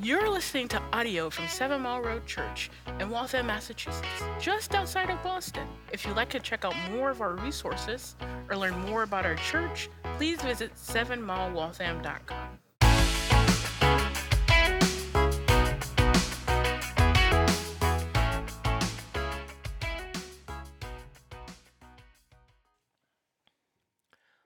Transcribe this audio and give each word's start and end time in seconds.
You're 0.00 0.30
listening 0.30 0.68
to 0.68 0.80
audio 0.92 1.28
from 1.28 1.48
Seven 1.48 1.82
Mile 1.82 2.00
Road 2.00 2.24
Church 2.24 2.70
in 3.00 3.10
Waltham, 3.10 3.48
Massachusetts, 3.48 4.06
just 4.38 4.76
outside 4.76 5.10
of 5.10 5.20
Boston. 5.24 5.66
If 5.90 6.06
you'd 6.06 6.14
like 6.14 6.28
to 6.28 6.38
check 6.38 6.64
out 6.64 6.76
more 6.92 7.10
of 7.10 7.20
our 7.20 7.34
resources 7.34 8.14
or 8.48 8.56
learn 8.56 8.78
more 8.86 9.02
about 9.02 9.26
our 9.26 9.34
church, 9.34 9.90
please 10.16 10.40
visit 10.40 10.72
sevenmilewaltham.com. 10.76 12.58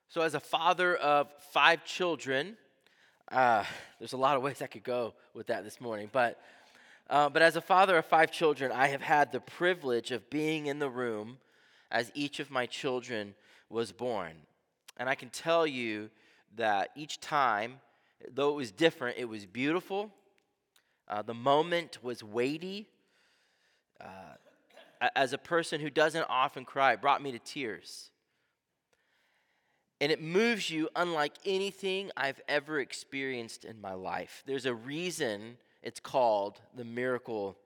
So, 0.09 0.23
as 0.23 0.35
a 0.35 0.41
father 0.41 0.97
of 0.97 1.31
five 1.53 1.85
children, 1.85 2.57
uh, 3.33 3.65
there's 3.99 4.13
a 4.13 4.19
lot 4.19 4.37
of 4.37 4.43
ways 4.43 4.61
I 4.61 4.67
could 4.67 4.85
go 4.85 5.15
with 5.35 5.47
that 5.47 5.65
this 5.65 5.81
morning. 5.81 6.11
But, 6.13 6.41
uh, 7.09 7.31
but 7.31 7.41
as 7.41 7.57
a 7.57 7.61
father 7.61 7.97
of 7.97 8.05
five 8.05 8.31
children, 8.31 8.71
I 8.71 8.89
have 8.89 9.01
had 9.01 9.33
the 9.33 9.41
privilege 9.41 10.11
of 10.11 10.29
being 10.29 10.67
in 10.67 10.79
the 10.79 10.91
room 10.91 11.39
as 11.91 12.13
each 12.15 12.41
of 12.41 12.51
my 12.51 12.67
children 12.67 13.35
was 13.71 13.91
born. 13.91 14.33
And 14.99 15.09
I 15.09 15.15
can 15.15 15.31
tell 15.31 15.67
you 15.67 16.11
that 16.57 16.91
each 16.95 17.21
time, 17.21 17.81
though 18.35 18.51
it 18.51 18.57
was 18.57 18.71
different, 18.71 19.17
it 19.19 19.25
was 19.25 19.47
beautiful. 19.47 20.11
Uh, 21.09 21.23
the 21.23 21.35
moment 21.35 21.99
was 22.03 22.23
weighty. 22.23 22.87
Uh, 23.99 24.07
as 25.17 25.33
a 25.33 25.39
person 25.39 25.81
who 25.81 25.91
doesn't 25.91 26.27
often 26.29 26.65
cry, 26.65 26.93
it 26.93 27.01
brought 27.01 27.23
me 27.23 27.33
to 27.33 27.39
tears 27.39 28.11
and 30.03 30.11
it 30.11 30.21
moves 30.21 30.69
you 30.69 30.89
unlike 30.97 31.35
anything 31.47 32.11
I've 32.17 32.41
ever 32.49 32.81
experienced 32.81 33.65
in 33.65 33.81
my 33.81 33.93
life. 33.93 34.43
There's 34.47 34.67
a 34.67 34.75
reason 34.75 35.59
it's 35.81 36.01
called 36.01 36.61
the 36.75 36.85
miracle 36.85 37.57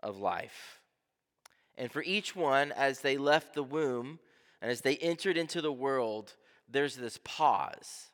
of 0.00 0.20
life. 0.20 0.80
And 1.76 1.90
for 1.90 2.00
each 2.04 2.36
one, 2.36 2.70
as 2.70 3.00
they 3.00 3.16
left 3.16 3.54
the 3.54 3.64
womb 3.64 4.20
and 4.60 4.70
as 4.70 4.82
they 4.82 4.94
entered 4.98 5.36
into 5.36 5.60
the 5.60 5.72
world, 5.72 6.34
there's 6.70 6.94
this 6.94 7.18
pause. 7.24 8.10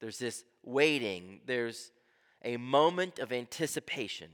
There's 0.00 0.18
this 0.18 0.44
waiting. 0.62 1.40
There's 1.44 1.90
a 2.44 2.56
moment 2.56 3.18
of 3.18 3.32
anticipation. 3.32 4.28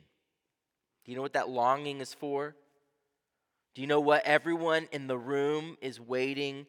Do 1.07 1.13
you 1.13 1.17
know 1.17 1.23
what 1.23 1.33
that 1.33 1.49
longing 1.49 2.03
is 2.03 2.13
for? 2.13 2.55
Do 3.75 3.81
you 3.81 3.87
know 3.87 4.01
what 4.01 4.27
everyone 4.27 4.89
in 4.93 5.07
the 5.07 5.17
room 5.17 5.79
is 5.81 5.99
waiting 5.99 6.67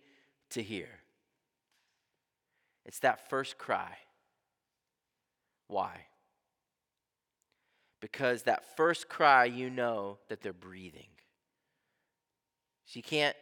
to 0.52 0.64
hear. 0.64 0.90
It's 2.86 3.00
that 3.00 3.30
first 3.30 3.58
cry. 3.58 3.98
Why? 5.68 6.06
Because 8.02 8.44
that 8.44 8.76
first 8.76 9.10
cry, 9.10 9.46
you 9.46 9.70
know 9.70 10.18
that 10.30 10.42
they're 10.42 10.54
breathing. 10.54 11.08
So 12.86 12.98
you 12.98 13.04
can't, 13.04 13.36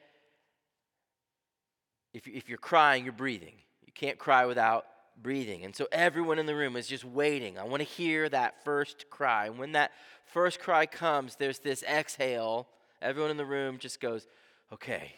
if, 2.13 2.27
if 2.27 2.49
you're 2.49 2.57
crying, 2.57 3.03
you're 3.03 3.13
breathing. 3.13 3.53
You 3.85 3.93
can't 3.93 4.17
cry 4.17 4.45
without 4.45 4.85
breathing. 5.21 5.63
And 5.63 5.75
so 5.75 5.87
everyone 5.91 6.39
in 6.39 6.45
the 6.45 6.55
room 6.55 6.75
is 6.75 6.87
just 6.87 7.05
waiting. 7.05 7.57
I 7.57 7.63
want 7.63 7.81
to 7.81 7.87
hear 7.87 8.27
that 8.29 8.63
first 8.65 9.09
cry. 9.09 9.45
And 9.45 9.57
when 9.57 9.71
that 9.71 9.91
first 10.25 10.59
cry 10.59 10.85
comes, 10.85 11.35
there's 11.35 11.59
this 11.59 11.83
exhale. 11.83 12.67
Everyone 13.01 13.31
in 13.31 13.37
the 13.37 13.45
room 13.45 13.77
just 13.77 14.01
goes, 14.01 14.27
okay, 14.73 15.13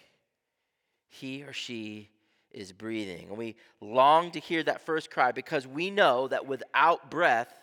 he 1.10 1.44
or 1.44 1.54
she 1.54 2.10
is 2.52 2.72
breathing. 2.72 3.28
And 3.30 3.38
we 3.38 3.56
long 3.82 4.32
to 4.32 4.40
hear 4.40 4.64
that 4.64 4.86
first 4.86 5.12
cry 5.12 5.32
because 5.32 5.68
we 5.68 5.92
know 5.92 6.28
that 6.28 6.48
without 6.48 7.12
breath, 7.12 7.54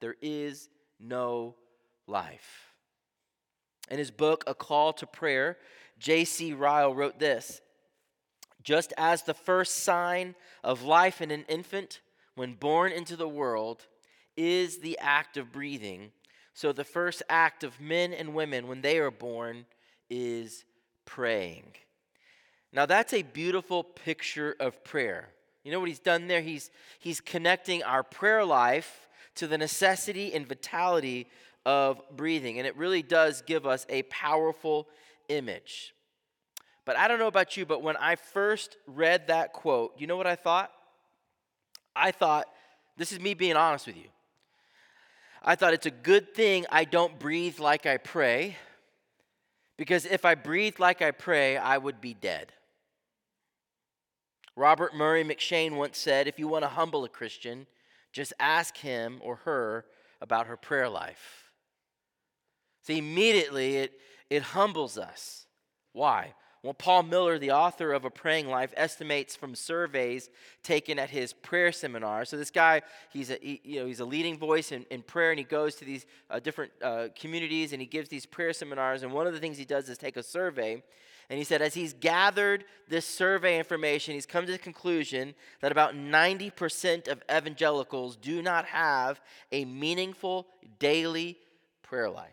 there 0.00 0.16
is 0.20 0.68
no 0.98 1.54
life. 2.06 2.72
In 3.90 3.98
his 3.98 4.10
book, 4.10 4.44
A 4.46 4.54
Call 4.54 4.92
to 4.94 5.06
Prayer, 5.06 5.58
J.C. 5.98 6.52
Ryle 6.52 6.94
wrote 6.94 7.18
this 7.18 7.60
Just 8.62 8.92
as 8.96 9.22
the 9.22 9.34
first 9.34 9.82
sign 9.84 10.34
of 10.64 10.82
life 10.82 11.20
in 11.20 11.30
an 11.30 11.44
infant, 11.48 12.00
when 12.34 12.54
born 12.54 12.92
into 12.92 13.16
the 13.16 13.28
world, 13.28 13.86
is 14.36 14.78
the 14.78 14.98
act 14.98 15.36
of 15.36 15.52
breathing, 15.52 16.10
so 16.54 16.72
the 16.72 16.84
first 16.84 17.22
act 17.28 17.64
of 17.64 17.80
men 17.80 18.12
and 18.12 18.34
women 18.34 18.66
when 18.66 18.80
they 18.80 18.98
are 18.98 19.10
born 19.10 19.66
is 20.08 20.64
praying. 21.04 21.64
Now, 22.72 22.86
that's 22.86 23.12
a 23.12 23.22
beautiful 23.22 23.84
picture 23.84 24.56
of 24.58 24.82
prayer. 24.82 25.28
You 25.62 25.72
know 25.72 25.80
what 25.80 25.88
he's 25.88 25.98
done 25.98 26.26
there? 26.26 26.40
He's, 26.40 26.70
he's 26.98 27.20
connecting 27.20 27.82
our 27.82 28.02
prayer 28.02 28.44
life 28.44 29.08
to 29.36 29.46
the 29.46 29.58
necessity 29.58 30.34
and 30.34 30.46
vitality 30.46 31.28
of 31.64 32.00
breathing. 32.16 32.58
And 32.58 32.66
it 32.66 32.76
really 32.76 33.02
does 33.02 33.42
give 33.42 33.66
us 33.66 33.86
a 33.88 34.02
powerful 34.04 34.88
image. 35.28 35.94
But 36.84 36.96
I 36.96 37.06
don't 37.06 37.18
know 37.18 37.28
about 37.28 37.56
you, 37.56 37.64
but 37.64 37.82
when 37.82 37.96
I 37.96 38.16
first 38.16 38.76
read 38.86 39.28
that 39.28 39.52
quote, 39.52 39.94
you 39.98 40.06
know 40.06 40.16
what 40.16 40.26
I 40.26 40.34
thought? 40.34 40.72
I 41.94 42.10
thought, 42.10 42.48
this 42.96 43.12
is 43.12 43.20
me 43.20 43.34
being 43.34 43.54
honest 43.54 43.86
with 43.86 43.96
you. 43.96 44.08
I 45.44 45.54
thought 45.54 45.74
it's 45.74 45.86
a 45.86 45.90
good 45.90 46.34
thing 46.34 46.66
I 46.70 46.84
don't 46.84 47.18
breathe 47.18 47.58
like 47.58 47.86
I 47.86 47.98
pray, 47.98 48.56
because 49.76 50.06
if 50.06 50.24
I 50.24 50.34
breathed 50.34 50.80
like 50.80 51.02
I 51.02 51.10
pray, 51.10 51.56
I 51.56 51.78
would 51.78 52.00
be 52.00 52.14
dead. 52.14 52.52
Robert 54.56 54.94
Murray 54.94 55.24
M'Cheyne 55.24 55.76
once 55.76 55.98
said 55.98 56.26
if 56.26 56.38
you 56.38 56.48
want 56.48 56.62
to 56.62 56.68
humble 56.68 57.04
a 57.04 57.08
Christian, 57.08 57.66
just 58.12 58.32
ask 58.38 58.76
him 58.76 59.18
or 59.22 59.36
her 59.36 59.86
about 60.20 60.46
her 60.46 60.56
prayer 60.56 60.88
life. 60.88 61.50
See, 62.82 62.98
immediately 62.98 63.76
it, 63.76 63.92
it 64.28 64.42
humbles 64.42 64.98
us. 64.98 65.46
Why? 65.92 66.34
Well, 66.62 66.74
Paul 66.74 67.02
Miller, 67.02 67.40
the 67.40 67.50
author 67.50 67.92
of 67.92 68.04
A 68.04 68.10
Praying 68.10 68.46
Life, 68.46 68.72
estimates 68.76 69.34
from 69.34 69.56
surveys 69.56 70.30
taken 70.62 70.96
at 70.96 71.10
his 71.10 71.32
prayer 71.32 71.72
seminar. 71.72 72.24
So 72.24 72.36
this 72.36 72.52
guy, 72.52 72.82
he's 73.12 73.30
a, 73.30 73.38
he, 73.42 73.60
you 73.64 73.80
know, 73.80 73.86
he's 73.86 73.98
a 73.98 74.04
leading 74.04 74.38
voice 74.38 74.70
in, 74.70 74.86
in 74.88 75.02
prayer, 75.02 75.30
and 75.30 75.40
he 75.40 75.44
goes 75.44 75.74
to 75.76 75.84
these 75.84 76.06
uh, 76.30 76.38
different 76.38 76.70
uh, 76.80 77.08
communities 77.18 77.72
and 77.72 77.82
he 77.82 77.86
gives 77.86 78.08
these 78.08 78.26
prayer 78.26 78.52
seminars. 78.52 79.02
And 79.02 79.12
one 79.12 79.26
of 79.26 79.32
the 79.32 79.40
things 79.40 79.58
he 79.58 79.64
does 79.64 79.88
is 79.88 79.98
take 79.98 80.16
a 80.16 80.22
survey 80.22 80.84
and 81.32 81.38
he 81.38 81.44
said, 81.44 81.62
as 81.62 81.72
he's 81.72 81.94
gathered 81.94 82.66
this 82.88 83.06
survey 83.06 83.58
information, 83.58 84.12
he's 84.12 84.26
come 84.26 84.44
to 84.44 84.52
the 84.52 84.58
conclusion 84.58 85.34
that 85.62 85.72
about 85.72 85.94
90% 85.94 87.08
of 87.08 87.22
evangelicals 87.34 88.16
do 88.16 88.42
not 88.42 88.66
have 88.66 89.18
a 89.50 89.64
meaningful 89.64 90.46
daily 90.78 91.38
prayer 91.82 92.10
life. 92.10 92.28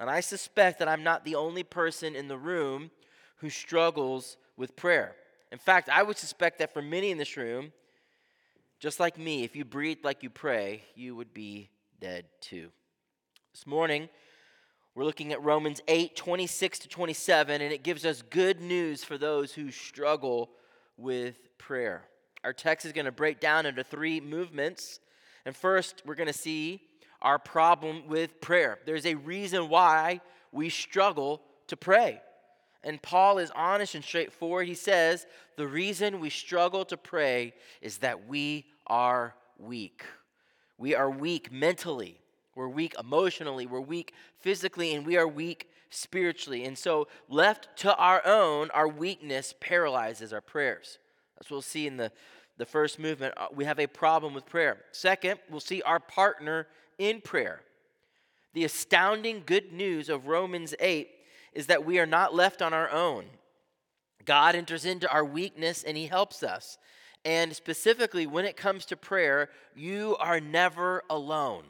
And 0.00 0.08
I 0.08 0.20
suspect 0.20 0.78
that 0.78 0.88
I'm 0.88 1.02
not 1.02 1.26
the 1.26 1.34
only 1.34 1.62
person 1.62 2.16
in 2.16 2.26
the 2.26 2.38
room 2.38 2.90
who 3.36 3.50
struggles 3.50 4.38
with 4.56 4.76
prayer. 4.76 5.14
In 5.52 5.58
fact, 5.58 5.90
I 5.90 6.04
would 6.04 6.16
suspect 6.16 6.60
that 6.60 6.72
for 6.72 6.80
many 6.80 7.10
in 7.10 7.18
this 7.18 7.36
room, 7.36 7.70
just 8.80 8.98
like 8.98 9.18
me, 9.18 9.44
if 9.44 9.54
you 9.54 9.66
breathed 9.66 10.04
like 10.04 10.22
you 10.22 10.30
pray, 10.30 10.84
you 10.94 11.14
would 11.16 11.34
be 11.34 11.68
dead 12.00 12.24
too. 12.40 12.70
This 13.52 13.66
morning, 13.66 14.08
we're 14.94 15.04
looking 15.04 15.32
at 15.32 15.42
Romans 15.42 15.80
8, 15.88 16.14
26 16.14 16.78
to 16.80 16.88
27, 16.88 17.60
and 17.60 17.72
it 17.72 17.82
gives 17.82 18.04
us 18.04 18.22
good 18.22 18.60
news 18.60 19.02
for 19.02 19.18
those 19.18 19.52
who 19.52 19.72
struggle 19.72 20.50
with 20.96 21.36
prayer. 21.58 22.04
Our 22.44 22.52
text 22.52 22.86
is 22.86 22.92
going 22.92 23.06
to 23.06 23.12
break 23.12 23.40
down 23.40 23.66
into 23.66 23.82
three 23.82 24.20
movements. 24.20 25.00
And 25.44 25.56
first, 25.56 26.02
we're 26.06 26.14
going 26.14 26.28
to 26.28 26.32
see 26.32 26.80
our 27.20 27.40
problem 27.40 28.06
with 28.06 28.40
prayer. 28.40 28.78
There's 28.86 29.06
a 29.06 29.14
reason 29.14 29.68
why 29.68 30.20
we 30.52 30.68
struggle 30.68 31.42
to 31.66 31.76
pray. 31.76 32.20
And 32.84 33.02
Paul 33.02 33.38
is 33.38 33.50
honest 33.56 33.96
and 33.96 34.04
straightforward. 34.04 34.68
He 34.68 34.74
says, 34.74 35.26
The 35.56 35.66
reason 35.66 36.20
we 36.20 36.30
struggle 36.30 36.84
to 36.84 36.96
pray 36.96 37.54
is 37.80 37.98
that 37.98 38.28
we 38.28 38.66
are 38.86 39.34
weak. 39.58 40.04
We 40.78 40.94
are 40.94 41.10
weak 41.10 41.50
mentally, 41.50 42.20
we're 42.54 42.68
weak 42.68 42.94
emotionally, 42.98 43.66
we're 43.66 43.80
weak 43.80 44.14
physically, 44.38 44.94
and 44.94 45.06
we 45.06 45.16
are 45.16 45.26
weak 45.26 45.70
spiritually. 45.90 46.64
And 46.64 46.76
so, 46.76 47.08
left 47.28 47.76
to 47.78 47.94
our 47.96 48.24
own, 48.26 48.70
our 48.70 48.88
weakness 48.88 49.54
paralyzes 49.60 50.32
our 50.32 50.40
prayers. 50.40 50.98
That's 51.36 51.50
what 51.50 51.56
we'll 51.56 51.62
see 51.62 51.86
in 51.86 51.96
the, 51.96 52.12
the 52.56 52.66
first 52.66 52.98
movement. 52.98 53.34
Uh, 53.36 53.46
we 53.52 53.64
have 53.64 53.80
a 53.80 53.86
problem 53.86 54.34
with 54.34 54.46
prayer. 54.46 54.78
Second, 54.92 55.40
we'll 55.50 55.60
see 55.60 55.82
our 55.82 56.00
partner 56.00 56.66
in 56.98 57.20
prayer. 57.20 57.60
The 58.54 58.64
astounding 58.64 59.42
good 59.44 59.72
news 59.72 60.08
of 60.08 60.28
Romans 60.28 60.74
8 60.78 61.10
is 61.52 61.66
that 61.66 61.84
we 61.84 61.98
are 61.98 62.06
not 62.06 62.34
left 62.34 62.62
on 62.62 62.72
our 62.72 62.90
own. 62.90 63.24
God 64.24 64.54
enters 64.54 64.84
into 64.84 65.10
our 65.10 65.24
weakness 65.24 65.82
and 65.82 65.96
he 65.96 66.06
helps 66.06 66.42
us. 66.42 66.78
And 67.24 67.54
specifically, 67.54 68.26
when 68.26 68.44
it 68.44 68.56
comes 68.56 68.84
to 68.86 68.96
prayer, 68.96 69.48
you 69.74 70.16
are 70.20 70.40
never 70.40 71.02
alone. 71.08 71.64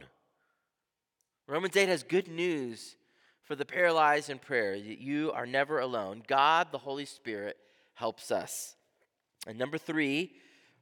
Romans 1.47 1.77
8 1.77 1.89
has 1.89 2.03
good 2.03 2.29
news 2.29 2.97
for 3.43 3.55
the 3.55 3.67
paralyzed 3.67 4.31
in 4.31 4.39
prayer. 4.39 4.79
That 4.79 4.99
you 4.99 5.31
are 5.33 5.47
never 5.47 5.79
alone. 5.79 6.23
God, 6.27 6.69
the 6.73 6.79
Holy 6.79 7.05
Spirit, 7.05 7.59
helps 7.95 8.31
us. 8.31 8.77
And 9.47 9.59
number 9.59 9.77
three, 9.77 10.33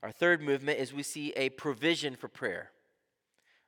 our 0.02 0.12
third 0.12 0.40
movement 0.40 0.78
is 0.78 0.92
we 0.92 1.02
see 1.02 1.32
a 1.36 1.48
provision 1.50 2.14
for 2.14 2.28
prayer. 2.28 2.70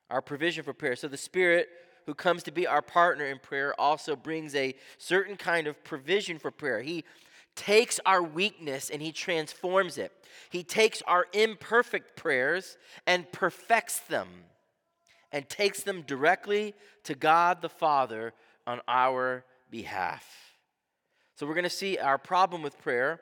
our 0.09 0.21
provision 0.21 0.63
for 0.63 0.73
prayer. 0.73 0.95
So 0.95 1.07
the 1.07 1.17
Spirit 1.17 1.67
who 2.05 2.13
comes 2.13 2.43
to 2.43 2.51
be 2.51 2.67
our 2.67 2.81
partner 2.81 3.25
in 3.25 3.39
prayer 3.39 3.73
also 3.79 4.15
brings 4.15 4.53
a 4.53 4.75
certain 4.97 5.35
kind 5.35 5.67
of 5.67 5.83
provision 5.83 6.37
for 6.37 6.51
prayer. 6.51 6.81
He 6.81 7.03
takes 7.55 7.99
our 8.05 8.21
weakness 8.21 8.89
and 8.89 9.01
he 9.01 9.11
transforms 9.11 9.97
it. 9.97 10.11
He 10.49 10.63
takes 10.63 11.01
our 11.03 11.25
imperfect 11.33 12.15
prayers 12.15 12.77
and 13.07 13.31
perfects 13.31 13.99
them 13.99 14.27
and 15.35 15.49
takes 15.49 15.83
them 15.83 16.01
directly 16.07 16.73
to 17.03 17.13
God 17.13 17.61
the 17.61 17.67
Father 17.67 18.33
on 18.65 18.79
our 18.87 19.43
behalf. 19.69 20.25
So 21.35 21.45
we're 21.45 21.55
going 21.55 21.65
to 21.65 21.69
see 21.69 21.97
our 21.97 22.17
problem 22.17 22.61
with 22.61 22.79
prayer, 22.79 23.19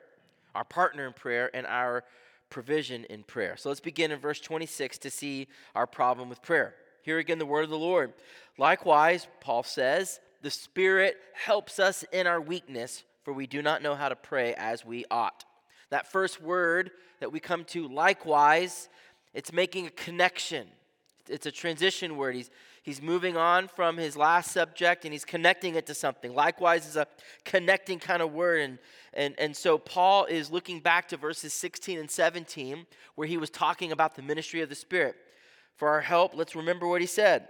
our 0.54 0.62
partner 0.62 1.08
in 1.08 1.12
prayer, 1.12 1.50
and 1.52 1.66
our 1.66 2.04
provision 2.50 3.04
in 3.06 3.24
prayer. 3.24 3.56
So 3.56 3.68
let's 3.68 3.80
begin 3.80 4.12
in 4.12 4.20
verse 4.20 4.38
26 4.38 4.98
to 4.98 5.10
see 5.10 5.48
our 5.74 5.88
problem 5.88 6.28
with 6.28 6.40
prayer. 6.40 6.76
Here 7.02 7.18
again, 7.18 7.40
the 7.40 7.46
word 7.46 7.64
of 7.64 7.70
the 7.70 7.76
Lord. 7.76 8.12
Likewise, 8.58 9.26
Paul 9.40 9.64
says, 9.64 10.20
the 10.40 10.52
Spirit 10.52 11.16
helps 11.32 11.80
us 11.80 12.04
in 12.12 12.28
our 12.28 12.40
weakness, 12.40 13.02
for 13.24 13.32
we 13.32 13.48
do 13.48 13.60
not 13.60 13.82
know 13.82 13.96
how 13.96 14.08
to 14.08 14.14
pray 14.14 14.54
as 14.54 14.84
we 14.84 15.04
ought. 15.10 15.44
That 15.90 16.12
first 16.12 16.40
word 16.40 16.92
that 17.18 17.32
we 17.32 17.40
come 17.40 17.64
to, 17.64 17.88
likewise, 17.88 18.88
it's 19.32 19.52
making 19.52 19.88
a 19.88 19.90
connection. 19.90 20.68
It's 21.28 21.46
a 21.46 21.50
transition 21.50 22.16
word. 22.16 22.34
He's, 22.34 22.50
he's 22.82 23.00
moving 23.00 23.36
on 23.36 23.68
from 23.68 23.96
his 23.96 24.16
last 24.16 24.50
subject 24.50 25.04
and 25.04 25.12
he's 25.12 25.24
connecting 25.24 25.74
it 25.74 25.86
to 25.86 25.94
something. 25.94 26.34
Likewise 26.34 26.86
is 26.86 26.96
a 26.96 27.06
connecting 27.44 27.98
kind 27.98 28.22
of 28.22 28.32
word. 28.32 28.60
And, 28.60 28.78
and, 29.14 29.34
and 29.38 29.56
so 29.56 29.78
Paul 29.78 30.26
is 30.26 30.50
looking 30.50 30.80
back 30.80 31.08
to 31.08 31.16
verses 31.16 31.52
16 31.52 31.98
and 31.98 32.10
17, 32.10 32.86
where 33.14 33.26
he 33.26 33.36
was 33.36 33.50
talking 33.50 33.92
about 33.92 34.16
the 34.16 34.22
ministry 34.22 34.60
of 34.60 34.68
the 34.68 34.74
Spirit. 34.74 35.16
For 35.76 35.88
our 35.88 36.02
help, 36.02 36.34
let's 36.34 36.54
remember 36.54 36.86
what 36.86 37.00
he 37.00 37.06
said. 37.06 37.48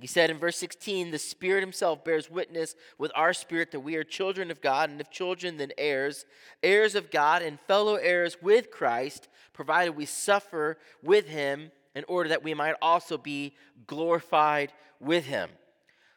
He 0.00 0.06
said 0.06 0.28
in 0.28 0.38
verse 0.38 0.56
16, 0.56 1.10
The 1.10 1.18
Spirit 1.18 1.60
Himself 1.60 2.04
bears 2.04 2.30
witness 2.30 2.74
with 2.98 3.12
our 3.14 3.32
spirit 3.32 3.70
that 3.70 3.80
we 3.80 3.96
are 3.96 4.04
children 4.04 4.50
of 4.50 4.60
God, 4.60 4.90
and 4.90 5.00
if 5.00 5.10
children, 5.10 5.56
then 5.56 5.72
heirs, 5.78 6.26
heirs 6.62 6.94
of 6.94 7.10
God, 7.10 7.42
and 7.42 7.60
fellow 7.60 7.94
heirs 7.94 8.36
with 8.42 8.70
Christ, 8.70 9.28
provided 9.52 9.96
we 9.96 10.04
suffer 10.04 10.78
with 11.02 11.28
Him 11.28 11.70
in 11.94 12.04
order 12.08 12.28
that 12.30 12.42
we 12.42 12.54
might 12.54 12.76
also 12.82 13.16
be 13.18 13.54
glorified 13.86 14.72
with 15.00 15.24
Him. 15.24 15.50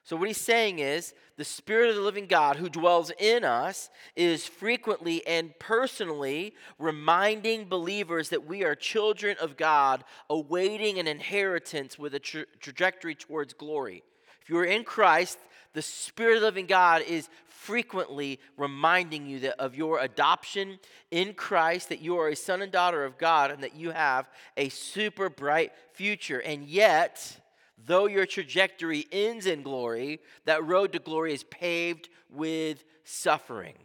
So, 0.07 0.15
what 0.15 0.29
he's 0.29 0.37
saying 0.37 0.79
is 0.79 1.13
the 1.35 1.43
Spirit 1.43 1.89
of 1.89 1.97
the 1.97 2.01
living 2.01 2.27
God 2.27 2.55
who 2.55 2.69
dwells 2.69 3.11
in 3.19 3.43
us 3.43 3.89
is 4.15 4.47
frequently 4.47 5.25
and 5.27 5.51
personally 5.59 6.55
reminding 6.79 7.65
believers 7.65 8.29
that 8.29 8.47
we 8.47 8.63
are 8.63 8.73
children 8.73 9.35
of 9.41 9.57
God, 9.57 10.05
awaiting 10.29 10.97
an 10.97 11.07
inheritance 11.07 11.99
with 11.99 12.15
a 12.15 12.19
tra- 12.19 12.45
trajectory 12.61 13.15
towards 13.15 13.51
glory. 13.51 14.01
If 14.41 14.49
you 14.49 14.57
are 14.59 14.63
in 14.63 14.85
Christ, 14.85 15.39
the 15.77 15.83
Spirit 15.83 16.37
of 16.37 16.41
the 16.41 16.47
living 16.47 16.65
God 16.65 17.03
is 17.03 17.29
frequently 17.49 18.39
reminding 18.57 19.27
you 19.27 19.41
that 19.41 19.61
of 19.61 19.75
your 19.75 19.99
adoption 19.99 20.79
in 21.11 21.35
Christ, 21.35 21.89
that 21.89 22.01
you 22.01 22.17
are 22.17 22.29
a 22.29 22.35
son 22.35 22.63
and 22.63 22.71
daughter 22.71 23.05
of 23.05 23.19
God, 23.19 23.51
and 23.51 23.61
that 23.61 23.75
you 23.75 23.91
have 23.91 24.27
a 24.57 24.69
super 24.69 25.29
bright 25.29 25.71
future. 25.93 26.39
And 26.39 26.63
yet, 26.63 27.37
though 27.85 28.07
your 28.07 28.25
trajectory 28.25 29.05
ends 29.11 29.45
in 29.45 29.61
glory, 29.61 30.19
that 30.45 30.65
road 30.65 30.93
to 30.93 30.99
glory 30.99 31.31
is 31.31 31.43
paved 31.43 32.09
with 32.31 32.83
suffering. 33.03 33.77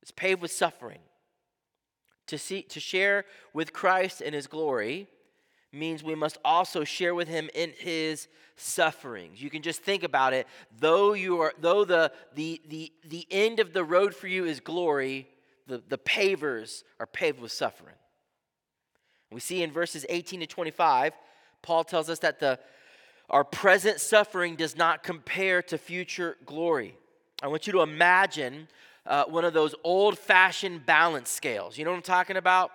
It's 0.00 0.12
paved 0.12 0.40
with 0.40 0.50
suffering. 0.50 1.00
To, 2.28 2.38
see, 2.38 2.62
to 2.62 2.80
share 2.80 3.26
with 3.52 3.74
Christ 3.74 4.22
in 4.22 4.32
his 4.32 4.46
glory 4.46 5.08
means 5.72 6.02
we 6.02 6.14
must 6.14 6.38
also 6.44 6.84
share 6.84 7.14
with 7.14 7.28
him 7.28 7.48
in 7.54 7.72
his 7.78 8.28
sufferings. 8.56 9.42
You 9.42 9.50
can 9.50 9.62
just 9.62 9.82
think 9.82 10.02
about 10.02 10.32
it. 10.32 10.46
Though 10.78 11.12
you 11.12 11.40
are 11.40 11.52
though 11.60 11.84
the 11.84 12.12
the 12.34 12.60
the, 12.68 12.92
the 13.04 13.26
end 13.30 13.60
of 13.60 13.72
the 13.72 13.84
road 13.84 14.14
for 14.14 14.26
you 14.26 14.44
is 14.44 14.60
glory, 14.60 15.28
the, 15.66 15.82
the 15.88 15.98
pavers 15.98 16.82
are 16.98 17.06
paved 17.06 17.40
with 17.40 17.52
suffering. 17.52 17.94
We 19.30 19.40
see 19.40 19.62
in 19.62 19.70
verses 19.70 20.04
18 20.08 20.40
to 20.40 20.46
25 20.46 21.12
Paul 21.62 21.84
tells 21.84 22.08
us 22.08 22.20
that 22.20 22.40
the, 22.40 22.58
our 23.28 23.44
present 23.44 24.00
suffering 24.00 24.56
does 24.56 24.76
not 24.76 25.02
compare 25.02 25.62
to 25.62 25.78
future 25.78 26.36
glory. 26.46 26.96
I 27.42 27.48
want 27.48 27.66
you 27.66 27.72
to 27.74 27.80
imagine 27.80 28.68
uh, 29.06 29.24
one 29.24 29.44
of 29.44 29.52
those 29.52 29.74
old 29.84 30.18
fashioned 30.18 30.84
balance 30.86 31.30
scales. 31.30 31.78
You 31.78 31.84
know 31.84 31.90
what 31.90 31.98
I'm 31.98 32.02
talking 32.02 32.36
about? 32.36 32.70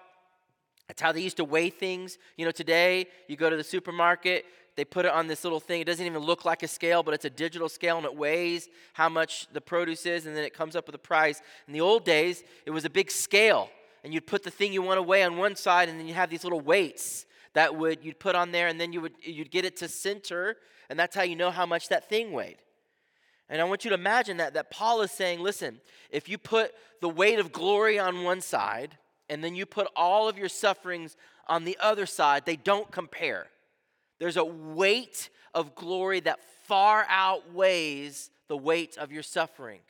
That's 0.88 1.02
how 1.02 1.12
they 1.12 1.22
used 1.22 1.38
to 1.38 1.44
weigh 1.44 1.70
things. 1.70 2.18
You 2.38 2.46
know, 2.46 2.52
today 2.52 3.08
you 3.28 3.36
go 3.36 3.50
to 3.50 3.58
the 3.58 3.64
supermarket, 3.64 4.46
they 4.76 4.86
put 4.86 5.06
it 5.06 5.12
on 5.12 5.28
this 5.28 5.44
little 5.44 5.60
thing. 5.60 5.82
It 5.82 5.86
doesn't 5.86 6.06
even 6.06 6.22
look 6.22 6.46
like 6.46 6.62
a 6.62 6.68
scale, 6.68 7.02
but 7.02 7.14
it's 7.14 7.26
a 7.26 7.30
digital 7.30 7.70
scale 7.70 7.98
and 7.98 8.06
it 8.06 8.16
weighs 8.16 8.68
how 8.94 9.10
much 9.10 9.48
the 9.54 9.62
produce 9.62 10.06
is 10.06 10.26
and 10.26 10.36
then 10.36 10.44
it 10.44 10.54
comes 10.54 10.76
up 10.76 10.86
with 10.86 10.96
a 10.96 11.00
price. 11.00 11.42
In 11.68 11.74
the 11.74 11.82
old 11.82 12.06
days, 12.06 12.44
it 12.66 12.72
was 12.72 12.86
a 12.86 12.90
big 12.90 13.10
scale 13.10 13.70
and 14.06 14.14
you'd 14.14 14.28
put 14.28 14.44
the 14.44 14.52
thing 14.52 14.72
you 14.72 14.84
want 14.84 15.00
to 15.00 15.02
weigh 15.02 15.24
on 15.24 15.36
one 15.36 15.56
side 15.56 15.90
and 15.90 16.00
then 16.00 16.08
you 16.08 16.14
have 16.14 16.30
these 16.30 16.44
little 16.44 16.62
weights 16.62 17.26
that 17.54 17.76
would 17.76 18.04
you'd 18.06 18.20
put 18.20 18.36
on 18.36 18.52
there 18.52 18.68
and 18.68 18.80
then 18.80 18.94
you 18.94 19.02
would 19.02 19.14
you'd 19.22 19.50
get 19.50 19.66
it 19.66 19.76
to 19.78 19.88
center 19.90 20.58
and 20.90 21.00
that's 21.00 21.16
how 21.16 21.24
you 21.24 21.36
know 21.36 21.50
how 21.50 21.66
much 21.66 21.90
that 21.90 22.08
thing 22.08 22.32
weighed 22.32 22.58
and 23.50 23.60
i 23.60 23.64
want 23.64 23.84
you 23.84 23.90
to 23.90 23.96
imagine 23.96 24.38
that 24.38 24.54
that 24.54 24.70
paul 24.70 25.02
is 25.02 25.10
saying 25.10 25.40
listen 25.40 25.82
if 26.12 26.30
you 26.30 26.38
put 26.38 26.72
the 27.02 27.10
weight 27.10 27.40
of 27.40 27.52
glory 27.52 27.98
on 27.98 28.24
one 28.24 28.42
side 28.42 28.96
and 29.30 29.44
then 29.44 29.56
you 29.56 29.66
put 29.66 29.88
all 29.96 30.28
of 30.28 30.38
your 30.38 30.50
sufferings 30.50 31.18
on 31.48 31.64
the 31.64 31.78
other 31.82 32.06
side 32.06 32.46
they 32.46 32.56
don't 32.56 32.92
compare. 32.92 33.48
There's 34.20 34.38
a 34.38 34.46
weight 34.46 35.30
of 35.54 35.76
glory 35.76 36.20
that 36.22 36.40
far 36.64 37.06
outweighs 37.10 38.30
the 38.48 38.58
weight 38.58 38.98
of 38.98 39.12
your 39.12 39.24
suffering. 39.24 39.82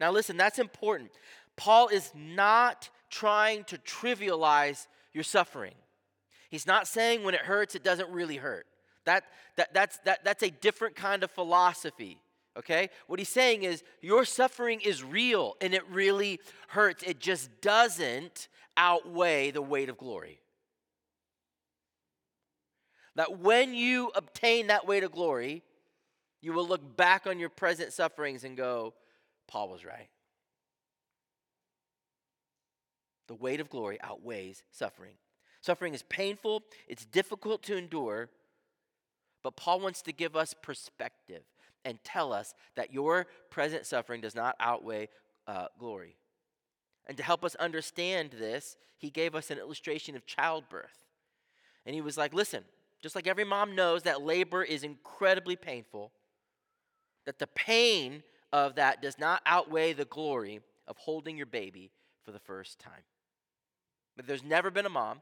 Now 0.00 0.10
listen 0.10 0.36
that's 0.36 0.58
important. 0.58 1.10
Paul 1.56 1.88
is 1.88 2.12
not 2.14 2.88
trying 3.10 3.64
to 3.64 3.78
trivialize 3.78 4.86
your 5.12 5.24
suffering. 5.24 5.74
He's 6.48 6.66
not 6.66 6.86
saying 6.86 7.24
when 7.24 7.34
it 7.34 7.40
hurts, 7.40 7.74
it 7.74 7.84
doesn't 7.84 8.08
really 8.10 8.36
hurt. 8.36 8.66
That, 9.04 9.24
that, 9.56 9.72
that's, 9.74 9.98
that, 9.98 10.24
that's 10.24 10.42
a 10.42 10.50
different 10.50 10.96
kind 10.96 11.22
of 11.22 11.30
philosophy, 11.30 12.20
okay? 12.58 12.90
What 13.06 13.18
he's 13.18 13.28
saying 13.28 13.62
is 13.62 13.82
your 14.00 14.24
suffering 14.24 14.80
is 14.80 15.02
real 15.02 15.56
and 15.60 15.72
it 15.72 15.88
really 15.88 16.40
hurts. 16.68 17.02
It 17.04 17.20
just 17.20 17.60
doesn't 17.60 18.48
outweigh 18.76 19.50
the 19.50 19.62
weight 19.62 19.88
of 19.88 19.96
glory. 19.96 20.40
That 23.14 23.38
when 23.38 23.74
you 23.74 24.10
obtain 24.14 24.68
that 24.68 24.86
weight 24.86 25.02
of 25.02 25.12
glory, 25.12 25.62
you 26.40 26.52
will 26.52 26.66
look 26.66 26.96
back 26.96 27.26
on 27.26 27.38
your 27.38 27.48
present 27.48 27.92
sufferings 27.92 28.44
and 28.44 28.56
go, 28.56 28.94
Paul 29.48 29.68
was 29.70 29.84
right. 29.84 30.08
The 33.26 33.34
weight 33.34 33.60
of 33.60 33.68
glory 33.68 33.98
outweighs 34.02 34.62
suffering. 34.70 35.14
Suffering 35.60 35.94
is 35.94 36.04
painful, 36.04 36.62
it's 36.86 37.04
difficult 37.04 37.62
to 37.64 37.76
endure, 37.76 38.30
but 39.42 39.56
Paul 39.56 39.80
wants 39.80 40.02
to 40.02 40.12
give 40.12 40.36
us 40.36 40.54
perspective 40.62 41.42
and 41.84 41.98
tell 42.04 42.32
us 42.32 42.54
that 42.76 42.92
your 42.92 43.26
present 43.50 43.86
suffering 43.86 44.20
does 44.20 44.34
not 44.34 44.56
outweigh 44.60 45.08
uh, 45.46 45.66
glory. 45.78 46.16
And 47.06 47.16
to 47.16 47.22
help 47.22 47.44
us 47.44 47.54
understand 47.56 48.32
this, 48.32 48.76
he 48.98 49.10
gave 49.10 49.34
us 49.34 49.50
an 49.50 49.58
illustration 49.58 50.16
of 50.16 50.26
childbirth. 50.26 50.98
And 51.86 51.94
he 51.94 52.00
was 52.00 52.18
like, 52.18 52.34
listen, 52.34 52.64
just 53.00 53.14
like 53.14 53.26
every 53.26 53.44
mom 53.44 53.74
knows 53.74 54.02
that 54.02 54.22
labor 54.22 54.62
is 54.62 54.82
incredibly 54.82 55.56
painful, 55.56 56.12
that 57.24 57.38
the 57.38 57.46
pain 57.46 58.22
of 58.52 58.74
that 58.74 59.00
does 59.00 59.18
not 59.18 59.40
outweigh 59.46 59.92
the 59.92 60.04
glory 60.04 60.60
of 60.86 60.96
holding 60.98 61.36
your 61.36 61.46
baby 61.46 61.90
for 62.24 62.32
the 62.32 62.38
first 62.38 62.78
time. 62.78 63.04
But 64.16 64.26
there's 64.26 64.44
never 64.44 64.70
been 64.70 64.86
a 64.86 64.90
mom 64.90 65.20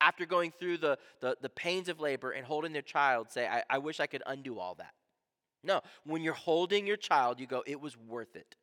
after 0.00 0.26
going 0.26 0.52
through 0.58 0.78
the, 0.78 0.98
the, 1.20 1.36
the 1.40 1.48
pains 1.48 1.88
of 1.88 1.98
labor 1.98 2.32
and 2.32 2.44
holding 2.44 2.72
their 2.72 2.82
child, 2.82 3.30
say, 3.30 3.46
I, 3.46 3.62
I 3.70 3.78
wish 3.78 4.00
I 4.00 4.06
could 4.06 4.22
undo 4.26 4.58
all 4.58 4.74
that. 4.74 4.92
No, 5.64 5.80
when 6.04 6.22
you're 6.22 6.34
holding 6.34 6.86
your 6.86 6.96
child, 6.96 7.40
you 7.40 7.46
go, 7.46 7.62
it 7.66 7.80
was 7.80 7.96
worth 7.96 8.36
it. 8.36 8.54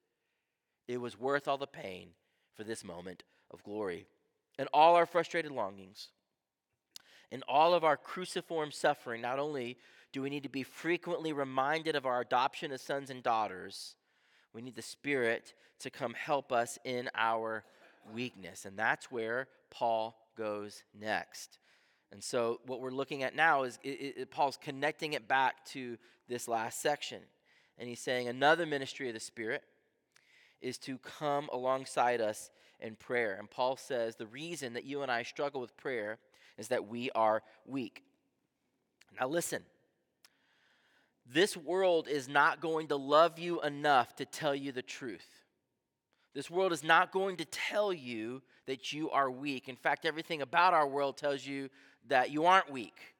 It 0.88 0.98
was 0.98 1.20
worth 1.20 1.48
all 1.48 1.58
the 1.58 1.67
pain 1.67 2.10
for 2.55 2.63
this 2.63 2.84
moment 2.84 3.24
of 3.51 3.63
glory. 3.63 4.05
And 4.60 4.70
all 4.74 4.96
our 4.96 5.05
frustrated 5.05 5.51
longings, 5.51 6.10
and 7.31 7.43
all 7.48 7.74
of 7.74 7.84
our 7.84 7.98
cruciform 7.98 8.72
suffering, 8.72 9.22
not 9.22 9.39
only 9.39 9.77
do 10.12 10.22
we 10.22 10.29
need 10.29 10.43
to 10.43 10.50
be 10.50 10.63
frequently 10.63 11.34
reminded 11.34 11.96
of 11.96 12.05
our 12.05 12.22
adoption 12.22 12.72
as 12.72 12.81
sons 12.81 13.10
and 13.10 13.24
daughters, 13.24 13.96
we 14.53 14.62
need 14.62 14.75
the 14.75 14.81
Spirit 14.81 15.53
to 15.79 15.89
come 15.89 16.13
help 16.13 16.51
us 16.51 16.77
in 16.84 17.10
our 17.15 17.63
weakness. 18.13 18.65
And 18.65 18.77
that's 18.77 19.10
where 19.10 19.48
Paul 19.70 20.17
goes 20.38 20.84
next. 20.93 21.58
And 22.12 22.24
so, 22.24 22.60
what 22.65 22.82
we're 22.82 22.91
looking 22.91 23.24
at 23.24 23.36
now 23.36 23.63
is 23.63 23.80
it, 23.84 24.15
it, 24.18 24.32
Paul's 24.32 24.58
connecting 24.62 25.13
it 25.13 25.27
back 25.27 25.65
to 25.68 25.98
this 26.27 26.48
last 26.48 26.82
section. 26.82 27.22
And 27.77 27.88
he's 27.88 28.01
saying 28.01 28.27
another 28.27 28.65
ministry 28.65 29.08
of 29.08 29.13
the 29.13 29.20
Spirit 29.20 29.63
is 30.62 30.77
to 30.80 30.98
come 30.98 31.50
alongside 31.51 32.22
us 32.22 32.51
in 32.80 32.96
prayer. 32.96 33.36
And 33.39 33.50
Paul 33.50 33.77
says 33.77 34.15
the 34.15 34.27
reason 34.27 34.74
that 34.74 34.84
you 34.84 35.01
and 35.01 35.12
I 35.12 35.24
struggle 35.24 35.62
with 35.62 35.75
prayer 35.77 36.20
is 36.58 36.68
that 36.68 36.88
we 36.88 37.10
are 37.12 37.41
weak. 37.65 38.03
Now, 39.20 39.27
listen. 39.27 39.63
This 41.34 41.56
world 41.56 42.08
is 42.10 42.27
not 42.27 42.60
going 42.60 42.88
to 42.88 42.98
love 42.98 43.39
you 43.39 43.62
enough 43.62 44.15
to 44.18 44.25
tell 44.25 44.53
you 44.53 44.72
the 44.72 44.82
truth. 44.82 45.27
This 46.34 46.50
world 46.50 46.74
is 46.74 46.84
not 46.84 47.12
going 47.12 47.38
to 47.38 47.46
tell 47.46 47.94
you 47.94 48.41
that 48.65 48.91
you 48.91 49.10
are 49.12 49.30
weak. 49.30 49.70
In 49.70 49.75
fact, 49.75 50.06
everything 50.06 50.41
about 50.41 50.74
our 50.74 50.88
world 50.88 51.18
tells 51.18 51.46
you 51.46 51.70
that 52.08 52.31
you 52.31 52.46
aren't 52.46 52.72
weak. 52.72 53.15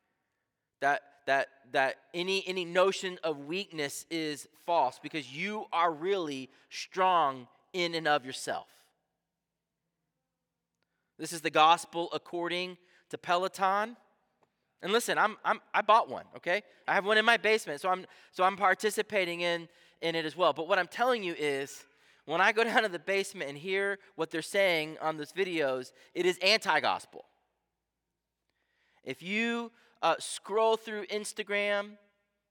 That 0.80 1.02
that 1.28 1.48
that 1.72 1.96
any 2.14 2.44
any 2.48 2.66
notion 2.66 3.20
of 3.24 3.46
weakness 3.46 4.06
is 4.10 4.48
false 4.66 5.00
because 5.02 5.32
you 5.32 5.66
are 5.72 5.92
really 5.92 6.50
strong 6.70 7.48
in 7.74 7.96
and 7.96 8.08
of 8.08 8.26
yourself. 8.26 8.68
This 11.18 11.34
is 11.34 11.42
the 11.42 11.52
gospel 11.52 12.10
according 12.14 12.78
to 13.10 13.18
Peloton. 13.18 13.96
And 14.82 14.92
listen, 14.92 15.20
I'm, 15.20 15.38
I'm, 15.46 15.60
I 15.74 15.84
bought 15.84 16.10
one, 16.10 16.26
okay? 16.38 16.64
I 16.88 16.96
have 16.96 17.06
one 17.06 17.20
in 17.20 17.26
my 17.26 17.38
basement, 17.38 17.80
so 17.80 17.90
I'm, 17.90 18.08
so 18.32 18.44
I'm 18.44 18.58
participating 18.58 19.42
in, 19.42 19.70
in 20.02 20.16
it 20.16 20.26
as 20.26 20.36
well. 20.36 20.54
But 20.54 20.68
what 20.68 20.80
I'm 20.80 20.88
telling 20.88 21.22
you 21.22 21.36
is, 21.38 21.84
when 22.26 22.42
I 22.42 22.52
go 22.52 22.64
down 22.64 22.82
to 22.84 22.90
the 22.90 22.98
basement 22.98 23.50
and 23.50 23.58
hear 23.58 24.00
what 24.16 24.32
they're 24.32 24.42
saying 24.42 24.98
on 25.00 25.18
those 25.18 25.32
videos, 25.32 25.92
it 26.16 26.26
is 26.26 26.40
anti 26.40 26.80
gospel. 26.80 27.26
If 29.04 29.22
you 29.24 29.72
uh, 30.02 30.16
scroll 30.20 30.78
through 30.78 31.06
Instagram, 31.08 31.92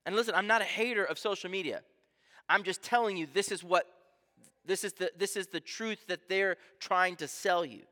and 0.07 0.16
listen, 0.16 0.35
I'm 0.35 0.47
not 0.47 0.62
a 0.62 0.64
hater 0.64 1.04
of 1.04 1.19
social 1.19 1.50
media. 1.50 1.83
I'm 2.49 2.62
just 2.62 2.83
telling 2.83 3.16
you 3.16 3.26
this 3.33 3.52
is 3.52 3.62
what 3.62 3.87
this 4.64 4.85
is 4.85 4.92
the 4.95 5.11
this 5.16 5.37
is 5.37 5.47
the 5.47 5.61
truth 5.61 6.07
that 6.09 6.28
they're 6.28 6.57
trying 6.80 7.16
to 7.16 7.28
sell 7.28 7.64
you. 7.64 7.83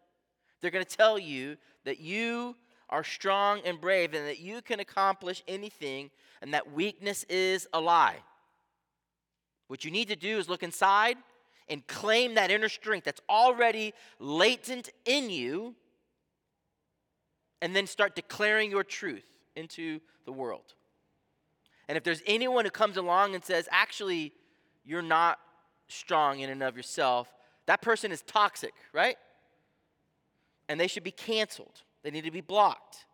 They're 0.60 0.70
going 0.70 0.84
to 0.84 0.96
tell 0.96 1.18
you 1.18 1.56
that 1.84 2.00
you 2.00 2.56
are 2.90 3.04
strong 3.04 3.60
and 3.64 3.80
brave 3.80 4.14
and 4.14 4.26
that 4.26 4.40
you 4.40 4.62
can 4.62 4.80
accomplish 4.80 5.42
anything 5.46 6.10
and 6.42 6.54
that 6.54 6.72
weakness 6.72 7.24
is 7.28 7.68
a 7.72 7.80
lie. 7.80 8.16
What 9.68 9.84
you 9.84 9.90
need 9.90 10.08
to 10.08 10.16
do 10.16 10.38
is 10.38 10.48
look 10.48 10.62
inside 10.62 11.18
and 11.68 11.86
claim 11.86 12.34
that 12.34 12.50
inner 12.50 12.68
strength 12.68 13.04
that's 13.04 13.20
already 13.28 13.92
latent 14.18 14.88
in 15.04 15.30
you 15.30 15.74
and 17.60 17.74
then 17.74 17.86
start 17.86 18.14
declaring 18.14 18.70
your 18.70 18.84
truth 18.84 19.26
into 19.56 20.00
the 20.24 20.32
world. 20.32 20.74
And 21.88 21.96
if 21.96 22.04
there's 22.04 22.22
anyone 22.26 22.64
who 22.64 22.70
comes 22.70 22.96
along 22.96 23.34
and 23.34 23.44
says, 23.44 23.68
actually, 23.70 24.32
you're 24.84 25.02
not 25.02 25.38
strong 25.88 26.40
in 26.40 26.50
and 26.50 26.62
of 26.62 26.76
yourself, 26.76 27.32
that 27.66 27.82
person 27.82 28.12
is 28.12 28.22
toxic, 28.22 28.74
right? 28.92 29.16
And 30.68 30.78
they 30.78 30.86
should 30.86 31.04
be 31.04 31.10
canceled. 31.10 31.82
They 32.02 32.10
need 32.10 32.24
to 32.24 32.30
be 32.30 32.40
blocked. 32.40 33.06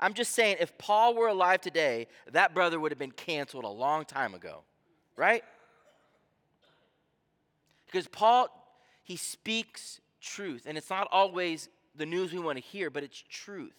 I'm 0.00 0.14
just 0.14 0.32
saying, 0.32 0.56
if 0.60 0.76
Paul 0.76 1.14
were 1.14 1.28
alive 1.28 1.60
today, 1.60 2.08
that 2.32 2.54
brother 2.54 2.80
would 2.80 2.90
have 2.90 2.98
been 2.98 3.12
canceled 3.12 3.64
a 3.64 3.68
long 3.68 4.04
time 4.04 4.34
ago, 4.34 4.62
right? 5.16 5.44
Because 7.86 8.08
Paul, 8.08 8.48
he 9.02 9.16
speaks 9.16 10.00
truth, 10.20 10.64
and 10.66 10.76
it's 10.76 10.90
not 10.90 11.06
always 11.12 11.68
the 11.96 12.06
news 12.06 12.32
we 12.32 12.38
want 12.38 12.58
to 12.58 12.64
hear, 12.64 12.90
but 12.90 13.02
it's 13.02 13.22
truth. 13.28 13.74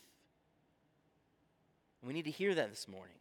We 2.06 2.14
need 2.14 2.26
to 2.26 2.32
hear 2.32 2.54
that 2.54 2.70
this 2.70 2.88
morning. 2.88 3.16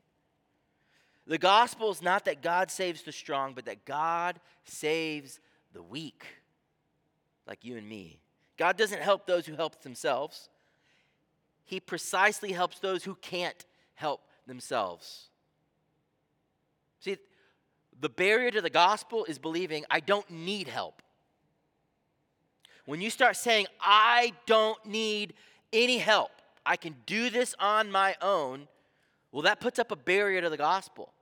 The 1.27 1.39
gospel 1.39 1.91
is 1.91 2.03
not 2.03 2.27
that 2.27 2.43
God 2.43 2.71
saves 2.71 3.03
the 3.03 3.13
strong, 3.13 3.55
but 3.55 3.65
that 3.65 3.87
God 3.87 4.39
saves 4.65 5.41
the 5.73 5.83
weak, 5.83 6.25
like 7.47 7.65
you 7.65 7.77
and 7.77 7.89
me. 7.89 8.21
God 8.59 8.77
doesn't 8.77 9.01
help 9.01 9.27
those 9.27 9.47
who 9.47 9.55
help 9.55 9.83
themselves, 9.83 10.49
He 11.65 11.81
precisely 11.81 12.53
helps 12.53 12.79
those 12.79 13.05
who 13.05 13.15
can't 13.17 13.65
help 13.95 14.21
themselves. 14.47 15.29
See, 17.01 17.17
the 18.01 18.09
barrier 18.09 18.51
to 18.51 18.61
the 18.61 18.71
gospel 18.71 19.25
is 19.25 19.39
believing 19.39 19.85
I 19.91 20.01
don't 20.01 20.29
need 20.31 20.69
help. 20.69 21.03
When 22.87 23.01
you 23.01 23.11
start 23.11 23.37
saying, 23.37 23.67
I 23.81 24.33
don't 24.47 24.85
need 24.85 25.35
any 25.73 25.99
help, 25.99 26.31
I 26.67 26.77
can 26.77 26.95
do 27.07 27.31
this 27.31 27.55
on 27.59 27.91
my 27.91 28.15
own, 28.21 28.69
well, 29.33 29.43
that 29.43 29.61
puts 29.61 29.79
up 29.79 29.91
a 29.91 29.97
barrier 29.97 30.41
to 30.41 30.51
the 30.51 30.57
gospel. 30.57 31.13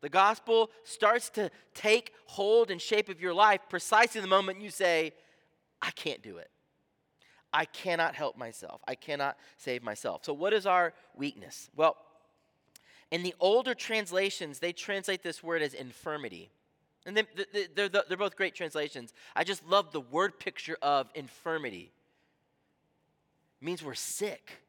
The 0.00 0.08
gospel 0.08 0.70
starts 0.84 1.30
to 1.30 1.50
take 1.74 2.12
hold 2.26 2.70
and 2.70 2.80
shape 2.80 3.08
of 3.08 3.20
your 3.20 3.34
life 3.34 3.60
precisely 3.68 4.20
the 4.20 4.26
moment 4.26 4.60
you 4.60 4.70
say, 4.70 5.12
I 5.80 5.90
can't 5.90 6.22
do 6.22 6.38
it. 6.38 6.50
I 7.52 7.64
cannot 7.64 8.14
help 8.14 8.36
myself. 8.36 8.80
I 8.86 8.94
cannot 8.94 9.36
save 9.56 9.82
myself. 9.82 10.24
So, 10.24 10.34
what 10.34 10.52
is 10.52 10.66
our 10.66 10.92
weakness? 11.14 11.70
Well, 11.74 11.96
in 13.10 13.22
the 13.22 13.34
older 13.40 13.74
translations, 13.74 14.58
they 14.58 14.72
translate 14.72 15.22
this 15.22 15.42
word 15.42 15.62
as 15.62 15.72
infirmity. 15.72 16.50
And 17.06 17.16
they, 17.16 17.22
they're, 17.74 17.88
they're 17.88 18.16
both 18.16 18.36
great 18.36 18.54
translations. 18.54 19.14
I 19.34 19.44
just 19.44 19.64
love 19.66 19.92
the 19.92 20.00
word 20.00 20.40
picture 20.40 20.76
of 20.82 21.08
infirmity. 21.14 21.92
It 23.62 23.64
means 23.64 23.82
we're 23.82 23.94
sick. 23.94 24.62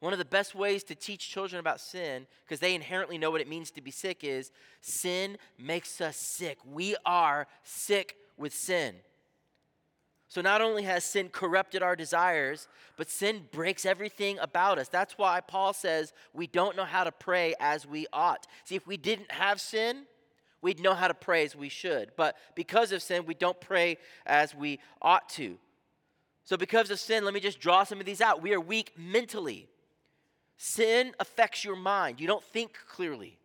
One 0.00 0.12
of 0.12 0.18
the 0.18 0.24
best 0.24 0.54
ways 0.54 0.82
to 0.84 0.94
teach 0.94 1.28
children 1.28 1.60
about 1.60 1.80
sin, 1.80 2.26
because 2.44 2.60
they 2.60 2.74
inherently 2.74 3.18
know 3.18 3.30
what 3.30 3.40
it 3.40 3.48
means 3.48 3.70
to 3.72 3.82
be 3.82 3.90
sick, 3.90 4.24
is 4.24 4.50
sin 4.80 5.36
makes 5.58 6.00
us 6.00 6.16
sick. 6.16 6.58
We 6.64 6.96
are 7.04 7.46
sick 7.64 8.16
with 8.36 8.54
sin. 8.54 8.94
So 10.28 10.40
not 10.40 10.60
only 10.60 10.84
has 10.84 11.04
sin 11.04 11.30
corrupted 11.30 11.82
our 11.82 11.96
desires, 11.96 12.68
but 12.96 13.10
sin 13.10 13.48
breaks 13.50 13.84
everything 13.84 14.38
about 14.38 14.78
us. 14.78 14.88
That's 14.88 15.18
why 15.18 15.40
Paul 15.40 15.72
says 15.72 16.12
we 16.32 16.46
don't 16.46 16.76
know 16.76 16.84
how 16.84 17.04
to 17.04 17.12
pray 17.12 17.54
as 17.58 17.86
we 17.86 18.06
ought. 18.12 18.46
See, 18.64 18.76
if 18.76 18.86
we 18.86 18.96
didn't 18.96 19.32
have 19.32 19.60
sin, 19.60 20.04
we'd 20.62 20.80
know 20.80 20.94
how 20.94 21.08
to 21.08 21.14
pray 21.14 21.44
as 21.44 21.54
we 21.54 21.68
should. 21.68 22.12
But 22.16 22.36
because 22.54 22.92
of 22.92 23.02
sin, 23.02 23.26
we 23.26 23.34
don't 23.34 23.60
pray 23.60 23.98
as 24.26 24.54
we 24.54 24.80
ought 25.00 25.28
to. 25.30 25.58
So, 26.44 26.56
because 26.56 26.90
of 26.90 26.98
sin, 26.98 27.24
let 27.24 27.34
me 27.34 27.40
just 27.40 27.60
draw 27.60 27.84
some 27.84 28.00
of 28.00 28.06
these 28.06 28.20
out. 28.20 28.42
We 28.42 28.54
are 28.54 28.60
weak 28.60 28.94
mentally. 28.96 29.68
Sin 30.56 31.12
affects 31.20 31.64
your 31.64 31.76
mind. 31.76 32.20
You 32.20 32.26
don't 32.26 32.42
think 32.42 32.72
clearly. 32.88 33.38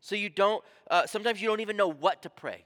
So 0.00 0.14
you 0.14 0.28
don't, 0.28 0.62
uh, 0.90 1.06
sometimes 1.06 1.40
you 1.40 1.48
don't 1.48 1.60
even 1.60 1.78
know 1.78 1.88
what 1.88 2.22
to 2.22 2.30
pray. 2.30 2.64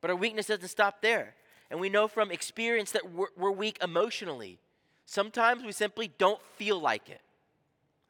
But 0.00 0.10
our 0.10 0.16
weakness 0.16 0.46
doesn't 0.46 0.66
stop 0.66 1.02
there. 1.02 1.34
And 1.70 1.78
we 1.78 1.88
know 1.88 2.08
from 2.08 2.32
experience 2.32 2.90
that 2.90 3.12
we're, 3.12 3.28
we're 3.36 3.52
weak 3.52 3.78
emotionally. 3.80 4.58
Sometimes 5.06 5.62
we 5.62 5.70
simply 5.70 6.10
don't 6.18 6.42
feel 6.56 6.80
like 6.80 7.08
it. 7.08 7.20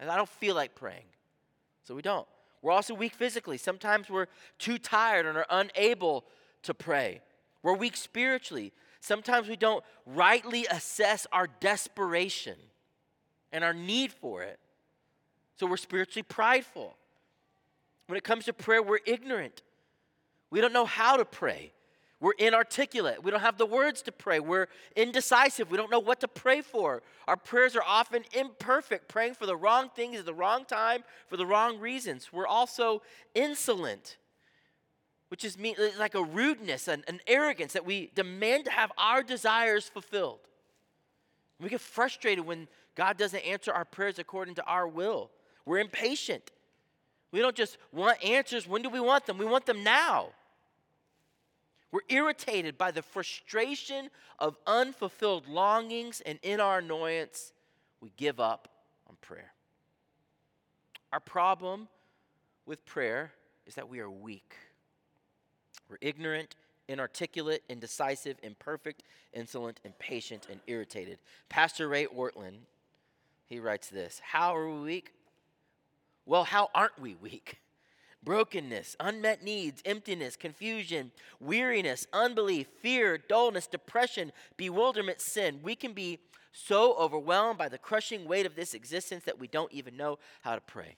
And 0.01 0.11
I 0.11 0.17
don't 0.17 0.31
feel 0.31 0.55
like 0.55 0.75
praying. 0.75 1.05
So 1.85 1.95
we 1.95 2.01
don't. 2.01 2.27
We're 2.63 2.73
also 2.73 2.95
weak 2.95 3.15
physically. 3.15 3.59
Sometimes 3.59 4.09
we're 4.09 4.29
too 4.59 4.79
tired 4.79 5.27
and 5.27 5.37
are 5.37 5.47
unable 5.51 6.25
to 6.63 6.73
pray. 6.73 7.21
We're 7.63 7.77
weak 7.77 7.97
spiritually. 7.97 8.73
Sometimes 9.01 9.49
we 9.49 9.57
don't 9.57 9.85
rightly 10.07 10.67
assess 10.67 11.27
our 11.33 11.49
desperation 11.61 12.57
and 13.51 13.65
our 13.65 13.75
need 13.75 14.13
for 14.13 14.43
it. 14.43 14.61
So 15.57 15.67
we're 15.67 15.77
spiritually 15.77 16.23
prideful. 16.23 16.97
When 18.07 18.17
it 18.17 18.25
comes 18.25 18.45
to 18.47 18.53
prayer, 18.53 18.83
we're 18.83 19.01
ignorant. 19.07 19.63
We 20.51 20.61
don't 20.61 20.73
know 20.73 20.87
how 20.87 21.17
to 21.17 21.25
pray. 21.25 21.73
We're 22.23 22.35
inarticulate. 22.39 23.25
We 23.25 23.33
don't 23.33 23.41
have 23.41 23.59
the 23.59 23.67
words 23.67 24.01
to 24.03 24.13
pray. 24.13 24.39
We're 24.39 24.69
indecisive. 24.95 25.73
We 25.73 25.77
don't 25.77 25.91
know 25.91 25.99
what 25.99 26.21
to 26.21 26.29
pray 26.29 26.61
for. 26.61 27.03
Our 27.27 27.37
prayers 27.37 27.75
are 27.75 27.83
often 27.85 28.23
imperfect, 28.33 29.09
praying 29.09 29.35
for 29.35 29.45
the 29.45 29.57
wrong 29.57 29.91
things 29.97 30.21
at 30.21 30.25
the 30.25 30.33
wrong 30.33 30.65
time 30.65 31.03
for 31.27 31.37
the 31.37 31.45
wrong 31.45 31.81
reasons. 31.81 32.33
We're 32.33 32.47
also 32.47 33.03
insolent, 33.35 34.19
which 35.31 35.45
is 35.45 35.59
like 35.99 36.15
a 36.15 36.23
rudeness 36.23 36.87
and 36.87 37.03
an 37.09 37.19
arrogance 37.27 37.73
that 37.73 37.85
we 37.85 38.13
demand 38.15 38.67
to 38.67 38.71
have 38.71 38.93
our 38.97 39.25
desires 39.25 39.89
fulfilled. 39.89 40.39
We 41.61 41.71
get 41.71 41.81
frustrated 41.81 42.47
when 42.47 42.69
God 42.95 43.19
doesn't 43.19 43.41
answer 43.41 43.73
our 43.73 43.85
prayers 43.85 44.21
according 44.21 44.55
to 44.55 44.65
our 44.65 44.87
will. 44.87 45.33
We're 45.67 45.81
impatient. 45.81 46.53
We 47.33 47.41
don't 47.41 47.57
just 47.57 47.79
want 47.91 48.25
answers. 48.25 48.69
When 48.69 48.83
do 48.83 48.91
we 48.91 49.01
want 49.01 49.27
them? 49.27 49.39
We 49.39 49.45
want 49.45 49.67
them 49.67 49.83
now. 49.83 50.29
We're 51.93 52.01
irritated 52.09 52.77
by 52.77 52.91
the 52.91 53.03
frustration 53.03 54.11
of 54.39 54.57
unfulfilled 54.67 55.47
longings, 55.47 56.21
and 56.25 56.39
in 56.43 56.59
our 56.59 56.79
annoyance, 56.79 57.53
we 58.01 58.11
give 58.17 58.41
up 58.41 58.69
on 59.09 59.17
prayer. 59.21 59.53
Our 61.13 61.21
problem 61.21 61.89
with 62.67 62.85
prayer 62.87 63.33
is 63.67 63.75
that 63.77 63.89
we 63.89 64.01
are 64.01 64.11
weak. 64.11 64.57
We're 65.89 65.99
ignorant 66.01 66.57
inarticulate, 66.89 67.63
indecisive, 67.69 68.37
imperfect, 68.43 69.03
insolent, 69.33 69.81
impatient, 69.85 70.47
and 70.51 70.61
irritated. 70.67 71.19
Pastor 71.49 71.89
Ray 71.89 72.07
Ortlund, 72.07 72.59
he 73.49 73.59
writes 73.59 73.89
this 73.89 74.21
How 74.23 74.55
are 74.57 74.69
we 74.69 74.81
weak? 74.81 75.13
Well, 76.27 76.45
how 76.45 76.71
aren't 76.75 76.99
we 77.01 77.15
weak? 77.15 77.59
Brokenness, 78.23 78.97
unmet 79.01 79.43
needs, 79.43 79.83
emptiness, 79.85 80.37
confusion, 80.37 81.11
weariness, 81.41 82.07
unbelief, 82.13 82.69
fear, 82.81 83.19
dullness, 83.19 83.67
depression, 83.67 84.31
bewilderment, 84.57 85.21
sin. 85.21 85.61
We 85.63 85.75
can 85.75 85.93
be 85.93 86.21
so 86.53 86.95
overwhelmed 86.95 87.59
by 87.59 87.69
the 87.69 87.79
crushing 87.79 88.27
weight 88.27 88.47
of 88.47 88.55
this 88.55 88.75
existence 88.75 89.25
that 89.25 89.41
we 89.41 89.49
don't 89.49 89.73
even 89.73 89.97
know 89.97 90.19
how 90.43 90.55
to 90.55 90.61
pray. 90.61 90.97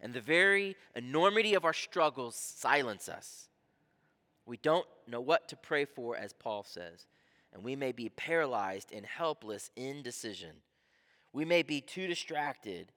And 0.00 0.14
the 0.14 0.20
very 0.20 0.76
enormity 0.94 1.54
of 1.54 1.64
our 1.64 1.72
struggles 1.72 2.36
silence 2.36 3.08
us. 3.08 3.48
We 4.46 4.56
don't 4.58 4.86
know 5.06 5.20
what 5.20 5.48
to 5.48 5.56
pray 5.56 5.84
for, 5.84 6.16
as 6.16 6.32
Paul 6.32 6.64
says, 6.64 7.06
and 7.52 7.62
we 7.62 7.76
may 7.76 7.92
be 7.92 8.08
paralyzed 8.08 8.92
and 8.92 9.04
helpless 9.04 9.70
in 9.76 10.02
decision. 10.02 10.50
We 11.32 11.44
may 11.44 11.62
be 11.62 11.80
too 11.80 12.06
distracted 12.06 12.92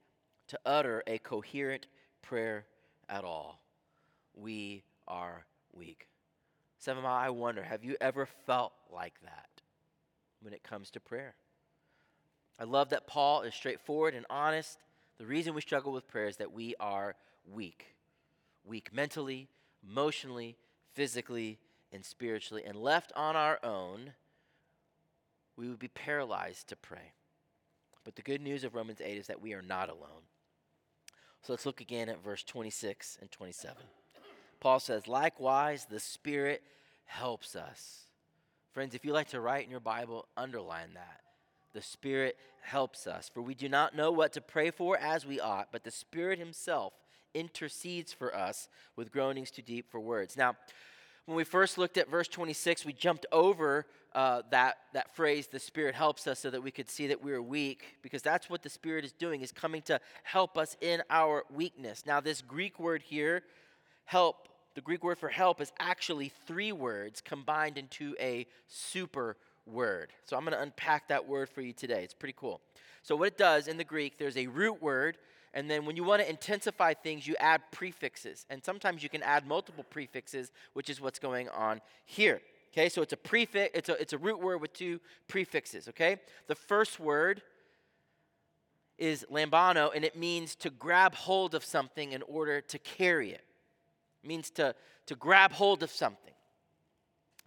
to 0.50 0.60
utter 0.66 1.04
a 1.08 1.18
coherent 1.18 1.88
prayer 2.22 2.66
at 3.10 3.24
all. 3.24 3.62
We 4.36 4.84
are 5.08 5.46
weak. 5.74 6.08
Seven 6.80 7.04
Mile, 7.04 7.14
I 7.14 7.30
wonder, 7.30 7.64
have 7.64 7.84
you 7.84 7.96
ever 8.00 8.28
felt 8.46 8.74
like 8.94 9.16
that 9.24 9.50
when 10.42 10.54
it 10.54 10.64
comes 10.64 10.92
to 10.92 11.00
prayer? 11.00 11.36
I 12.60 12.64
love 12.64 12.90
that 12.90 13.08
Paul 13.08 13.42
is 13.42 13.54
straightforward 13.54 14.14
and 14.14 14.26
honest. 14.30 14.78
The 15.18 15.26
reason 15.26 15.54
we 15.54 15.62
struggle 15.62 15.92
with 15.92 16.08
prayer 16.08 16.28
is 16.28 16.38
that 16.38 16.54
we 16.54 16.76
are 16.80 17.16
weak 17.52 17.98
weak 18.68 18.94
mentally, 18.94 19.48
emotionally, 19.88 20.58
physically, 20.94 21.58
and 21.92 22.04
spiritually. 22.04 22.64
And 22.66 22.78
left 22.78 23.12
on 23.16 23.36
our 23.36 23.60
own, 23.64 24.14
we 25.56 25.70
would 25.70 25.80
be 25.80 25.88
paralyzed 25.88 26.68
to 26.70 26.76
pray. 26.76 27.14
But 28.04 28.16
the 28.16 28.22
good 28.22 28.42
news 28.42 28.64
of 28.64 28.76
Romans 28.76 29.02
8 29.04 29.18
is 29.18 29.28
that 29.28 29.42
we 29.42 29.54
are 29.54 29.62
not 29.62 29.90
alone. 29.90 30.28
So 31.48 31.54
let's 31.54 31.66
look 31.66 31.80
again 31.80 32.10
at 32.10 32.22
verse 32.22 32.44
26 32.44 33.20
and 33.22 33.32
27. 33.32 33.78
Paul 34.60 34.82
says, 34.82 35.08
Likewise, 35.08 35.88
the 35.90 36.02
Spirit 36.02 36.62
helps 37.06 37.56
us. 37.56 38.02
Friends, 38.74 38.94
if 38.94 39.06
you 39.06 39.14
like 39.14 39.30
to 39.30 39.40
write 39.40 39.64
in 39.64 39.72
your 39.72 39.80
Bible, 39.80 40.28
underline 40.36 40.90
that. 40.96 41.22
The 41.72 41.82
Spirit 41.82 42.36
helps 42.64 43.08
us. 43.08 43.32
For 43.34 43.42
we 43.42 43.56
do 43.56 43.70
not 43.70 43.96
know 43.96 44.12
what 44.12 44.34
to 44.34 44.42
pray 44.42 44.72
for 44.72 44.98
as 44.98 45.26
we 45.26 45.40
ought, 45.40 45.70
but 45.72 45.86
the 45.86 45.90
Spirit 45.90 46.38
Himself 46.38 46.92
intercedes 47.34 48.12
for 48.12 48.36
us 48.36 48.68
with 48.98 49.14
groanings 49.14 49.50
too 49.50 49.62
deep 49.62 49.90
for 49.90 50.02
words. 50.02 50.36
Now, 50.36 50.58
when 51.28 51.36
we 51.36 51.44
first 51.44 51.78
looked 51.78 51.98
at 51.98 52.10
verse 52.10 52.30
26, 52.30 52.86
we 52.86 52.94
jumped 52.94 53.26
over 53.34 53.86
uh, 54.16 54.44
that, 54.50 54.78
that 54.94 55.14
phrase, 55.14 55.48
the 55.48 55.60
Spirit 55.60 55.94
helps 55.94 56.26
us, 56.26 56.40
so 56.40 56.50
that 56.50 56.64
we 56.64 56.72
could 56.72 56.90
see 56.90 57.08
that 57.08 57.22
we 57.22 57.34
are 57.34 57.42
weak, 57.42 57.98
because 58.02 58.22
that's 58.22 58.50
what 58.50 58.64
the 58.64 58.70
Spirit 58.70 59.04
is 59.04 59.12
doing, 59.12 59.42
is 59.42 59.52
coming 59.52 59.82
to 59.82 60.00
help 60.24 60.58
us 60.58 60.78
in 60.80 61.04
our 61.10 61.44
weakness. 61.54 62.06
Now, 62.06 62.22
this 62.22 62.42
Greek 62.42 62.80
word 62.80 63.02
here, 63.02 63.44
help, 64.06 64.48
the 64.74 64.80
Greek 64.80 65.04
word 65.04 65.18
for 65.18 65.28
help 65.28 65.60
is 65.60 65.74
actually 65.80 66.32
three 66.48 66.72
words 66.72 67.20
combined 67.20 67.78
into 67.78 68.16
a 68.22 68.48
super 68.70 69.36
word. 69.66 70.14
So 70.24 70.38
I'm 70.38 70.44
going 70.44 70.54
to 70.54 70.62
unpack 70.62 71.10
that 71.10 71.28
word 71.28 71.50
for 71.50 71.60
you 71.60 71.74
today. 71.74 72.06
It's 72.06 72.14
pretty 72.14 72.36
cool. 72.38 72.62
So, 73.04 73.18
what 73.18 73.28
it 73.28 73.38
does 73.38 73.68
in 73.68 73.76
the 73.76 73.84
Greek, 73.84 74.18
there's 74.18 74.38
a 74.38 74.48
root 74.48 74.82
word 74.82 75.18
and 75.58 75.68
then 75.68 75.88
when 75.88 75.96
you 75.96 76.04
want 76.04 76.22
to 76.22 76.30
intensify 76.30 76.94
things, 76.94 77.26
you 77.26 77.36
add 77.40 77.64
prefixes. 77.72 78.46
And 78.48 78.64
sometimes 78.64 79.02
you 79.02 79.10
can 79.10 79.24
add 79.24 79.48
multiple 79.48 79.84
prefixes, 79.90 80.52
which 80.74 80.88
is 80.88 81.02
what's 81.02 81.18
going 81.18 81.50
on 81.50 81.82
here. 82.06 82.42
Okay, 82.72 82.90
so 82.90 83.02
it's 83.02 83.14
a 83.14 83.18
prefix, 83.18 83.72
it's 83.74 83.90
a, 83.90 84.00
it's 84.00 84.14
a 84.14 84.20
root 84.20 84.40
word 84.40 84.62
with 84.62 84.72
two 84.74 85.00
prefixes, 85.28 85.88
okay? 85.88 86.18
The 86.46 86.54
first 86.54 87.00
word 87.00 87.42
is 89.00 89.26
lambano, 89.32 89.90
and 89.96 90.06
it 90.06 90.16
means 90.16 90.54
to 90.58 90.70
grab 90.70 91.16
hold 91.16 91.56
of 91.56 91.66
something 91.66 92.12
in 92.12 92.22
order 92.22 92.62
to 92.62 92.78
carry 92.78 93.32
it. 93.32 93.44
It 94.24 94.28
means 94.28 94.52
to, 94.52 94.76
to 95.08 95.16
grab 95.16 95.54
hold 95.54 95.82
of 95.82 95.90
something. 95.90 96.36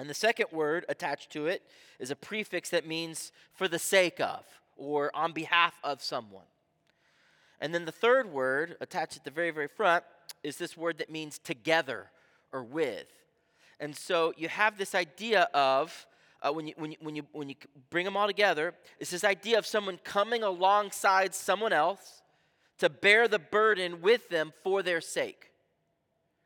And 0.00 0.10
the 0.10 0.14
second 0.14 0.46
word 0.50 0.84
attached 0.88 1.30
to 1.34 1.46
it 1.46 1.62
is 2.00 2.10
a 2.10 2.16
prefix 2.16 2.70
that 2.70 2.88
means 2.88 3.30
for 3.52 3.68
the 3.68 3.78
sake 3.78 4.18
of 4.18 4.44
or 4.76 5.14
on 5.14 5.30
behalf 5.30 5.78
of 5.84 6.02
someone. 6.02 6.46
And 7.60 7.74
then 7.74 7.84
the 7.84 7.92
third 7.92 8.32
word 8.32 8.76
attached 8.80 9.16
at 9.16 9.24
the 9.24 9.30
very, 9.30 9.50
very 9.50 9.68
front 9.68 10.04
is 10.42 10.56
this 10.56 10.76
word 10.76 10.98
that 10.98 11.10
means 11.10 11.38
together 11.38 12.10
or 12.52 12.64
with. 12.64 13.06
And 13.78 13.94
so 13.94 14.32
you 14.36 14.48
have 14.48 14.78
this 14.78 14.94
idea 14.94 15.48
of, 15.54 16.06
uh, 16.42 16.52
when, 16.52 16.66
you, 16.68 16.74
when, 16.76 16.92
you, 16.92 16.96
when, 17.00 17.16
you, 17.16 17.26
when 17.32 17.48
you 17.48 17.54
bring 17.90 18.04
them 18.04 18.16
all 18.16 18.26
together, 18.26 18.74
it's 18.98 19.10
this 19.10 19.24
idea 19.24 19.58
of 19.58 19.66
someone 19.66 19.98
coming 20.04 20.42
alongside 20.42 21.34
someone 21.34 21.72
else 21.72 22.22
to 22.78 22.88
bear 22.88 23.28
the 23.28 23.38
burden 23.38 24.00
with 24.00 24.28
them 24.30 24.52
for 24.62 24.82
their 24.82 25.00
sake. 25.00 25.50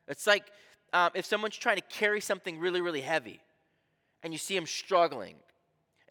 It's 0.08 0.26
like 0.26 0.44
um, 0.92 1.10
if 1.14 1.24
someone's 1.24 1.56
trying 1.56 1.76
to 1.76 1.82
carry 1.82 2.20
something 2.20 2.58
really, 2.58 2.80
really 2.80 3.00
heavy 3.00 3.40
and 4.22 4.32
you 4.32 4.38
see 4.38 4.54
them 4.54 4.66
struggling 4.66 5.36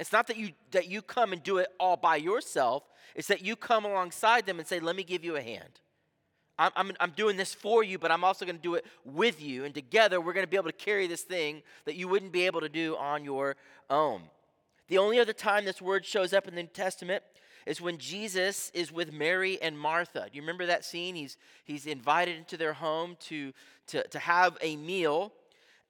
it's 0.04 0.12
not 0.12 0.28
that 0.28 0.36
you 0.36 0.50
that 0.72 0.90
you 0.90 1.02
come 1.02 1.32
and 1.32 1.42
do 1.42 1.60
it 1.60 1.70
all 1.80 1.96
by 1.96 2.18
yourself. 2.18 2.84
It's 3.16 3.30
that 3.30 3.42
you 3.42 3.56
come 3.56 3.86
alongside 3.86 4.46
them 4.46 4.60
and 4.60 4.68
say, 4.68 4.82
"Let 4.82 4.98
me 4.98 5.06
give 5.06 5.24
you 5.24 5.38
a 5.38 5.42
hand. 5.42 5.80
I'm, 6.60 6.72
I'm, 6.76 6.92
I'm 7.00 7.12
doing 7.12 7.38
this 7.38 7.54
for 7.54 7.86
you, 7.86 7.98
but 7.98 8.12
I'm 8.12 8.26
also 8.26 8.44
going 8.44 8.58
to 8.58 8.62
do 8.62 8.76
it 8.76 8.86
with 9.06 9.42
you, 9.42 9.64
and 9.64 9.74
together 9.74 10.20
we're 10.20 10.34
going 10.34 10.44
to 10.44 10.50
be 10.50 10.58
able 10.58 10.72
to 10.72 10.74
carry 10.74 11.08
this 11.08 11.22
thing 11.22 11.64
that 11.86 11.96
you 11.96 12.10
wouldn't 12.10 12.34
be 12.34 12.46
able 12.46 12.60
to 12.60 12.68
do 12.68 12.98
on 12.98 13.24
your 13.24 13.56
own." 13.90 14.24
The 14.90 14.98
only 14.98 15.22
other 15.22 15.32
time 15.32 15.64
this 15.64 15.82
word 15.82 16.06
shows 16.06 16.34
up 16.34 16.50
in 16.50 16.56
the 16.56 16.64
New 16.64 16.68
Testament 16.68 17.24
is 17.66 17.80
when 17.80 17.98
Jesus 17.98 18.72
is 18.74 18.92
with 18.92 19.14
Mary 19.14 19.58
and 19.62 19.80
Martha. 19.80 20.28
Do 20.30 20.36
you 20.36 20.42
remember 20.42 20.66
that 20.66 20.84
scene? 20.84 21.16
He's 21.16 21.38
he's 21.64 21.86
invited 21.86 22.38
into 22.38 22.58
their 22.58 22.74
home 22.74 23.16
to 23.30 23.54
to 23.88 24.06
to 24.06 24.20
have 24.20 24.58
a 24.60 24.76
meal 24.76 25.32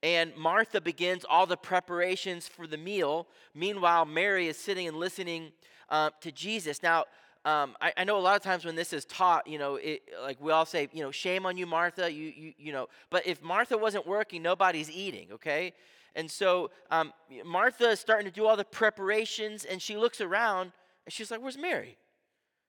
and 0.04 0.36
Martha 0.36 0.82
begins 0.82 1.26
all 1.28 1.46
the 1.46 1.56
preparations 1.56 2.46
for 2.48 2.68
the 2.68 2.78
meal. 2.78 3.26
Meanwhile, 3.56 4.06
Mary 4.06 4.50
is 4.50 4.58
sitting 4.58 4.88
and 4.88 4.98
listening 4.98 5.54
uh, 5.90 6.10
to 6.20 6.32
Jesus. 6.32 6.84
Now, 6.84 7.06
um, 7.46 7.76
I, 7.82 7.94
I, 7.98 8.04
know 8.04 8.18
a 8.18 8.22
lot 8.22 8.36
of 8.36 8.42
times 8.42 8.66
when 8.66 8.76
this 8.76 8.94
is 8.94 9.06
taught, 9.06 9.48
you 9.48 9.58
know, 9.58 9.76
it, 9.76 10.04
like 10.22 10.40
we 10.42 10.52
all 10.52 10.66
say, 10.66 10.90
you 10.94 11.04
know, 11.04 11.12
shame 11.12 11.46
on 11.46 11.58
you, 11.58 11.66
Martha. 11.66 12.12
You, 12.12 12.34
you, 12.36 12.54
you 12.58 12.72
know, 12.72 12.88
but 13.10 13.26
if 13.26 13.42
Martha 13.42 13.78
wasn't 13.78 14.06
working, 14.06 14.42
nobody's 14.42 14.90
eating. 14.90 15.28
Okay, 15.34 15.74
and 16.16 16.32
so 16.32 16.72
um, 16.90 17.12
Martha 17.46 17.90
is 17.90 18.00
starting 18.00 18.26
to 18.26 18.32
do 18.32 18.46
all 18.46 18.56
the 18.56 18.64
preparations, 18.64 19.66
and 19.66 19.82
she 19.82 19.98
looks 19.98 20.22
around 20.22 20.72
and 21.06 21.12
she's 21.12 21.32
like, 21.32 21.42
"Where's 21.42 21.58
Mary? 21.58 21.98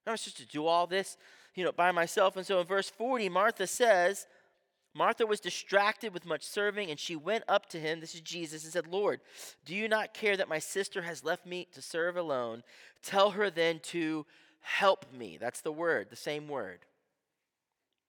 I'm 0.09 0.17
supposed 0.17 0.39
to 0.39 0.47
do 0.47 0.67
all 0.67 0.89
this, 0.89 1.19
you 1.55 1.65
know, 1.65 1.71
by 1.71 1.93
myself." 1.93 2.37
And 2.37 2.45
so 2.45 2.61
in 2.61 2.67
verse 2.67 2.91
40, 2.91 3.29
Martha 3.29 3.69
says, 3.69 4.27
Martha 4.95 5.27
was 5.27 5.41
distracted 5.41 6.15
with 6.15 6.25
much 6.25 6.45
serving, 6.45 6.91
and 6.91 7.01
she 7.01 7.17
went 7.17 7.43
up 7.49 7.69
to 7.71 7.81
him, 7.81 7.99
this 7.99 8.15
is 8.15 8.21
Jesus, 8.21 8.63
and 8.63 8.73
said, 8.73 8.87
Lord, 8.87 9.21
do 9.65 9.75
you 9.75 9.89
not 9.89 10.15
care 10.15 10.37
that 10.37 10.49
my 10.49 10.61
sister 10.61 11.03
has 11.03 11.25
left 11.25 11.45
me 11.45 11.67
to 11.73 11.83
serve 11.83 12.17
alone? 12.17 12.63
Tell 13.03 13.33
her 13.33 13.51
then 13.51 13.81
to 13.85 14.25
help 14.61 15.07
me. 15.13 15.37
That's 15.39 15.61
the 15.61 15.73
word, 15.73 16.11
the 16.11 16.17
same 16.17 16.47
word. 16.47 16.87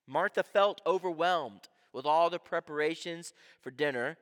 Martha 0.08 0.44
felt 0.44 0.82
overwhelmed 0.86 1.68
with 1.92 2.06
all 2.06 2.30
the 2.30 2.38
preparations 2.38 3.34
for 3.62 3.72
dinner, 3.72 4.18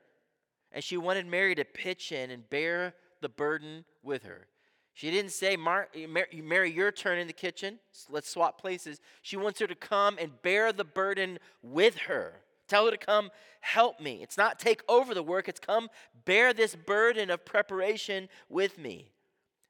and 0.72 0.82
she 0.82 0.96
wanted 0.96 1.26
Mary 1.26 1.54
to 1.54 1.64
pitch 1.64 2.12
in 2.12 2.30
and 2.30 2.48
bear 2.48 2.94
the 3.20 3.28
burden 3.28 3.84
with 4.02 4.22
her. 4.22 4.46
She 4.94 5.10
didn't 5.10 5.32
say, 5.32 5.56
Mary, 5.56 6.70
your 6.70 6.92
turn 6.92 7.18
in 7.18 7.26
the 7.26 7.32
kitchen. 7.32 7.78
Let's 8.08 8.30
swap 8.30 8.60
places. 8.60 9.00
She 9.22 9.36
wants 9.36 9.60
her 9.60 9.66
to 9.66 9.74
come 9.74 10.16
and 10.20 10.40
bear 10.40 10.72
the 10.72 10.84
burden 10.84 11.38
with 11.62 11.98
her. 11.98 12.40
Tell 12.68 12.86
her 12.86 12.90
to 12.90 12.96
come 12.96 13.30
help 13.60 14.00
me. 14.00 14.20
It's 14.22 14.36
not 14.36 14.58
take 14.58 14.82
over 14.88 15.14
the 15.14 15.22
work, 15.22 15.48
it's 15.48 15.60
come 15.60 15.88
bear 16.24 16.52
this 16.52 16.76
burden 16.76 17.30
of 17.30 17.44
preparation 17.44 18.28
with 18.48 18.78
me. 18.78 19.10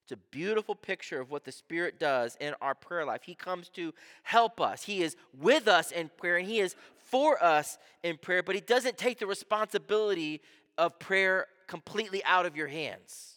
It's 0.04 0.12
a 0.12 0.16
beautiful 0.30 0.74
picture 0.74 1.18
of 1.18 1.30
what 1.30 1.44
the 1.44 1.52
Spirit 1.52 1.98
does 1.98 2.36
in 2.38 2.52
our 2.60 2.74
prayer 2.74 3.06
life. 3.06 3.22
He 3.22 3.34
comes 3.34 3.70
to 3.70 3.94
help 4.22 4.60
us. 4.60 4.82
He 4.82 5.02
is 5.02 5.16
with 5.32 5.66
us 5.66 5.92
in 5.92 6.10
prayer 6.18 6.36
and 6.36 6.46
He 6.46 6.60
is 6.60 6.76
for 6.96 7.42
us 7.42 7.78
in 8.02 8.18
prayer, 8.18 8.42
but 8.42 8.54
He 8.54 8.60
doesn't 8.60 8.98
take 8.98 9.18
the 9.18 9.26
responsibility 9.26 10.42
of 10.76 10.98
prayer 10.98 11.46
completely 11.66 12.22
out 12.24 12.44
of 12.44 12.54
your 12.54 12.66
hands. 12.66 13.33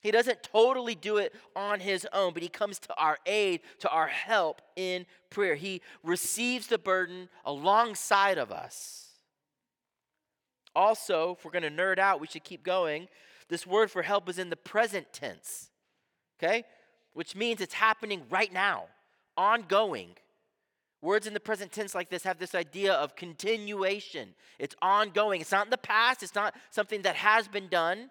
He 0.00 0.10
doesn't 0.10 0.42
totally 0.42 0.94
do 0.94 1.16
it 1.16 1.34
on 1.56 1.80
his 1.80 2.06
own, 2.12 2.32
but 2.32 2.42
he 2.42 2.48
comes 2.48 2.78
to 2.80 2.94
our 2.96 3.18
aid, 3.26 3.60
to 3.80 3.88
our 3.90 4.06
help 4.06 4.62
in 4.76 5.06
prayer. 5.28 5.56
He 5.56 5.82
receives 6.04 6.68
the 6.68 6.78
burden 6.78 7.28
alongside 7.44 8.38
of 8.38 8.52
us. 8.52 9.08
Also, 10.76 11.36
if 11.36 11.44
we're 11.44 11.50
going 11.50 11.62
to 11.62 11.70
nerd 11.70 11.98
out, 11.98 12.20
we 12.20 12.28
should 12.28 12.44
keep 12.44 12.62
going. 12.62 13.08
This 13.48 13.66
word 13.66 13.90
for 13.90 14.02
help 14.02 14.28
is 14.28 14.38
in 14.38 14.50
the 14.50 14.56
present 14.56 15.12
tense, 15.12 15.70
okay? 16.38 16.64
Which 17.14 17.34
means 17.34 17.60
it's 17.60 17.74
happening 17.74 18.22
right 18.30 18.52
now, 18.52 18.84
ongoing. 19.36 20.10
Words 21.00 21.26
in 21.26 21.34
the 21.34 21.40
present 21.40 21.72
tense 21.72 21.94
like 21.94 22.10
this 22.10 22.22
have 22.22 22.38
this 22.38 22.54
idea 22.54 22.92
of 22.92 23.16
continuation. 23.16 24.34
It's 24.58 24.76
ongoing. 24.82 25.40
It's 25.40 25.52
not 25.52 25.66
in 25.66 25.70
the 25.70 25.78
past, 25.78 26.22
it's 26.22 26.34
not 26.34 26.54
something 26.70 27.02
that 27.02 27.16
has 27.16 27.48
been 27.48 27.68
done. 27.68 28.10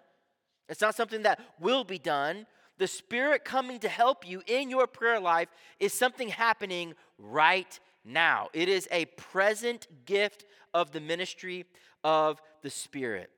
It's 0.68 0.80
not 0.80 0.94
something 0.94 1.22
that 1.22 1.40
will 1.60 1.84
be 1.84 1.98
done. 1.98 2.46
The 2.78 2.86
Spirit 2.86 3.44
coming 3.44 3.80
to 3.80 3.88
help 3.88 4.28
you 4.28 4.42
in 4.46 4.70
your 4.70 4.86
prayer 4.86 5.18
life 5.18 5.48
is 5.80 5.92
something 5.92 6.28
happening 6.28 6.94
right 7.18 7.78
now. 8.04 8.48
It 8.52 8.68
is 8.68 8.86
a 8.90 9.06
present 9.06 9.88
gift 10.04 10.44
of 10.72 10.92
the 10.92 11.00
ministry 11.00 11.64
of 12.04 12.40
the 12.62 12.70
Spirit. 12.70 13.30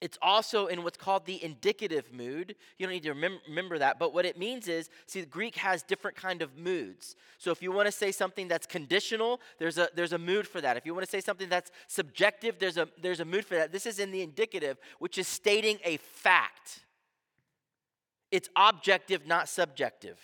It's 0.00 0.18
also 0.20 0.66
in 0.66 0.82
what's 0.82 0.98
called 0.98 1.24
the 1.24 1.42
indicative 1.42 2.12
mood. 2.12 2.56
You 2.78 2.86
don't 2.86 2.92
need 2.92 3.04
to 3.04 3.14
remem- 3.14 3.38
remember 3.46 3.78
that, 3.78 3.98
but 3.98 4.12
what 4.12 4.26
it 4.26 4.36
means 4.36 4.66
is, 4.66 4.90
see, 5.06 5.20
the 5.20 5.26
Greek 5.26 5.56
has 5.56 5.82
different 5.82 6.16
kind 6.16 6.42
of 6.42 6.58
moods. 6.58 7.14
So 7.38 7.52
if 7.52 7.62
you 7.62 7.70
want 7.70 7.86
to 7.86 7.92
say 7.92 8.10
something 8.10 8.48
that's 8.48 8.66
conditional, 8.66 9.40
there's 9.58 9.78
a 9.78 9.88
there's 9.94 10.12
a 10.12 10.18
mood 10.18 10.48
for 10.48 10.60
that. 10.60 10.76
If 10.76 10.84
you 10.84 10.94
want 10.94 11.06
to 11.06 11.10
say 11.10 11.20
something 11.20 11.48
that's 11.48 11.70
subjective, 11.86 12.58
there's 12.58 12.76
a 12.76 12.88
there's 13.00 13.20
a 13.20 13.24
mood 13.24 13.44
for 13.44 13.54
that. 13.54 13.70
This 13.70 13.86
is 13.86 13.98
in 13.98 14.10
the 14.10 14.20
indicative, 14.20 14.78
which 14.98 15.16
is 15.16 15.28
stating 15.28 15.78
a 15.84 15.96
fact. 15.98 16.80
It's 18.32 18.48
objective, 18.56 19.26
not 19.26 19.48
subjective. 19.48 20.18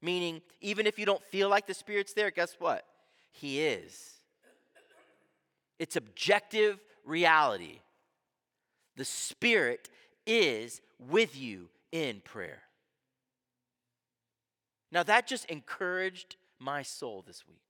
Meaning, 0.00 0.40
even 0.62 0.86
if 0.86 0.98
you 0.98 1.04
don't 1.04 1.22
feel 1.24 1.50
like 1.50 1.66
the 1.66 1.74
Spirit's 1.74 2.14
there, 2.14 2.30
guess 2.30 2.56
what? 2.58 2.86
He 3.32 3.60
is. 3.60 4.14
It's 5.78 5.96
objective 5.96 6.80
reality. 7.04 7.80
The 9.00 9.06
Spirit 9.06 9.88
is 10.26 10.82
with 10.98 11.34
you 11.34 11.70
in 11.90 12.20
prayer. 12.20 12.60
Now, 14.92 15.02
that 15.04 15.26
just 15.26 15.46
encouraged 15.46 16.36
my 16.58 16.82
soul 16.82 17.24
this 17.26 17.48
week. 17.48 17.62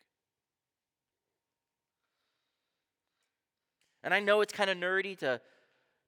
And 4.02 4.12
I 4.12 4.18
know 4.18 4.40
it's 4.40 4.52
kind 4.52 4.70
of 4.70 4.76
nerdy 4.76 5.16
to 5.18 5.40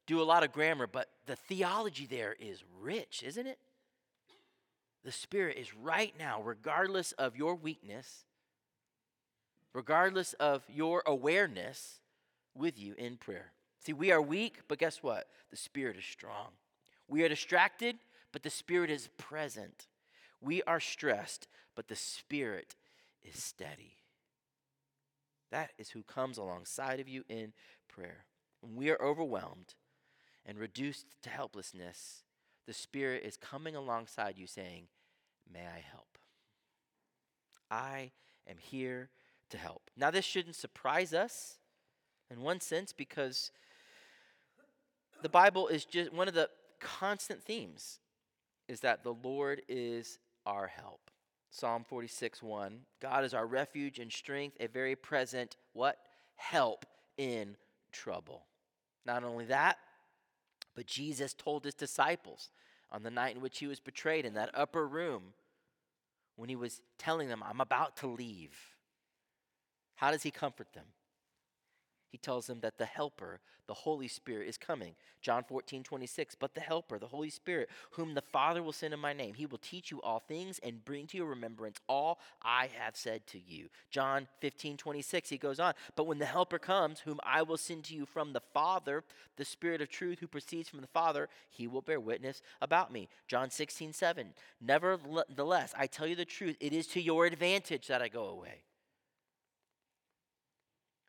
do 0.08 0.20
a 0.20 0.24
lot 0.24 0.42
of 0.42 0.50
grammar, 0.50 0.88
but 0.88 1.08
the 1.26 1.36
theology 1.36 2.06
there 2.06 2.34
is 2.40 2.64
rich, 2.80 3.22
isn't 3.24 3.46
it? 3.46 3.60
The 5.04 5.12
Spirit 5.12 5.56
is 5.56 5.72
right 5.72 6.12
now, 6.18 6.42
regardless 6.42 7.12
of 7.12 7.36
your 7.36 7.54
weakness, 7.54 8.24
regardless 9.72 10.32
of 10.32 10.64
your 10.68 11.04
awareness, 11.06 12.00
with 12.56 12.76
you 12.76 12.94
in 12.98 13.18
prayer. 13.18 13.52
See, 13.84 13.92
we 13.92 14.12
are 14.12 14.22
weak, 14.22 14.60
but 14.68 14.78
guess 14.78 15.02
what? 15.02 15.26
The 15.50 15.56
Spirit 15.56 15.96
is 15.96 16.04
strong. 16.04 16.50
We 17.08 17.24
are 17.24 17.28
distracted, 17.28 17.96
but 18.32 18.42
the 18.42 18.50
Spirit 18.50 18.90
is 18.90 19.08
present. 19.18 19.88
We 20.40 20.62
are 20.62 20.80
stressed, 20.80 21.48
but 21.74 21.88
the 21.88 21.96
Spirit 21.96 22.76
is 23.22 23.42
steady. 23.42 23.96
That 25.50 25.72
is 25.78 25.90
who 25.90 26.02
comes 26.02 26.38
alongside 26.38 27.00
of 27.00 27.08
you 27.08 27.24
in 27.28 27.52
prayer. 27.88 28.24
When 28.60 28.76
we 28.76 28.90
are 28.90 29.02
overwhelmed 29.02 29.74
and 30.46 30.58
reduced 30.58 31.06
to 31.22 31.30
helplessness, 31.30 32.22
the 32.66 32.72
Spirit 32.72 33.24
is 33.24 33.36
coming 33.36 33.76
alongside 33.76 34.38
you 34.38 34.46
saying, 34.46 34.84
May 35.52 35.60
I 35.60 35.84
help? 35.90 36.18
I 37.70 38.12
am 38.48 38.56
here 38.58 39.10
to 39.50 39.58
help. 39.58 39.90
Now, 39.96 40.10
this 40.10 40.24
shouldn't 40.24 40.56
surprise 40.56 41.12
us 41.12 41.58
in 42.30 42.40
one 42.40 42.60
sense 42.60 42.92
because 42.92 43.50
the 45.22 45.28
Bible 45.28 45.68
is 45.68 45.84
just 45.84 46.12
one 46.12 46.28
of 46.28 46.34
the 46.34 46.50
constant 46.80 47.42
themes 47.42 48.00
is 48.68 48.80
that 48.80 49.04
the 49.04 49.14
Lord 49.14 49.62
is 49.68 50.18
our 50.46 50.66
help. 50.66 51.10
Psalm 51.50 51.84
46 51.86 52.42
1. 52.42 52.80
God 53.00 53.24
is 53.24 53.34
our 53.34 53.46
refuge 53.46 53.98
and 53.98 54.10
strength, 54.10 54.56
a 54.58 54.66
very 54.66 54.96
present 54.96 55.56
what? 55.74 55.98
Help 56.36 56.86
in 57.18 57.56
trouble. 57.92 58.46
Not 59.04 59.22
only 59.22 59.44
that, 59.46 59.78
but 60.74 60.86
Jesus 60.86 61.34
told 61.34 61.64
his 61.64 61.74
disciples 61.74 62.50
on 62.90 63.02
the 63.02 63.10
night 63.10 63.36
in 63.36 63.42
which 63.42 63.58
he 63.58 63.66
was 63.66 63.80
betrayed 63.80 64.24
in 64.24 64.34
that 64.34 64.50
upper 64.54 64.86
room 64.86 65.34
when 66.36 66.48
he 66.48 66.56
was 66.56 66.80
telling 66.98 67.28
them, 67.28 67.42
I'm 67.44 67.60
about 67.60 67.96
to 67.98 68.06
leave. 68.06 68.56
How 69.96 70.10
does 70.10 70.22
he 70.22 70.30
comfort 70.30 70.72
them? 70.72 70.86
He 72.12 72.18
tells 72.18 72.46
them 72.46 72.60
that 72.60 72.76
the 72.76 72.84
Helper, 72.84 73.40
the 73.66 73.72
Holy 73.72 74.06
Spirit, 74.06 74.46
is 74.46 74.58
coming. 74.58 74.94
John 75.22 75.44
14, 75.48 75.82
26. 75.82 76.34
But 76.34 76.54
the 76.54 76.60
Helper, 76.60 76.98
the 76.98 77.06
Holy 77.06 77.30
Spirit, 77.30 77.70
whom 77.92 78.12
the 78.12 78.20
Father 78.20 78.62
will 78.62 78.72
send 78.72 78.92
in 78.92 79.00
my 79.00 79.14
name, 79.14 79.32
he 79.32 79.46
will 79.46 79.56
teach 79.56 79.90
you 79.90 80.02
all 80.02 80.18
things 80.18 80.60
and 80.62 80.84
bring 80.84 81.06
to 81.06 81.16
your 81.16 81.26
remembrance 81.26 81.78
all 81.88 82.18
I 82.42 82.68
have 82.78 82.96
said 82.96 83.26
to 83.28 83.38
you. 83.38 83.70
John 83.90 84.28
15, 84.40 84.76
26, 84.76 85.30
he 85.30 85.38
goes 85.38 85.58
on. 85.58 85.72
But 85.96 86.06
when 86.06 86.18
the 86.18 86.26
Helper 86.26 86.58
comes, 86.58 87.00
whom 87.00 87.18
I 87.24 87.40
will 87.40 87.56
send 87.56 87.84
to 87.84 87.94
you 87.94 88.04
from 88.04 88.34
the 88.34 88.42
Father, 88.52 89.04
the 89.38 89.44
Spirit 89.46 89.80
of 89.80 89.88
truth 89.88 90.18
who 90.18 90.26
proceeds 90.26 90.68
from 90.68 90.82
the 90.82 90.86
Father, 90.88 91.30
he 91.48 91.66
will 91.66 91.80
bear 91.80 91.98
witness 91.98 92.42
about 92.60 92.92
me. 92.92 93.08
John 93.26 93.50
16, 93.50 93.94
7. 93.94 94.34
Nevertheless, 94.60 95.72
I 95.78 95.86
tell 95.86 96.06
you 96.06 96.16
the 96.16 96.26
truth, 96.26 96.58
it 96.60 96.74
is 96.74 96.86
to 96.88 97.00
your 97.00 97.24
advantage 97.24 97.86
that 97.86 98.02
I 98.02 98.08
go 98.08 98.26
away. 98.26 98.64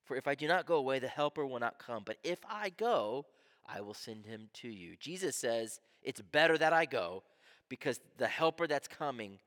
For 0.04 0.16
if 0.18 0.28
I 0.28 0.36
do 0.36 0.48
not 0.48 0.66
go 0.66 0.76
away, 0.76 1.00
the 1.00 1.08
Helper 1.08 1.46
will 1.46 1.60
not 1.60 1.80
come. 1.80 2.04
But 2.06 2.18
if 2.24 2.40
I 2.50 2.70
go, 2.70 3.26
I 3.66 3.82
will 3.82 3.94
send 3.94 4.26
him 4.26 4.50
to 4.56 4.68
you. 4.68 4.96
Jesus 5.00 5.36
says, 5.36 5.80
It's 6.02 6.22
better 6.22 6.58
that 6.58 6.74
I 6.74 6.86
go 6.86 7.24
because 7.70 8.00
the 8.18 8.28
Helper 8.28 8.68
that's 8.68 8.88
coming 8.88 9.40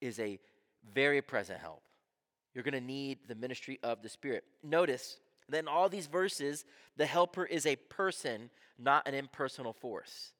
is 0.00 0.18
a 0.18 0.38
very 0.92 1.22
present 1.22 1.60
help. 1.60 1.82
You're 2.54 2.64
going 2.64 2.74
to 2.74 2.80
need 2.80 3.18
the 3.28 3.34
ministry 3.34 3.78
of 3.82 4.02
the 4.02 4.08
Spirit. 4.08 4.44
Notice 4.62 5.18
that 5.48 5.58
in 5.58 5.68
all 5.68 5.88
these 5.88 6.06
verses, 6.06 6.64
the 6.96 7.06
Helper 7.06 7.44
is 7.44 7.66
a 7.66 7.76
person, 7.76 8.50
not 8.78 9.06
an 9.06 9.14
impersonal 9.14 9.72
force. 9.72 10.32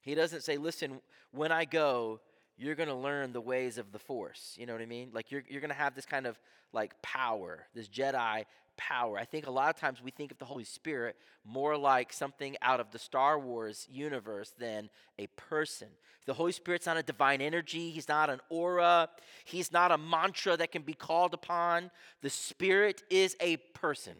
He 0.00 0.14
doesn't 0.14 0.42
say, 0.42 0.56
Listen, 0.56 1.00
when 1.30 1.52
I 1.52 1.64
go, 1.64 2.20
you're 2.62 2.74
going 2.76 2.88
to 2.88 2.94
learn 2.94 3.32
the 3.32 3.40
ways 3.40 3.76
of 3.76 3.90
the 3.92 3.98
force. 3.98 4.54
You 4.58 4.66
know 4.66 4.72
what 4.72 4.82
I 4.82 4.86
mean? 4.86 5.10
Like 5.12 5.30
you're, 5.30 5.42
you're 5.48 5.60
going 5.60 5.70
to 5.70 5.76
have 5.76 5.94
this 5.94 6.06
kind 6.06 6.26
of 6.26 6.38
like 6.72 7.00
power, 7.02 7.66
this 7.74 7.88
Jedi 7.88 8.44
power. 8.76 9.18
I 9.18 9.24
think 9.24 9.46
a 9.46 9.50
lot 9.50 9.74
of 9.74 9.80
times 9.80 10.00
we 10.02 10.10
think 10.10 10.30
of 10.30 10.38
the 10.38 10.44
Holy 10.44 10.64
Spirit 10.64 11.16
more 11.44 11.76
like 11.76 12.12
something 12.12 12.56
out 12.62 12.80
of 12.80 12.90
the 12.90 12.98
Star 12.98 13.38
Wars 13.38 13.86
universe 13.90 14.52
than 14.58 14.90
a 15.18 15.26
person. 15.36 15.88
The 16.24 16.34
Holy 16.34 16.52
Spirit's 16.52 16.86
not 16.86 16.96
a 16.96 17.02
divine 17.02 17.40
energy, 17.40 17.90
He's 17.90 18.08
not 18.08 18.30
an 18.30 18.40
aura, 18.48 19.08
He's 19.44 19.72
not 19.72 19.90
a 19.90 19.98
mantra 19.98 20.56
that 20.56 20.70
can 20.70 20.82
be 20.82 20.94
called 20.94 21.34
upon. 21.34 21.90
The 22.22 22.30
Spirit 22.30 23.02
is 23.10 23.36
a 23.40 23.56
person, 23.74 24.14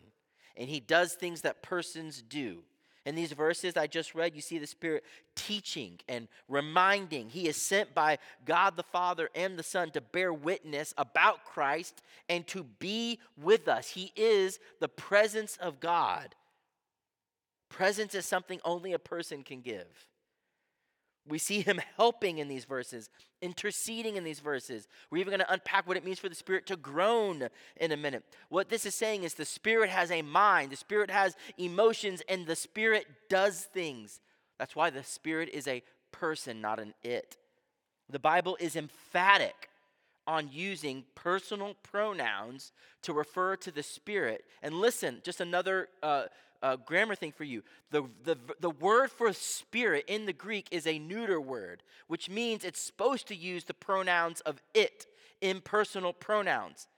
and 0.56 0.68
He 0.68 0.80
does 0.80 1.14
things 1.14 1.42
that 1.42 1.62
persons 1.62 2.22
do. 2.22 2.64
In 3.04 3.14
these 3.14 3.32
verses 3.32 3.76
I 3.76 3.86
just 3.86 4.14
read, 4.14 4.34
you 4.34 4.40
see 4.40 4.58
the 4.58 4.66
Spirit 4.66 5.04
teaching 5.34 5.98
and 6.08 6.28
reminding. 6.48 7.30
He 7.30 7.48
is 7.48 7.56
sent 7.56 7.94
by 7.94 8.18
God 8.44 8.76
the 8.76 8.82
Father 8.82 9.28
and 9.34 9.58
the 9.58 9.62
Son 9.64 9.90
to 9.90 10.00
bear 10.00 10.32
witness 10.32 10.94
about 10.96 11.44
Christ 11.44 12.02
and 12.28 12.46
to 12.48 12.64
be 12.78 13.18
with 13.36 13.66
us. 13.66 13.88
He 13.88 14.12
is 14.14 14.60
the 14.80 14.88
presence 14.88 15.56
of 15.56 15.80
God. 15.80 16.34
Presence 17.68 18.14
is 18.14 18.26
something 18.26 18.60
only 18.64 18.92
a 18.92 18.98
person 18.98 19.42
can 19.42 19.62
give. 19.62 20.11
We 21.28 21.38
see 21.38 21.60
him 21.60 21.80
helping 21.96 22.38
in 22.38 22.48
these 22.48 22.64
verses, 22.64 23.10
interceding 23.40 24.16
in 24.16 24.24
these 24.24 24.40
verses. 24.40 24.88
We're 25.10 25.18
even 25.18 25.30
going 25.30 25.40
to 25.40 25.52
unpack 25.52 25.86
what 25.86 25.96
it 25.96 26.04
means 26.04 26.18
for 26.18 26.28
the 26.28 26.34
Spirit 26.34 26.66
to 26.66 26.76
groan 26.76 27.48
in 27.76 27.92
a 27.92 27.96
minute. 27.96 28.24
What 28.48 28.68
this 28.68 28.86
is 28.86 28.94
saying 28.94 29.24
is 29.24 29.34
the 29.34 29.44
Spirit 29.44 29.90
has 29.90 30.10
a 30.10 30.22
mind, 30.22 30.72
the 30.72 30.76
Spirit 30.76 31.10
has 31.10 31.36
emotions, 31.58 32.22
and 32.28 32.46
the 32.46 32.56
Spirit 32.56 33.06
does 33.28 33.62
things. 33.72 34.20
That's 34.58 34.76
why 34.76 34.90
the 34.90 35.04
Spirit 35.04 35.48
is 35.52 35.66
a 35.68 35.82
person, 36.10 36.60
not 36.60 36.78
an 36.78 36.94
it. 37.02 37.36
The 38.08 38.18
Bible 38.18 38.56
is 38.60 38.76
emphatic 38.76 39.70
on 40.26 40.48
using 40.52 41.04
personal 41.14 41.74
pronouns 41.82 42.72
to 43.02 43.12
refer 43.12 43.56
to 43.56 43.70
the 43.70 43.82
Spirit. 43.82 44.44
And 44.62 44.74
listen, 44.74 45.20
just 45.24 45.40
another 45.40 45.88
uh, 46.02 46.24
uh, 46.62 46.76
grammar 46.76 47.14
thing 47.14 47.32
for 47.32 47.44
you. 47.44 47.62
The, 47.90 48.04
the, 48.24 48.36
the 48.60 48.70
word 48.70 49.10
for 49.10 49.32
spirit 49.32 50.04
in 50.08 50.26
the 50.26 50.32
Greek 50.32 50.68
is 50.70 50.86
a 50.86 50.98
neuter 50.98 51.40
word, 51.40 51.82
which 52.06 52.30
means 52.30 52.64
it's 52.64 52.80
supposed 52.80 53.28
to 53.28 53.36
use 53.36 53.64
the 53.64 53.74
pronouns 53.74 54.40
of 54.42 54.62
it, 54.74 55.06
impersonal 55.40 56.12
pronouns. 56.12 56.88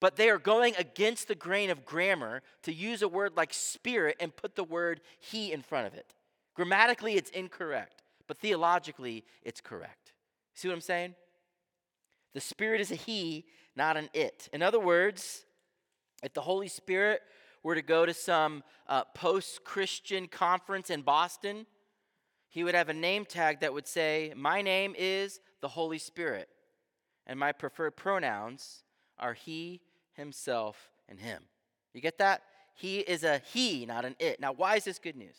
But 0.00 0.16
they 0.16 0.30
are 0.30 0.38
going 0.38 0.74
against 0.76 1.28
the 1.28 1.34
grain 1.34 1.70
of 1.70 1.84
grammar 1.84 2.42
to 2.62 2.72
use 2.72 3.02
a 3.02 3.08
word 3.08 3.36
like 3.36 3.54
spirit 3.54 4.16
and 4.18 4.34
put 4.34 4.56
the 4.56 4.64
word 4.64 5.00
he 5.20 5.52
in 5.52 5.62
front 5.62 5.86
of 5.86 5.94
it. 5.94 6.14
Grammatically, 6.54 7.14
it's 7.14 7.30
incorrect, 7.30 8.02
but 8.26 8.38
theologically, 8.38 9.24
it's 9.42 9.60
correct. 9.60 10.12
See 10.54 10.68
what 10.68 10.74
I'm 10.74 10.80
saying? 10.80 11.14
The 12.34 12.40
Spirit 12.40 12.80
is 12.80 12.90
a 12.90 12.96
He, 12.96 13.44
not 13.76 13.96
an 13.96 14.08
it. 14.14 14.48
In 14.52 14.62
other 14.62 14.80
words, 14.80 15.44
if 16.22 16.32
the 16.34 16.40
Holy 16.40 16.68
Spirit 16.68 17.22
were 17.62 17.74
to 17.74 17.82
go 17.82 18.06
to 18.06 18.14
some 18.14 18.62
uh, 18.88 19.04
post 19.14 19.64
Christian 19.64 20.28
conference 20.28 20.90
in 20.90 21.02
Boston, 21.02 21.66
he 22.48 22.64
would 22.64 22.74
have 22.74 22.88
a 22.88 22.94
name 22.94 23.24
tag 23.24 23.60
that 23.60 23.72
would 23.72 23.86
say, 23.86 24.32
My 24.36 24.60
name 24.62 24.94
is 24.98 25.40
the 25.60 25.68
Holy 25.68 25.98
Spirit, 25.98 26.48
and 27.26 27.38
my 27.38 27.52
preferred 27.52 27.96
pronouns 27.96 28.82
are 29.18 29.34
He, 29.34 29.80
Himself, 30.14 30.90
and 31.08 31.18
Him. 31.18 31.44
You 31.94 32.00
get 32.00 32.18
that? 32.18 32.42
He 32.74 32.98
is 32.98 33.24
a 33.24 33.40
He, 33.52 33.86
not 33.86 34.04
an 34.04 34.16
it. 34.18 34.40
Now, 34.40 34.52
why 34.52 34.76
is 34.76 34.84
this 34.84 34.98
good 34.98 35.16
news? 35.16 35.36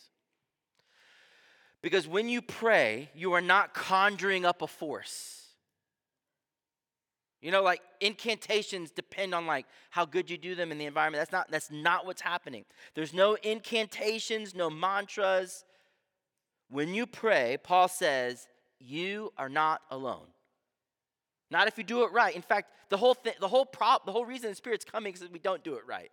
Because 1.82 2.08
when 2.08 2.28
you 2.28 2.40
pray, 2.40 3.10
you 3.14 3.34
are 3.34 3.42
not 3.42 3.74
conjuring 3.74 4.46
up 4.46 4.62
a 4.62 4.66
force. 4.66 5.43
You 7.44 7.50
know, 7.50 7.62
like 7.62 7.82
incantations 8.00 8.90
depend 8.90 9.34
on 9.34 9.46
like 9.46 9.66
how 9.90 10.06
good 10.06 10.30
you 10.30 10.38
do 10.38 10.54
them 10.54 10.72
in 10.72 10.78
the 10.78 10.86
environment. 10.86 11.20
That's 11.20 11.30
not 11.30 11.50
that's 11.50 11.70
not 11.70 12.06
what's 12.06 12.22
happening. 12.22 12.64
There's 12.94 13.12
no 13.12 13.34
incantations, 13.34 14.54
no 14.54 14.70
mantras. 14.70 15.66
When 16.70 16.94
you 16.94 17.04
pray, 17.04 17.58
Paul 17.62 17.88
says, 17.88 18.48
you 18.80 19.30
are 19.36 19.50
not 19.50 19.82
alone. 19.90 20.24
Not 21.50 21.68
if 21.68 21.76
you 21.76 21.84
do 21.84 22.04
it 22.04 22.12
right. 22.12 22.34
In 22.34 22.40
fact, 22.40 22.70
the 22.88 22.96
whole 22.96 23.12
thing, 23.12 23.34
the 23.38 23.48
whole 23.48 23.66
prop, 23.66 24.06
the 24.06 24.12
whole 24.12 24.24
reason 24.24 24.48
the 24.48 24.56
Spirit's 24.56 24.86
coming 24.86 25.12
is 25.12 25.28
we 25.30 25.38
don't 25.38 25.62
do 25.62 25.74
it 25.74 25.86
right. 25.86 26.10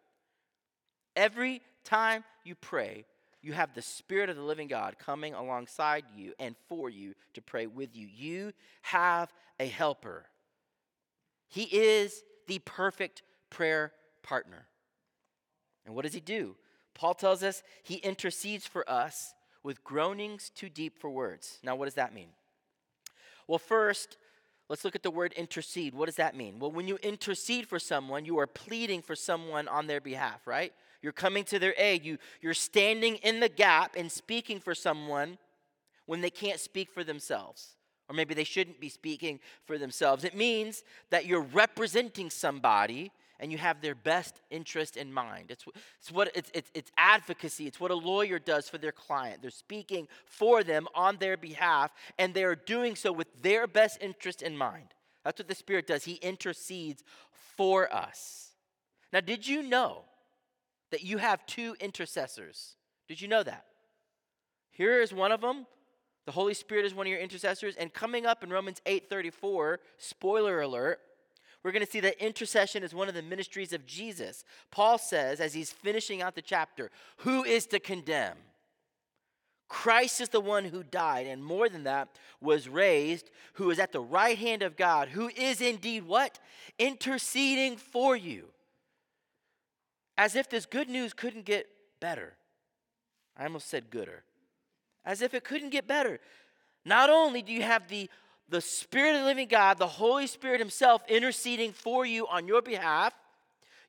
Every 1.15 1.61
time 1.85 2.25
you 2.43 2.55
pray, 2.55 3.05
you 3.41 3.53
have 3.53 3.73
the 3.73 3.81
Spirit 3.81 4.29
of 4.29 4.35
the 4.35 4.43
living 4.43 4.67
God 4.67 4.97
coming 4.99 5.33
alongside 5.33 6.03
you 6.13 6.33
and 6.39 6.57
for 6.67 6.89
you 6.89 7.13
to 7.35 7.41
pray 7.41 7.67
with 7.67 7.95
you. 7.95 8.09
You 8.13 8.51
have 8.81 9.31
a 9.61 9.65
helper. 9.65 10.25
He 11.51 11.63
is 11.63 12.23
the 12.47 12.59
perfect 12.59 13.23
prayer 13.49 13.91
partner. 14.23 14.65
And 15.85 15.93
what 15.93 16.05
does 16.05 16.13
he 16.13 16.21
do? 16.21 16.55
Paul 16.95 17.13
tells 17.13 17.43
us 17.43 17.61
he 17.83 17.95
intercedes 17.95 18.65
for 18.65 18.89
us 18.89 19.33
with 19.61 19.83
groanings 19.83 20.49
too 20.55 20.69
deep 20.69 20.97
for 20.97 21.09
words. 21.09 21.59
Now, 21.61 21.75
what 21.75 21.85
does 21.85 21.95
that 21.95 22.13
mean? 22.13 22.29
Well, 23.47 23.59
first, 23.59 24.17
let's 24.69 24.85
look 24.85 24.95
at 24.95 25.03
the 25.03 25.11
word 25.11 25.33
intercede. 25.33 25.93
What 25.93 26.05
does 26.05 26.15
that 26.15 26.37
mean? 26.37 26.57
Well, 26.57 26.71
when 26.71 26.87
you 26.87 26.97
intercede 27.03 27.67
for 27.67 27.79
someone, 27.79 28.23
you 28.23 28.39
are 28.39 28.47
pleading 28.47 29.01
for 29.01 29.15
someone 29.15 29.67
on 29.67 29.87
their 29.87 30.01
behalf, 30.01 30.47
right? 30.47 30.71
You're 31.01 31.11
coming 31.11 31.43
to 31.45 31.59
their 31.59 31.75
aid. 31.77 32.05
You, 32.05 32.17
you're 32.41 32.53
standing 32.53 33.15
in 33.17 33.41
the 33.41 33.49
gap 33.49 33.95
and 33.97 34.09
speaking 34.09 34.61
for 34.61 34.73
someone 34.73 35.37
when 36.05 36.21
they 36.21 36.29
can't 36.29 36.61
speak 36.61 36.91
for 36.91 37.03
themselves 37.03 37.75
or 38.11 38.13
maybe 38.13 38.33
they 38.33 38.43
shouldn't 38.43 38.81
be 38.81 38.89
speaking 38.89 39.39
for 39.63 39.77
themselves. 39.77 40.25
It 40.25 40.35
means 40.35 40.83
that 41.11 41.25
you're 41.25 41.39
representing 41.39 42.29
somebody 42.29 43.13
and 43.39 43.53
you 43.53 43.57
have 43.57 43.79
their 43.79 43.95
best 43.95 44.41
interest 44.49 44.97
in 44.97 45.13
mind. 45.13 45.45
It's, 45.49 45.63
it's 45.97 46.11
what 46.11 46.29
it's, 46.35 46.51
it's, 46.53 46.69
it's 46.73 46.91
advocacy. 46.97 47.67
It's 47.67 47.79
what 47.79 47.89
a 47.89 47.95
lawyer 47.95 48.37
does 48.37 48.67
for 48.67 48.77
their 48.77 48.91
client. 48.91 49.41
They're 49.41 49.49
speaking 49.49 50.09
for 50.25 50.61
them 50.61 50.87
on 50.93 51.17
their 51.17 51.37
behalf, 51.37 51.93
and 52.19 52.33
they 52.33 52.43
are 52.43 52.55
doing 52.55 52.97
so 52.97 53.13
with 53.13 53.41
their 53.41 53.65
best 53.65 53.97
interest 54.01 54.41
in 54.41 54.57
mind. 54.57 54.89
That's 55.23 55.39
what 55.39 55.47
the 55.47 55.55
Spirit 55.55 55.87
does. 55.87 56.03
He 56.03 56.15
intercedes 56.15 57.01
for 57.55 57.91
us. 57.93 58.49
Now, 59.13 59.21
did 59.21 59.47
you 59.47 59.63
know 59.63 60.03
that 60.91 61.01
you 61.01 61.17
have 61.17 61.45
two 61.45 61.77
intercessors? 61.79 62.75
Did 63.07 63.21
you 63.21 63.29
know 63.29 63.43
that? 63.43 63.65
Here 64.71 65.01
is 65.01 65.13
one 65.13 65.31
of 65.31 65.39
them 65.39 65.65
the 66.25 66.31
Holy 66.31 66.53
Spirit 66.53 66.85
is 66.85 66.93
one 66.93 67.07
of 67.07 67.11
your 67.11 67.19
intercessors. 67.19 67.75
And 67.75 67.93
coming 67.93 68.25
up 68.25 68.43
in 68.43 68.49
Romans 68.49 68.81
8:34, 68.85 69.77
spoiler 69.97 70.61
alert, 70.61 70.99
we're 71.63 71.71
going 71.71 71.85
to 71.85 71.91
see 71.91 71.99
that 72.01 72.23
intercession 72.23 72.83
is 72.83 72.93
one 72.93 73.07
of 73.07 73.13
the 73.13 73.21
ministries 73.21 73.73
of 73.73 73.85
Jesus. 73.85 74.43
Paul 74.71 74.97
says, 74.97 75.39
as 75.39 75.53
he's 75.53 75.71
finishing 75.71 76.21
out 76.21 76.35
the 76.35 76.41
chapter, 76.41 76.89
who 77.17 77.43
is 77.43 77.67
to 77.67 77.79
condemn? 77.79 78.37
Christ 79.67 80.19
is 80.21 80.29
the 80.29 80.41
one 80.41 80.65
who 80.65 80.83
died, 80.83 81.27
and 81.27 81.43
more 81.43 81.69
than 81.69 81.83
that, 81.83 82.09
was 82.41 82.67
raised, 82.67 83.29
who 83.53 83.69
is 83.69 83.79
at 83.79 83.91
the 83.91 84.01
right 84.01 84.37
hand 84.37 84.63
of 84.63 84.75
God, 84.75 85.09
who 85.09 85.29
is 85.29 85.61
indeed 85.61 86.03
what? 86.03 86.39
Interceding 86.77 87.77
for 87.77 88.15
you. 88.15 88.47
As 90.17 90.35
if 90.35 90.49
this 90.49 90.65
good 90.65 90.89
news 90.89 91.13
couldn't 91.13 91.45
get 91.45 91.67
better. 91.99 92.33
I 93.37 93.45
almost 93.45 93.69
said 93.69 93.91
gooder 93.91 94.23
as 95.05 95.21
if 95.21 95.33
it 95.33 95.43
couldn't 95.43 95.69
get 95.69 95.87
better. 95.87 96.19
Not 96.85 97.09
only 97.09 97.41
do 97.41 97.51
you 97.51 97.61
have 97.61 97.87
the, 97.87 98.09
the 98.49 98.61
Spirit 98.61 99.15
of 99.15 99.21
the 99.21 99.27
living 99.27 99.47
God, 99.47 99.77
the 99.77 99.87
Holy 99.87 100.27
Spirit 100.27 100.59
Himself 100.59 101.03
interceding 101.07 101.71
for 101.71 102.05
you 102.05 102.27
on 102.27 102.47
your 102.47 102.61
behalf, 102.61 103.13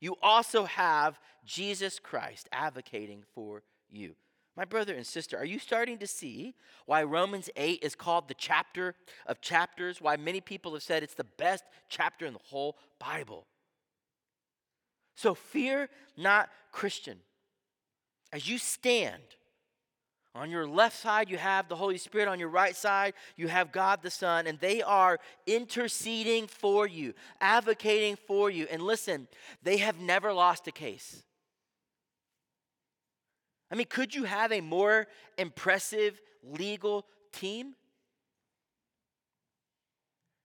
you 0.01 0.17
also 0.23 0.65
have 0.65 1.19
Jesus 1.45 1.99
Christ 1.99 2.49
advocating 2.53 3.25
for 3.35 3.63
you. 3.91 4.15
My 4.57 4.65
brother 4.67 4.95
and 4.95 5.07
sister, 5.07 5.39
are 5.39 5.47
you 5.47 5.59
starting 5.59 5.99
to 5.99 6.07
see 6.07 6.55
why 6.85 7.03
Romans 7.05 7.49
8 7.57 7.79
is 7.83 7.95
called 7.95 8.29
the 8.29 8.35
chapter 8.35 8.95
of 9.27 9.41
chapters? 9.41 10.01
Why 10.01 10.17
many 10.17 10.43
people 10.43 10.75
have 10.75 10.83
said 10.83 11.03
it's 11.03 11.15
the 11.15 11.25
best 11.25 11.65
chapter 11.89 12.27
in 12.27 12.35
the 12.35 12.41
whole 12.51 12.77
Bible? 12.99 13.47
So 15.15 15.35
fear 15.35 15.89
not, 16.17 16.51
Christian. 16.71 17.19
As 18.33 18.49
you 18.49 18.59
stand, 18.59 19.23
on 20.35 20.51
your 20.51 20.67
left 20.67 20.97
side, 20.97 21.29
you 21.29 21.37
have 21.37 21.69
the 21.69 21.77
Holy 21.77 21.99
Spirit. 21.99 22.27
On 22.29 22.41
your 22.41 22.49
right 22.49 22.75
side, 22.75 23.13
you 23.37 23.49
have 23.49 23.71
God 23.71 24.01
the 24.03 24.11
Son, 24.11 24.47
and 24.47 24.59
they 24.59 24.81
are 24.81 25.21
interceding 25.47 26.47
for 26.47 26.87
you, 26.87 27.13
advocating 27.41 28.17
for 28.17 28.49
you. 28.49 28.67
And 28.71 28.83
listen, 28.83 29.29
they 29.63 29.77
have 29.79 30.01
never 30.01 30.33
lost 30.33 30.67
a 30.67 30.73
case. 30.73 31.23
I 33.71 33.75
mean, 33.75 33.87
could 33.91 34.15
you 34.15 34.25
have 34.25 34.53
a 34.53 34.63
more 34.63 35.07
impressive 35.37 36.19
legal 36.43 37.05
team? 37.33 37.75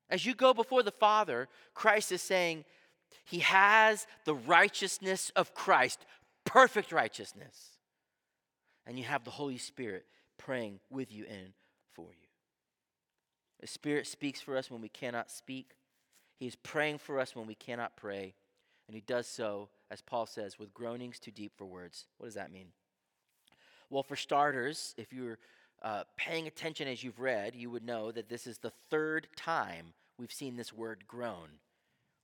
As 0.09 0.25
you 0.25 0.35
go 0.35 0.53
before 0.53 0.83
the 0.83 0.91
Father, 0.91 1.47
Christ 1.73 2.11
is 2.11 2.21
saying, 2.21 2.65
He 3.23 3.39
has 3.39 4.05
the 4.25 4.35
righteousness 4.35 5.31
of 5.35 5.53
Christ, 5.53 6.05
perfect 6.43 6.91
righteousness 6.91 7.76
and 8.87 8.97
you 8.97 9.03
have 9.03 9.25
the 9.25 9.31
Holy 9.31 9.57
Spirit 9.57 10.05
praying 10.37 10.79
with 10.89 11.11
you 11.11 11.25
and 11.29 11.53
for 11.93 12.07
you. 12.09 12.27
The 13.59 13.67
Spirit 13.67 14.07
speaks 14.07 14.39
for 14.39 14.55
us 14.55 14.71
when 14.71 14.81
we 14.81 14.89
cannot 14.89 15.29
speak. 15.29 15.71
He 16.39 16.47
is 16.47 16.55
praying 16.55 16.99
for 16.99 17.19
us 17.19 17.35
when 17.35 17.47
we 17.47 17.55
cannot 17.55 17.97
pray. 17.97 18.33
And 18.87 18.95
He 18.95 19.01
does 19.01 19.27
so, 19.27 19.69
as 19.91 20.01
Paul 20.01 20.25
says, 20.25 20.57
with 20.57 20.73
groanings 20.73 21.19
too 21.19 21.31
deep 21.31 21.51
for 21.57 21.65
words. 21.65 22.05
What 22.17 22.27
does 22.27 22.35
that 22.35 22.51
mean? 22.51 22.67
Well, 23.89 24.03
for 24.03 24.15
starters, 24.15 24.93
if 24.97 25.11
you're 25.11 25.39
uh, 25.81 26.03
paying 26.15 26.47
attention 26.47 26.87
as 26.87 27.03
you've 27.03 27.19
read, 27.19 27.55
you 27.55 27.69
would 27.69 27.85
know 27.85 28.11
that 28.11 28.29
this 28.29 28.47
is 28.47 28.57
the 28.59 28.73
third 28.89 29.27
time 29.35 29.93
we've 30.17 30.31
seen 30.31 30.55
this 30.55 30.73
word 30.73 31.03
groan. 31.07 31.59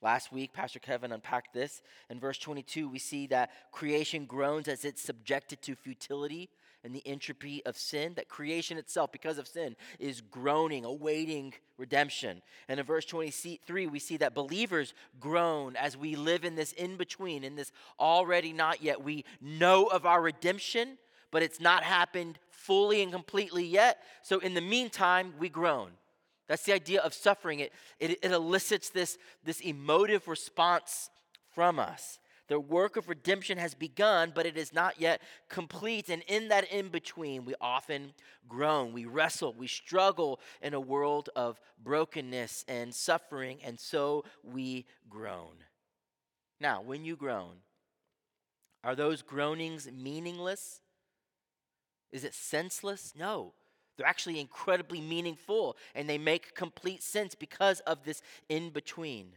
Last 0.04 0.34
week, 0.34 0.52
Pastor 0.52 0.80
Kevin 0.80 1.14
unpacked 1.14 1.54
this. 1.54 1.82
In 2.10 2.20
verse 2.20 2.38
22, 2.38 2.90
we 2.90 3.00
see 3.00 3.26
that 3.28 3.52
creation 3.72 4.26
groans 4.26 4.68
as 4.68 4.84
it's 4.84 5.02
subjected 5.02 5.62
to 5.62 5.76
futility 5.76 6.50
and 6.84 6.94
the 6.94 7.08
entropy 7.08 7.66
of 7.66 7.78
sin, 7.78 8.14
that 8.16 8.28
creation 8.28 8.78
itself, 8.78 9.14
because 9.14 9.38
of 9.38 9.48
sin, 9.48 9.78
is 10.00 10.20
groaning, 10.20 10.84
awaiting 10.84 11.54
redemption. 11.78 12.42
And 12.68 12.82
in 12.82 12.86
verse 12.86 13.06
23, 13.06 13.88
we 13.88 14.00
see 14.00 14.18
that 14.18 14.36
believers 14.36 14.94
groan 15.22 15.78
as 15.78 15.96
we 15.96 16.18
live 16.18 16.44
in 16.44 16.56
this 16.56 16.74
in 16.74 16.98
between, 16.98 17.46
in 17.46 17.56
this 17.56 17.72
already 17.98 18.52
not 18.52 18.84
yet. 18.84 19.02
We 19.02 19.24
know 19.40 19.86
of 19.86 20.06
our 20.06 20.22
redemption, 20.22 20.98
but 21.32 21.44
it's 21.44 21.62
not 21.62 21.84
happened 21.84 22.40
fully 22.50 23.02
and 23.02 23.14
completely 23.14 23.64
yet. 23.64 24.00
So 24.22 24.40
in 24.40 24.54
the 24.54 24.60
meantime, 24.60 25.34
we 25.40 25.48
groan. 25.48 25.92
That's 26.48 26.64
the 26.64 26.74
idea 26.74 27.02
of 27.02 27.14
suffering. 27.14 27.60
It, 27.60 27.74
it, 28.00 28.12
it 28.22 28.32
elicits 28.32 28.90
this, 28.90 29.18
this 29.44 29.62
emotive 29.62 30.28
response 30.28 31.10
from 31.54 31.80
us. 31.80 32.20
The 32.50 32.60
work 32.60 32.98
of 32.98 33.08
redemption 33.08 33.58
has 33.58 33.74
begun, 33.74 34.34
but 34.36 34.46
it 34.46 34.58
is 34.58 34.74
not 34.74 35.00
yet 35.00 35.22
complete. 35.50 36.10
And 36.10 36.24
in 36.28 36.50
that 36.50 36.70
in 36.72 36.90
between, 36.90 37.46
we 37.46 37.56
often 37.62 38.14
groan, 38.48 38.92
we 38.92 39.06
wrestle, 39.06 39.54
we 39.58 39.68
struggle 39.68 40.40
in 40.62 40.74
a 40.74 40.80
world 40.80 41.30
of 41.36 41.60
brokenness 41.82 42.66
and 42.68 42.94
suffering, 42.94 43.60
and 43.64 43.80
so 43.80 44.26
we 44.44 44.86
groan. 45.10 45.56
Now, 46.60 46.82
when 46.82 47.06
you 47.06 47.16
groan, 47.16 47.56
are 48.84 48.96
those 48.96 49.22
groanings 49.22 49.90
meaningless? 49.90 50.82
Is 52.12 52.26
it 52.26 52.34
senseless? 52.34 53.14
No. 53.18 53.54
They're 53.98 54.08
actually 54.08 54.40
incredibly 54.40 55.02
meaningful 55.02 55.78
and 55.94 56.10
they 56.10 56.18
make 56.18 56.56
complete 56.56 57.04
sense 57.04 57.36
because 57.36 57.80
of 57.82 58.04
this 58.04 58.22
in 58.50 58.70
between. 58.70 59.34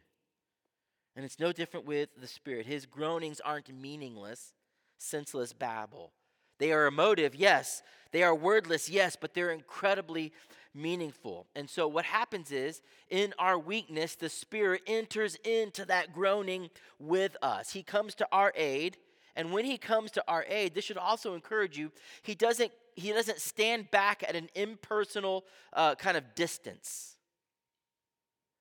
And 1.14 1.25
it's 1.25 1.40
no 1.40 1.53
different 1.53 1.87
with 1.87 2.11
the 2.21 2.27
Spirit. 2.27 2.66
His 2.66 2.85
groanings 2.87 3.40
aren't 3.40 3.75
meaningless, 3.75 4.53
senseless 4.99 5.53
babble. 5.53 6.12
They 6.59 6.73
are 6.73 6.87
emotive, 6.87 7.35
yes. 7.35 7.83
They 8.12 8.23
are 8.23 8.35
wordless, 8.35 8.88
yes, 8.88 9.16
but 9.19 9.35
they're 9.35 9.51
incredibly 9.51 10.33
meaningful. 10.75 11.47
And 11.55 11.69
so, 11.69 11.88
what 11.88 12.05
happens 12.05 12.53
is, 12.53 12.83
in 13.11 13.35
our 13.38 13.59
weakness, 13.59 14.14
the 14.14 14.29
Spirit 14.29 14.83
enters 14.87 15.37
into 15.45 15.85
that 15.87 16.12
groaning 16.12 16.71
with 16.99 17.37
us. 17.42 17.73
He 17.73 17.83
comes 17.83 18.14
to 18.16 18.29
our 18.33 18.53
aid. 18.57 18.97
And 19.35 19.53
when 19.53 19.66
He 19.66 19.77
comes 19.77 20.11
to 20.12 20.25
our 20.29 20.47
aid, 20.49 20.75
this 20.75 20.85
should 20.85 20.97
also 20.97 21.35
encourage 21.35 21.77
you, 21.77 21.92
He 22.23 22.35
doesn't 22.35 22.73
he 22.97 23.13
doesn't 23.13 23.41
stand 23.41 23.91
back 23.91 24.25
at 24.27 24.35
an 24.35 24.49
impersonal 24.55 25.45
uh, 25.75 25.95
kind 25.95 26.17
of 26.17 26.35
distance. 26.35 27.17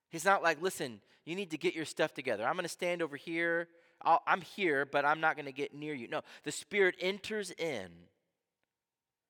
He's 0.10 0.26
not 0.26 0.43
like, 0.43 0.62
listen, 0.62 1.00
you 1.26 1.36
need 1.36 1.52
to 1.52 1.58
get 1.58 1.74
your 1.74 1.86
stuff 1.86 2.13
together. 2.13 2.45
I'm 2.45 2.54
going 2.54 2.63
to 2.63 2.69
stand 2.69 3.02
over 3.02 3.15
here. 3.15 3.69
i 4.04 4.17
am 4.28 4.41
here, 4.41 4.86
but 4.86 5.06
I'm 5.06 5.21
not 5.21 5.36
going 5.36 5.45
to 5.45 5.54
get 5.54 5.74
near 5.74 5.93
you. 5.93 6.10
No, 6.10 6.21
the 6.43 6.52
Spirit 6.52 6.95
enters 7.00 7.52
in, 7.52 7.88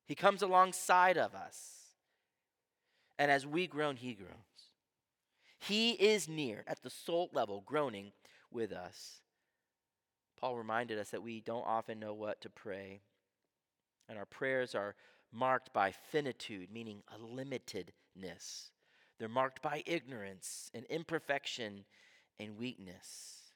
He 0.07 0.15
comes 0.15 0.41
alongside 0.41 1.17
of 1.17 1.35
us. 1.35 1.71
And 3.17 3.31
as 3.31 3.45
we 3.45 3.67
groan, 3.67 3.95
He 3.95 4.13
groans. 4.13 4.33
He 5.59 5.91
is 5.91 6.27
near 6.27 6.63
at 6.67 6.81
the 6.81 6.89
soul 6.89 7.29
level, 7.31 7.63
groaning 7.65 8.11
with 8.51 8.71
us. 8.71 9.21
Paul 10.39 10.55
reminded 10.55 10.99
us 10.99 11.09
that 11.11 11.23
we 11.23 11.41
don't 11.41 11.65
often 11.65 11.99
know 11.99 12.13
what 12.13 12.41
to 12.41 12.49
pray, 12.49 13.01
and 14.07 14.17
our 14.17 14.25
prayers 14.25 14.75
are 14.75 14.95
marked 15.31 15.73
by 15.73 15.91
finitude, 15.91 16.71
meaning 16.71 17.03
a 17.13 17.19
limitedness. 17.19 18.69
They're 19.19 19.29
marked 19.29 19.61
by 19.61 19.83
ignorance 19.85 20.69
and 20.73 20.85
imperfection 20.85 21.85
and 22.39 22.57
weakness. 22.57 23.53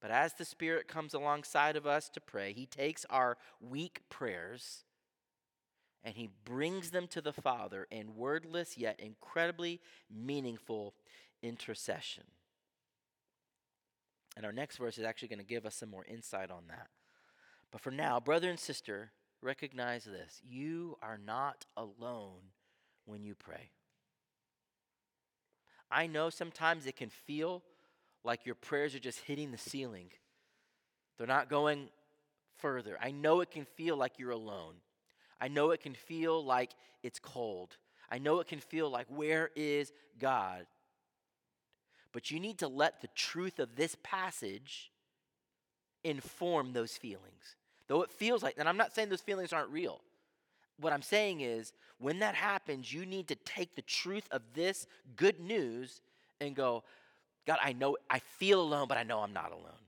But 0.00 0.10
as 0.10 0.34
the 0.34 0.44
Spirit 0.44 0.86
comes 0.86 1.14
alongside 1.14 1.76
of 1.76 1.86
us 1.86 2.10
to 2.10 2.20
pray, 2.20 2.52
He 2.52 2.66
takes 2.66 3.06
our 3.08 3.38
weak 3.60 4.02
prayers 4.10 4.84
and 6.02 6.14
He 6.14 6.28
brings 6.44 6.90
them 6.90 7.08
to 7.08 7.22
the 7.22 7.32
Father 7.32 7.86
in 7.90 8.14
wordless 8.14 8.76
yet 8.76 9.00
incredibly 9.00 9.80
meaningful 10.14 10.94
intercession. 11.42 12.24
And 14.36 14.44
our 14.44 14.52
next 14.52 14.76
verse 14.76 14.98
is 14.98 15.04
actually 15.04 15.28
going 15.28 15.38
to 15.38 15.44
give 15.44 15.64
us 15.64 15.76
some 15.76 15.88
more 15.90 16.04
insight 16.04 16.50
on 16.50 16.64
that. 16.68 16.88
But 17.74 17.80
for 17.80 17.90
now, 17.90 18.20
brother 18.20 18.48
and 18.48 18.58
sister, 18.60 19.10
recognize 19.42 20.04
this 20.04 20.40
you 20.48 20.96
are 21.02 21.18
not 21.18 21.66
alone 21.76 22.52
when 23.04 23.24
you 23.24 23.34
pray. 23.34 23.72
I 25.90 26.06
know 26.06 26.30
sometimes 26.30 26.86
it 26.86 26.94
can 26.94 27.10
feel 27.10 27.64
like 28.22 28.46
your 28.46 28.54
prayers 28.54 28.94
are 28.94 29.00
just 29.00 29.18
hitting 29.18 29.50
the 29.50 29.58
ceiling, 29.58 30.12
they're 31.18 31.26
not 31.26 31.50
going 31.50 31.88
further. 32.58 32.96
I 33.02 33.10
know 33.10 33.40
it 33.40 33.50
can 33.50 33.64
feel 33.64 33.96
like 33.96 34.20
you're 34.20 34.30
alone. 34.30 34.74
I 35.40 35.48
know 35.48 35.72
it 35.72 35.80
can 35.80 35.94
feel 35.94 36.44
like 36.44 36.70
it's 37.02 37.18
cold. 37.18 37.76
I 38.08 38.18
know 38.18 38.38
it 38.38 38.46
can 38.46 38.60
feel 38.60 38.88
like, 38.88 39.08
where 39.08 39.50
is 39.56 39.92
God? 40.20 40.66
But 42.12 42.30
you 42.30 42.38
need 42.38 42.58
to 42.58 42.68
let 42.68 43.00
the 43.00 43.08
truth 43.16 43.58
of 43.58 43.74
this 43.74 43.96
passage 44.04 44.92
inform 46.04 46.72
those 46.72 46.96
feelings. 46.96 47.56
Though 47.88 48.02
it 48.02 48.10
feels 48.10 48.42
like, 48.42 48.54
and 48.58 48.68
I'm 48.68 48.76
not 48.76 48.94
saying 48.94 49.08
those 49.08 49.20
feelings 49.20 49.52
aren't 49.52 49.70
real. 49.70 50.00
What 50.80 50.92
I'm 50.92 51.02
saying 51.02 51.40
is, 51.40 51.72
when 51.98 52.18
that 52.20 52.34
happens, 52.34 52.92
you 52.92 53.06
need 53.06 53.28
to 53.28 53.34
take 53.36 53.76
the 53.76 53.82
truth 53.82 54.26
of 54.30 54.42
this 54.54 54.86
good 55.16 55.38
news 55.38 56.00
and 56.40 56.56
go, 56.56 56.82
God, 57.46 57.58
I 57.62 57.72
know 57.72 57.96
I 58.10 58.18
feel 58.18 58.60
alone, 58.60 58.88
but 58.88 58.98
I 58.98 59.02
know 59.02 59.20
I'm 59.20 59.32
not 59.32 59.52
alone. 59.52 59.80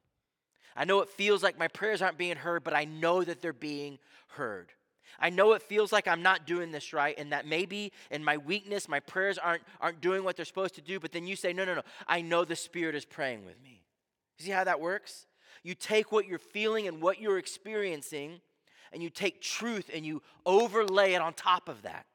I 0.76 0.84
know 0.84 1.00
it 1.00 1.08
feels 1.08 1.42
like 1.42 1.58
my 1.58 1.68
prayers 1.68 2.02
aren't 2.02 2.18
being 2.18 2.36
heard, 2.36 2.62
but 2.62 2.74
I 2.74 2.84
know 2.84 3.24
that 3.24 3.40
they're 3.40 3.52
being 3.52 3.98
heard. 4.28 4.72
I 5.18 5.30
know 5.30 5.54
it 5.54 5.62
feels 5.62 5.92
like 5.92 6.06
I'm 6.06 6.22
not 6.22 6.46
doing 6.46 6.70
this 6.70 6.92
right, 6.92 7.14
and 7.16 7.32
that 7.32 7.46
maybe 7.46 7.92
in 8.10 8.22
my 8.22 8.36
weakness, 8.36 8.88
my 8.88 9.00
prayers 9.00 9.38
aren't, 9.38 9.62
aren't 9.80 10.02
doing 10.02 10.22
what 10.22 10.36
they're 10.36 10.44
supposed 10.44 10.74
to 10.74 10.82
do, 10.82 11.00
but 11.00 11.12
then 11.12 11.26
you 11.26 11.34
say, 11.34 11.54
No, 11.54 11.64
no, 11.64 11.76
no, 11.76 11.82
I 12.06 12.20
know 12.20 12.44
the 12.44 12.56
Spirit 12.56 12.94
is 12.94 13.06
praying 13.06 13.46
with 13.46 13.60
me. 13.62 13.82
You 14.38 14.44
see 14.44 14.50
how 14.50 14.64
that 14.64 14.80
works? 14.80 15.26
You 15.62 15.74
take 15.74 16.12
what 16.12 16.26
you're 16.26 16.38
feeling 16.38 16.88
and 16.88 17.00
what 17.00 17.20
you're 17.20 17.38
experiencing, 17.38 18.40
and 18.92 19.02
you 19.02 19.10
take 19.10 19.40
truth 19.40 19.90
and 19.92 20.04
you 20.06 20.22
overlay 20.44 21.14
it 21.14 21.20
on 21.20 21.34
top 21.34 21.68
of 21.68 21.82
that. 21.82 22.06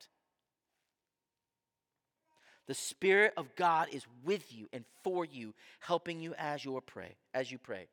The 2.68 2.74
Spirit 2.74 3.34
of 3.36 3.56
God 3.56 3.90
is 3.92 4.06
with 4.24 4.54
you 4.54 4.68
and 4.72 4.86
for 5.04 5.26
you, 5.26 5.54
helping 5.80 6.20
you 6.20 6.34
as 6.38 6.64
you 6.64 6.82
pray, 6.86 7.16
as 7.34 7.52
you 7.52 7.58
pray. 7.58 7.88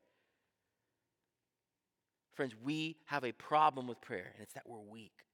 Friends, 2.35 2.55
we 2.63 2.97
have 3.07 3.25
a 3.25 3.33
problem 3.33 3.89
with 3.89 4.01
prayer, 4.01 4.31
and 4.35 4.43
it's 4.43 4.53
that 4.53 4.69
we're 4.69 4.79
weak. 4.79 5.25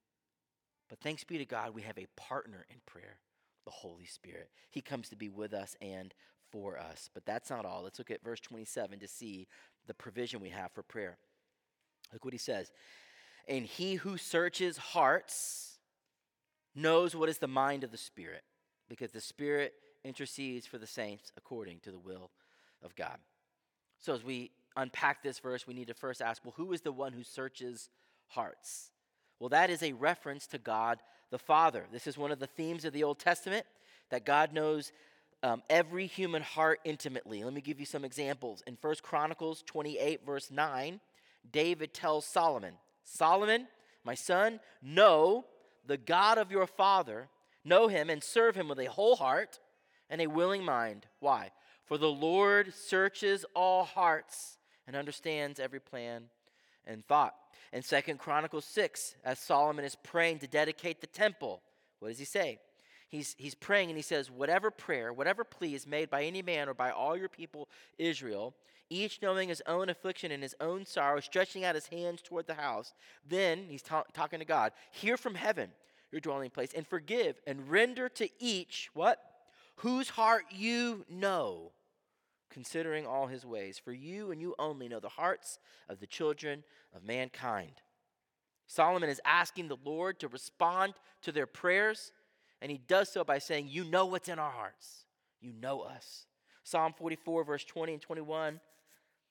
But 0.89 1.01
thanks 1.01 1.25
be 1.25 1.37
to 1.39 1.45
God, 1.45 1.75
we 1.75 1.83
have 1.83 1.99
a 1.99 2.07
partner 2.17 2.65
in 2.71 2.77
prayer, 2.87 3.19
the 3.67 3.71
Holy 3.71 4.07
Spirit. 4.07 4.49
He 4.71 4.81
comes 4.81 5.11
to 5.11 5.17
be 5.17 5.29
with 5.29 5.53
us 5.53 5.77
and 5.83 6.15
for 6.55 6.79
us. 6.79 7.11
But 7.13 7.27
that's 7.27 7.51
not 7.51 7.65
all. 7.65 7.83
Let's 7.83 7.99
look 7.99 8.13
at 8.13 8.23
verse 8.23 8.39
27 8.39 9.01
to 9.01 9.09
see 9.09 9.49
the 9.89 9.95
provision 9.95 10.41
we 10.41 10.51
have 10.51 10.71
for 10.71 10.85
prayer. 10.85 11.19
Look 12.13 12.25
what 12.25 12.33
he 12.33 12.39
says. 12.39 12.71
And 13.49 13.67
he 13.67 13.97
who 13.97 14.17
searches 14.17 14.77
hearts 14.77 15.79
knows 16.77 17.17
what 17.17 17.29
is 17.29 17.39
the 17.39 17.49
mind 17.49 17.83
of 17.83 17.91
the 17.91 17.99
Spirit 17.99 18.45
because 18.89 19.11
the 19.11 19.21
Spirit 19.21 19.75
intercedes 20.05 20.65
for 20.65 20.79
the 20.79 20.87
saints 20.87 21.33
according 21.37 21.81
to 21.81 21.91
the 21.91 21.99
will 21.99 22.31
of 22.85 22.95
God. 22.95 23.19
So, 23.99 24.15
as 24.15 24.23
we 24.23 24.53
unpack 24.77 25.25
this 25.25 25.41
verse, 25.41 25.67
we 25.67 25.75
need 25.75 25.89
to 25.89 25.95
first 25.95 26.23
ask 26.23 26.45
well, 26.45 26.55
who 26.57 26.73
is 26.73 26.83
the 26.83 26.93
one 26.93 27.13
who 27.13 27.25
searches 27.25 27.91
hearts? 28.29 28.93
Well, 29.41 29.49
that 29.49 29.71
is 29.71 29.83
a 29.83 29.93
reference 29.93 30.47
to 30.49 30.59
God 30.59 31.01
the 31.31 31.39
Father. 31.39 31.87
This 31.91 32.07
is 32.07 32.17
one 32.17 32.31
of 32.31 32.39
the 32.39 32.47
themes 32.47 32.85
of 32.85 32.93
the 32.93 33.03
Old 33.03 33.19
Testament 33.19 33.67
that 34.11 34.25
God 34.25 34.53
knows 34.53 34.93
um, 35.45 35.63
every 35.71 36.07
human 36.07 36.43
heart 36.43 36.81
intimately. 36.85 37.45
Let 37.45 37.53
me 37.53 37.61
give 37.61 37.79
you 37.79 37.87
some 37.87 38.05
examples. 38.05 38.63
In 38.67 38.77
First 38.77 39.05
Chronicles 39.05 39.63
28, 39.67 40.27
verse 40.27 40.51
9, 40.51 41.01
David 41.53 41.95
tells 41.95 42.25
Solomon, 42.25 42.75
Solomon, 43.05 43.69
my 44.03 44.15
son, 44.15 44.59
know 44.83 45.45
the 45.87 45.97
God 45.97 46.39
of 46.39 46.51
your 46.51 46.67
father 46.67 47.29
Know 47.65 47.89
him 47.89 48.11
and 48.11 48.23
serve 48.23 48.55
him 48.55 48.69
with 48.69 48.79
a 48.79 48.91
whole 48.91 49.17
heart 49.17 49.59
and 50.11 50.21
a 50.21 50.27
willing 50.27 50.65
mind. 50.65 51.07
Why? 51.21 51.51
For 51.87 51.97
the 51.97 52.11
Lord 52.11 52.75
searches 52.75 53.45
all 53.55 53.85
hearts 53.85 54.59
and 54.87 54.95
understands 54.95 55.59
every 55.59 55.81
plan 55.81 56.25
and 56.87 57.07
thought. 57.07 57.35
In 57.73 57.83
Second 57.83 58.19
Chronicles 58.19 58.67
6, 58.67 59.17
as 59.25 59.39
Solomon 59.39 59.85
is 59.85 59.97
praying 59.97 60.41
to 60.41 60.47
dedicate 60.47 61.01
the 61.01 61.07
temple, 61.07 61.63
what 61.99 62.09
does 62.09 62.19
he 62.19 62.25
say? 62.27 62.59
He's, 63.15 63.37
he's 63.39 63.55
praying 63.55 63.91
and 63.91 63.97
he 63.97 64.03
says, 64.03 64.29
Whatever 64.29 64.73
prayer, 64.73 65.13
whatever 65.13 65.45
plea 65.45 65.77
is 65.77 65.87
made 65.87 66.11
by 66.11 66.25
any 66.25 66.43
man 66.43 66.69
or 66.69 66.75
by 66.75 66.91
all 66.91 67.17
your 67.17 67.29
people, 67.29 67.69
Israel, 67.97 68.57
each 68.91 69.23
knowing 69.23 69.49
his 69.49 69.63
own 69.69 69.89
affliction 69.89 70.33
and 70.33 70.43
his 70.43 70.57
own 70.61 70.85
sorrow, 70.85 71.21
stretching 71.21 71.65
out 71.65 71.77
his 71.77 71.87
hands 71.87 72.21
toward 72.21 72.49
the 72.49 72.55
house, 72.55 72.93
then 73.25 73.67
he's 73.69 73.83
ta- 73.83 74.03
talking 74.13 74.41
to 74.41 74.45
God, 74.45 74.73
hear 74.91 75.17
from 75.17 75.37
heaven 75.37 75.71
your 76.11 76.21
dwelling 76.21 76.51
place, 76.51 76.73
and 76.75 76.89
forgive 76.89 77.41
and 77.47 77.71
render 77.71 78.09
to 78.09 78.29
each 78.41 78.91
what? 78.95 79.23
Whose 79.77 80.09
heart 80.09 80.47
you 80.51 81.05
know, 81.09 81.71
considering 82.51 83.07
all 83.07 83.29
his 83.29 83.47
ways. 83.47 83.79
For 83.79 83.93
you 83.93 84.33
and 84.33 84.41
you 84.41 84.57
only 84.59 84.89
know 84.89 84.99
the 84.99 85.09
hearts 85.09 85.61
of 85.89 86.01
the 86.01 86.09
children 86.09 86.65
of 86.93 87.05
mankind. 87.05 87.75
Solomon 88.67 89.09
is 89.09 89.21
asking 89.25 89.69
the 89.69 89.79
Lord 89.85 90.19
to 90.19 90.27
respond 90.27 90.95
to 91.23 91.31
their 91.31 91.47
prayers, 91.47 92.11
and 92.65 92.73
he 92.73 92.81
does 92.89 93.13
so 93.13 93.23
by 93.23 93.39
saying, 93.39 93.69
You 93.69 93.85
know 93.85 94.07
what's 94.07 94.31
in 94.31 94.39
our 94.39 94.51
hearts. 94.51 95.05
You 95.41 95.53
know 95.53 95.83
us. 95.83 96.25
Psalm 96.63 96.95
44, 96.97 97.45
verse 97.45 97.65
20 97.65 97.93
and 97.93 98.03
21 98.03 98.59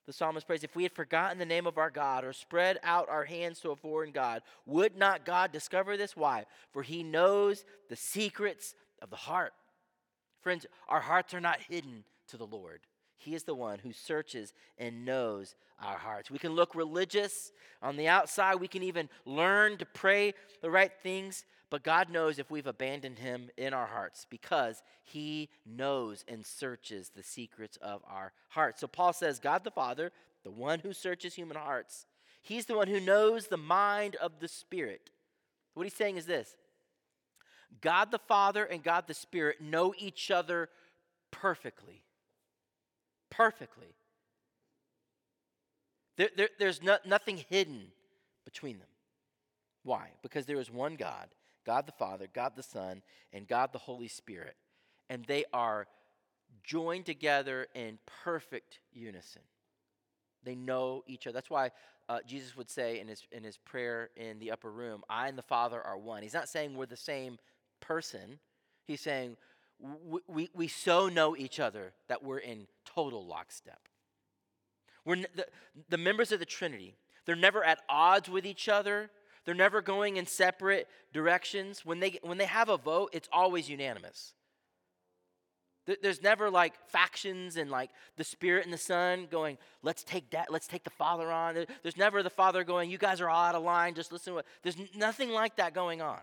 the 0.05 0.13
psalmist 0.13 0.47
prays, 0.47 0.63
if 0.63 0.75
we 0.75 0.83
had 0.83 0.91
forgotten 0.91 1.37
the 1.37 1.45
name 1.45 1.65
of 1.65 1.77
our 1.77 1.89
God 1.89 2.25
or 2.25 2.33
spread 2.33 2.77
out 2.83 3.07
our 3.09 3.23
hands 3.23 3.59
to 3.61 3.71
a 3.71 3.75
foreign 3.75 4.11
God, 4.11 4.41
would 4.65 4.97
not 4.97 5.25
God 5.25 5.51
discover 5.51 5.95
this? 5.95 6.17
Why? 6.17 6.45
For 6.71 6.83
he 6.83 7.03
knows 7.03 7.63
the 7.89 7.95
secrets 7.95 8.75
of 9.01 9.09
the 9.09 9.15
heart. 9.15 9.53
Friends, 10.41 10.65
our 10.89 10.99
hearts 10.99 11.33
are 11.33 11.39
not 11.39 11.61
hidden 11.69 12.03
to 12.27 12.37
the 12.37 12.45
Lord. 12.45 12.81
He 13.15 13.33
is 13.33 13.43
the 13.43 13.55
one 13.55 13.79
who 13.79 13.93
searches 13.93 14.53
and 14.77 15.05
knows 15.05 15.55
our 15.81 15.97
hearts. 15.97 16.29
We 16.29 16.39
can 16.39 16.51
look 16.51 16.75
religious 16.75 17.53
on 17.81 17.95
the 17.95 18.09
outside. 18.09 18.55
We 18.55 18.67
can 18.67 18.83
even 18.83 19.07
learn 19.25 19.77
to 19.77 19.85
pray 19.85 20.33
the 20.61 20.69
right 20.69 20.91
things. 21.01 21.45
But 21.73 21.81
God 21.81 22.11
knows 22.11 22.37
if 22.37 22.51
we've 22.51 22.67
abandoned 22.67 23.17
Him 23.17 23.49
in 23.57 23.73
our 23.73 23.87
hearts 23.87 24.27
because 24.29 24.83
He 25.01 25.49
knows 25.65 26.23
and 26.27 26.45
searches 26.45 27.09
the 27.09 27.23
secrets 27.23 27.79
of 27.81 28.03
our 28.07 28.31
hearts. 28.49 28.81
So 28.81 28.85
Paul 28.85 29.11
says, 29.11 29.39
God 29.39 29.63
the 29.63 29.71
Father, 29.71 30.11
the 30.43 30.51
one 30.51 30.77
who 30.77 30.93
searches 30.93 31.33
human 31.33 31.57
hearts, 31.57 32.05
He's 32.43 32.67
the 32.67 32.77
one 32.77 32.89
who 32.89 32.99
knows 32.99 33.47
the 33.47 33.57
mind 33.57 34.17
of 34.17 34.33
the 34.39 34.47
Spirit. 34.47 35.09
What 35.73 35.81
he's 35.81 35.95
saying 35.95 36.17
is 36.17 36.27
this 36.27 36.55
God 37.81 38.11
the 38.11 38.19
Father 38.19 38.65
and 38.65 38.83
God 38.83 39.05
the 39.07 39.15
Spirit 39.15 39.59
know 39.59 39.95
each 39.97 40.29
other 40.29 40.69
perfectly 41.31 42.03
perfectly. 43.31 43.95
There, 46.17 46.29
there, 46.37 46.49
there's 46.59 46.83
no, 46.83 46.97
nothing 47.03 47.43
hidden 47.49 47.87
between 48.45 48.77
them. 48.77 48.87
Why? 49.81 50.09
Because 50.21 50.45
there 50.45 50.59
is 50.59 50.69
one 50.69 50.97
God 50.97 51.29
God 51.65 51.85
the 51.85 51.91
Father, 51.93 52.27
God 52.33 52.53
the 52.55 52.63
Son, 52.63 53.01
and 53.31 53.47
God 53.47 53.71
the 53.71 53.79
Holy 53.79 54.07
Spirit. 54.07 54.55
And 55.09 55.25
they 55.25 55.45
are 55.53 55.87
joined 56.63 57.05
together 57.05 57.67
in 57.73 57.99
perfect 58.23 58.79
unison. 58.91 59.41
They 60.43 60.55
know 60.55 61.03
each 61.07 61.27
other. 61.27 61.33
That's 61.33 61.49
why 61.49 61.71
uh, 62.09 62.19
Jesus 62.25 62.55
would 62.57 62.69
say 62.69 62.99
in 62.99 63.07
his, 63.07 63.23
in 63.31 63.43
his 63.43 63.57
prayer 63.57 64.09
in 64.15 64.39
the 64.39 64.51
upper 64.51 64.71
room, 64.71 65.03
I 65.09 65.27
and 65.27 65.37
the 65.37 65.41
Father 65.43 65.81
are 65.81 65.97
one. 65.97 66.23
He's 66.23 66.33
not 66.33 66.49
saying 66.49 66.75
we're 66.75 66.85
the 66.85 66.97
same 66.97 67.37
person. 67.79 68.39
He's 68.85 69.01
saying 69.01 69.37
we, 69.79 70.19
we, 70.27 70.49
we 70.53 70.67
so 70.67 71.07
know 71.07 71.35
each 71.35 71.59
other 71.59 71.93
that 72.07 72.23
we're 72.23 72.39
in 72.39 72.67
total 72.85 73.25
lockstep. 73.25 73.87
We're 75.05 75.17
the, 75.17 75.47
the 75.89 75.97
members 75.97 76.31
of 76.31 76.39
the 76.39 76.45
Trinity, 76.45 76.95
they're 77.25 77.35
never 77.35 77.63
at 77.63 77.79
odds 77.89 78.29
with 78.29 78.45
each 78.45 78.67
other. 78.67 79.09
They're 79.45 79.55
never 79.55 79.81
going 79.81 80.17
in 80.17 80.25
separate 80.25 80.87
directions. 81.11 81.85
When 81.85 81.99
they, 81.99 82.19
when 82.21 82.37
they 82.37 82.45
have 82.45 82.69
a 82.69 82.77
vote, 82.77 83.09
it's 83.13 83.29
always 83.31 83.69
unanimous. 83.69 84.33
There's 86.01 86.23
never 86.23 86.49
like 86.49 86.75
factions 86.87 87.57
and 87.57 87.69
like 87.69 87.89
the 88.15 88.23
Spirit 88.23 88.63
and 88.63 88.73
the 88.73 88.77
Son 88.77 89.27
going, 89.29 89.57
let's 89.81 90.03
take 90.03 90.29
that, 90.29 90.49
let's 90.49 90.65
take 90.65 90.85
the 90.85 90.89
Father 90.89 91.29
on. 91.29 91.55
There's 91.81 91.97
never 91.97 92.23
the 92.23 92.29
Father 92.29 92.63
going, 92.63 92.89
you 92.89 92.97
guys 92.97 93.19
are 93.19 93.29
all 93.29 93.43
out 93.43 93.55
of 93.55 93.63
line, 93.63 93.93
just 93.93 94.13
listen 94.13 94.31
to 94.31 94.35
what. 94.35 94.45
There's 94.61 94.77
nothing 94.95 95.31
like 95.31 95.57
that 95.57 95.73
going 95.73 96.01
on. 96.01 96.19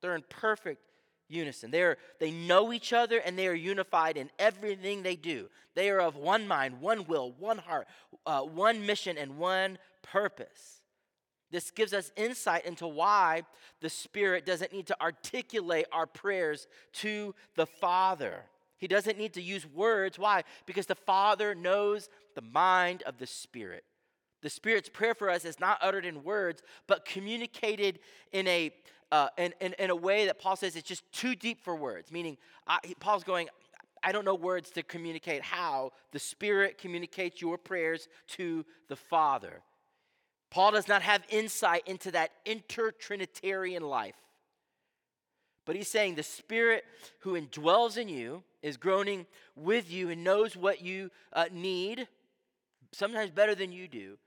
They're 0.00 0.14
in 0.14 0.24
perfect 0.30 0.80
unison. 1.28 1.70
They, 1.70 1.82
are, 1.82 1.98
they 2.20 2.30
know 2.30 2.72
each 2.72 2.94
other 2.94 3.18
and 3.18 3.38
they 3.38 3.48
are 3.48 3.54
unified 3.54 4.16
in 4.16 4.30
everything 4.38 5.02
they 5.02 5.16
do. 5.16 5.50
They 5.74 5.90
are 5.90 6.00
of 6.00 6.16
one 6.16 6.48
mind, 6.48 6.80
one 6.80 7.06
will, 7.06 7.32
one 7.38 7.58
heart, 7.58 7.86
uh, 8.24 8.40
one 8.40 8.86
mission, 8.86 9.18
and 9.18 9.36
one 9.36 9.76
purpose. 10.02 10.79
This 11.50 11.70
gives 11.70 11.92
us 11.92 12.12
insight 12.16 12.64
into 12.64 12.86
why 12.86 13.42
the 13.80 13.90
Spirit 13.90 14.46
doesn't 14.46 14.72
need 14.72 14.86
to 14.86 15.00
articulate 15.02 15.86
our 15.92 16.06
prayers 16.06 16.68
to 16.94 17.34
the 17.56 17.66
Father. 17.66 18.44
He 18.78 18.86
doesn't 18.86 19.18
need 19.18 19.34
to 19.34 19.42
use 19.42 19.66
words. 19.66 20.18
Why? 20.18 20.44
Because 20.64 20.86
the 20.86 20.94
Father 20.94 21.54
knows 21.54 22.08
the 22.34 22.42
mind 22.42 23.02
of 23.02 23.18
the 23.18 23.26
Spirit. 23.26 23.84
The 24.42 24.50
Spirit's 24.50 24.88
prayer 24.88 25.14
for 25.14 25.28
us 25.28 25.44
is 25.44 25.60
not 25.60 25.78
uttered 25.82 26.06
in 26.06 26.24
words, 26.24 26.62
but 26.86 27.04
communicated 27.04 27.98
in 28.32 28.46
a, 28.46 28.72
uh, 29.12 29.28
in, 29.36 29.52
in, 29.60 29.74
in, 29.78 29.90
a 29.90 29.96
way 29.96 30.26
that 30.26 30.38
Paul 30.38 30.56
says 30.56 30.76
it's 30.76 30.88
just 30.88 31.02
too 31.12 31.34
deep 31.34 31.62
for 31.62 31.76
words. 31.76 32.10
Meaning, 32.10 32.38
I, 32.66 32.78
Paul's 33.00 33.24
going, 33.24 33.48
I 34.02 34.12
don't 34.12 34.24
know 34.24 34.34
words 34.34 34.70
to 34.70 34.82
communicate 34.82 35.42
how 35.42 35.90
the 36.12 36.18
Spirit 36.18 36.78
communicates 36.78 37.42
your 37.42 37.58
prayers 37.58 38.08
to 38.28 38.64
the 38.88 38.96
Father. 38.96 39.62
Paul 40.50 40.72
does 40.72 40.88
not 40.88 41.02
have 41.02 41.22
insight 41.28 41.86
into 41.86 42.10
that 42.10 42.32
intertrinitarian 42.44 43.82
life. 43.82 44.16
But 45.64 45.76
he's 45.76 45.88
saying 45.88 46.14
the 46.14 46.22
Spirit 46.22 46.84
who 47.20 47.40
indwells 47.40 47.96
in 47.96 48.08
you 48.08 48.42
is 48.62 48.76
groaning 48.76 49.26
with 49.54 49.90
you 49.90 50.10
and 50.10 50.24
knows 50.24 50.56
what 50.56 50.82
you 50.82 51.10
uh, 51.32 51.46
need, 51.52 52.08
sometimes 52.92 53.30
better 53.30 53.54
than 53.54 53.70
you 53.70 53.86
do. 53.86 54.18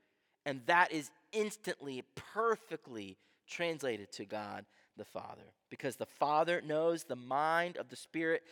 And 0.46 0.62
that 0.66 0.92
is 0.92 1.10
instantly, 1.32 2.04
perfectly 2.32 3.18
translated 3.46 4.10
to 4.12 4.24
God 4.24 4.64
the 4.96 5.04
Father. 5.04 5.52
Because 5.68 5.96
the 5.96 6.06
Father 6.06 6.62
knows 6.64 7.04
the 7.04 7.16
mind 7.16 7.76
of 7.76 7.88
the 7.88 7.96
Spirit 7.96 8.42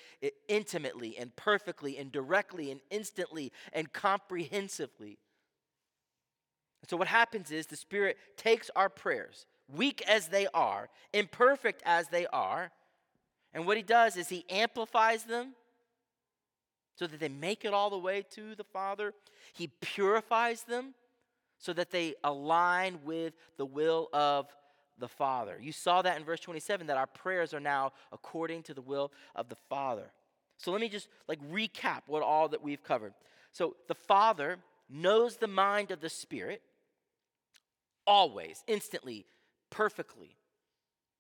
intimately 0.49 1.17
and 1.17 1.35
perfectly 1.37 1.97
and 1.97 2.11
directly 2.11 2.71
and 2.71 2.81
instantly 2.91 3.53
and 3.73 3.93
comprehensively. 3.93 5.19
And 6.83 6.91
so, 6.91 6.97
what 6.97 7.09
happens 7.09 7.51
is 7.51 7.67
the 7.67 7.77
Spirit 7.77 8.19
takes 8.37 8.71
our 8.77 8.89
prayers, 8.89 9.47
weak 9.75 10.03
as 10.07 10.29
they 10.29 10.47
are, 10.53 10.89
imperfect 11.13 11.83
as 11.87 12.09
they 12.09 12.27
are, 12.27 12.71
and 13.55 13.67
what 13.67 13.77
He 13.77 13.83
does 13.83 14.17
is 14.17 14.29
He 14.29 14.45
amplifies 14.51 15.25
them 15.25 15.55
so 16.97 17.07
that 17.07 17.21
they 17.21 17.29
make 17.29 17.65
it 17.65 17.73
all 17.73 17.89
the 17.89 17.99
way 17.99 18.25
to 18.33 18.55
the 18.55 18.65
Father. 18.65 19.15
He 19.55 19.69
purifies 19.81 20.63
them 20.63 20.95
so 21.59 21.73
that 21.73 21.91
they 21.91 22.15
align 22.25 22.99
with 23.05 23.35
the 23.57 23.65
will 23.65 24.09
of 24.13 24.49
the 24.99 25.09
Father. 25.09 25.59
You 25.61 25.73
saw 25.73 26.03
that 26.03 26.17
in 26.17 26.25
verse 26.25 26.41
27 26.41 26.89
that 26.89 26.97
our 26.97 27.07
prayers 27.07 27.55
are 27.55 27.61
now 27.61 27.93
according 28.13 28.65
to 28.65 28.75
the 28.75 28.83
will 28.83 29.13
of 29.35 29.49
the 29.49 29.57
Father. 29.69 30.11
So 30.59 30.71
let 30.71 30.81
me 30.81 30.89
just 30.89 31.09
like 31.29 31.41
recap 31.51 32.03
what 32.07 32.23
all 32.23 32.49
that 32.49 32.63
we've 32.63 32.83
covered. 32.83 33.15
So 33.53 33.77
the 33.89 33.95
Father 33.95 34.59
knows 34.89 35.37
the 35.37 35.49
mind 35.49 35.91
of 35.91 36.01
the 36.01 36.09
Spirit 36.09 36.63
always, 38.07 38.63
instantly, 38.67 39.27
perfectly. 39.71 40.37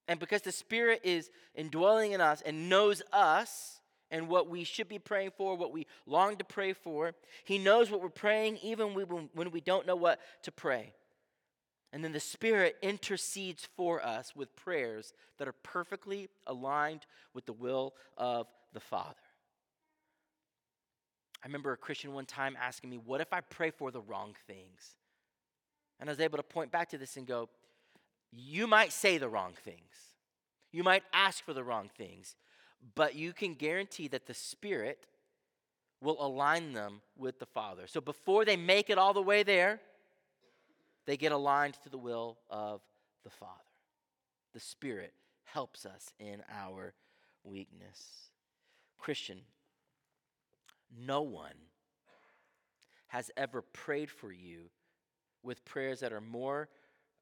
And 0.08 0.18
because 0.18 0.42
the 0.42 0.52
Spirit 0.52 1.00
is 1.04 1.30
indwelling 1.54 2.12
in 2.12 2.20
us 2.20 2.42
and 2.44 2.68
knows 2.68 3.02
us 3.12 3.80
and 4.10 4.28
what 4.28 4.48
we 4.48 4.64
should 4.64 4.88
be 4.88 4.98
praying 4.98 5.30
for, 5.36 5.56
what 5.56 5.72
we 5.72 5.86
long 6.06 6.36
to 6.36 6.44
pray 6.44 6.72
for, 6.72 7.12
He 7.44 7.58
knows 7.58 7.90
what 7.90 8.02
we're 8.02 8.08
praying 8.08 8.58
even 8.62 8.94
when 8.94 9.50
we 9.50 9.60
don't 9.60 9.86
know 9.86 9.96
what 9.96 10.20
to 10.42 10.52
pray. 10.52 10.92
And 11.92 12.02
then 12.02 12.12
the 12.12 12.20
Spirit 12.20 12.76
intercedes 12.82 13.68
for 13.76 14.04
us 14.04 14.34
with 14.34 14.56
prayers 14.56 15.12
that 15.38 15.46
are 15.46 15.54
perfectly 15.62 16.28
aligned 16.46 17.06
with 17.34 17.44
the 17.46 17.52
will 17.52 17.94
of 18.16 18.46
the 18.72 18.80
Father. 18.80 19.14
I 21.42 21.46
remember 21.46 21.72
a 21.72 21.76
Christian 21.76 22.12
one 22.12 22.24
time 22.24 22.56
asking 22.60 22.90
me, 22.90 22.98
What 22.98 23.20
if 23.20 23.32
I 23.32 23.40
pray 23.40 23.70
for 23.70 23.90
the 23.90 24.00
wrong 24.00 24.34
things? 24.46 24.96
And 26.02 26.10
I 26.10 26.14
was 26.14 26.18
able 26.18 26.38
to 26.38 26.42
point 26.42 26.72
back 26.72 26.88
to 26.88 26.98
this 26.98 27.16
and 27.16 27.28
go, 27.28 27.48
you 28.32 28.66
might 28.66 28.92
say 28.92 29.18
the 29.18 29.28
wrong 29.28 29.52
things. 29.64 30.16
You 30.72 30.82
might 30.82 31.04
ask 31.12 31.44
for 31.44 31.54
the 31.54 31.62
wrong 31.62 31.90
things, 31.96 32.34
but 32.96 33.14
you 33.14 33.32
can 33.32 33.54
guarantee 33.54 34.08
that 34.08 34.26
the 34.26 34.34
Spirit 34.34 35.06
will 36.00 36.16
align 36.18 36.72
them 36.72 37.02
with 37.16 37.38
the 37.38 37.46
Father. 37.46 37.86
So 37.86 38.00
before 38.00 38.44
they 38.44 38.56
make 38.56 38.90
it 38.90 38.98
all 38.98 39.14
the 39.14 39.22
way 39.22 39.44
there, 39.44 39.78
they 41.06 41.16
get 41.16 41.30
aligned 41.30 41.74
to 41.84 41.88
the 41.88 41.98
will 41.98 42.36
of 42.50 42.80
the 43.22 43.30
Father. 43.30 43.52
The 44.54 44.60
Spirit 44.60 45.12
helps 45.44 45.86
us 45.86 46.12
in 46.18 46.42
our 46.52 46.94
weakness. 47.44 48.30
Christian, 48.98 49.42
no 50.98 51.22
one 51.22 51.54
has 53.06 53.30
ever 53.36 53.62
prayed 53.62 54.10
for 54.10 54.32
you 54.32 54.70
with 55.42 55.64
prayers 55.64 56.00
that 56.00 56.12
are 56.12 56.20
more 56.20 56.68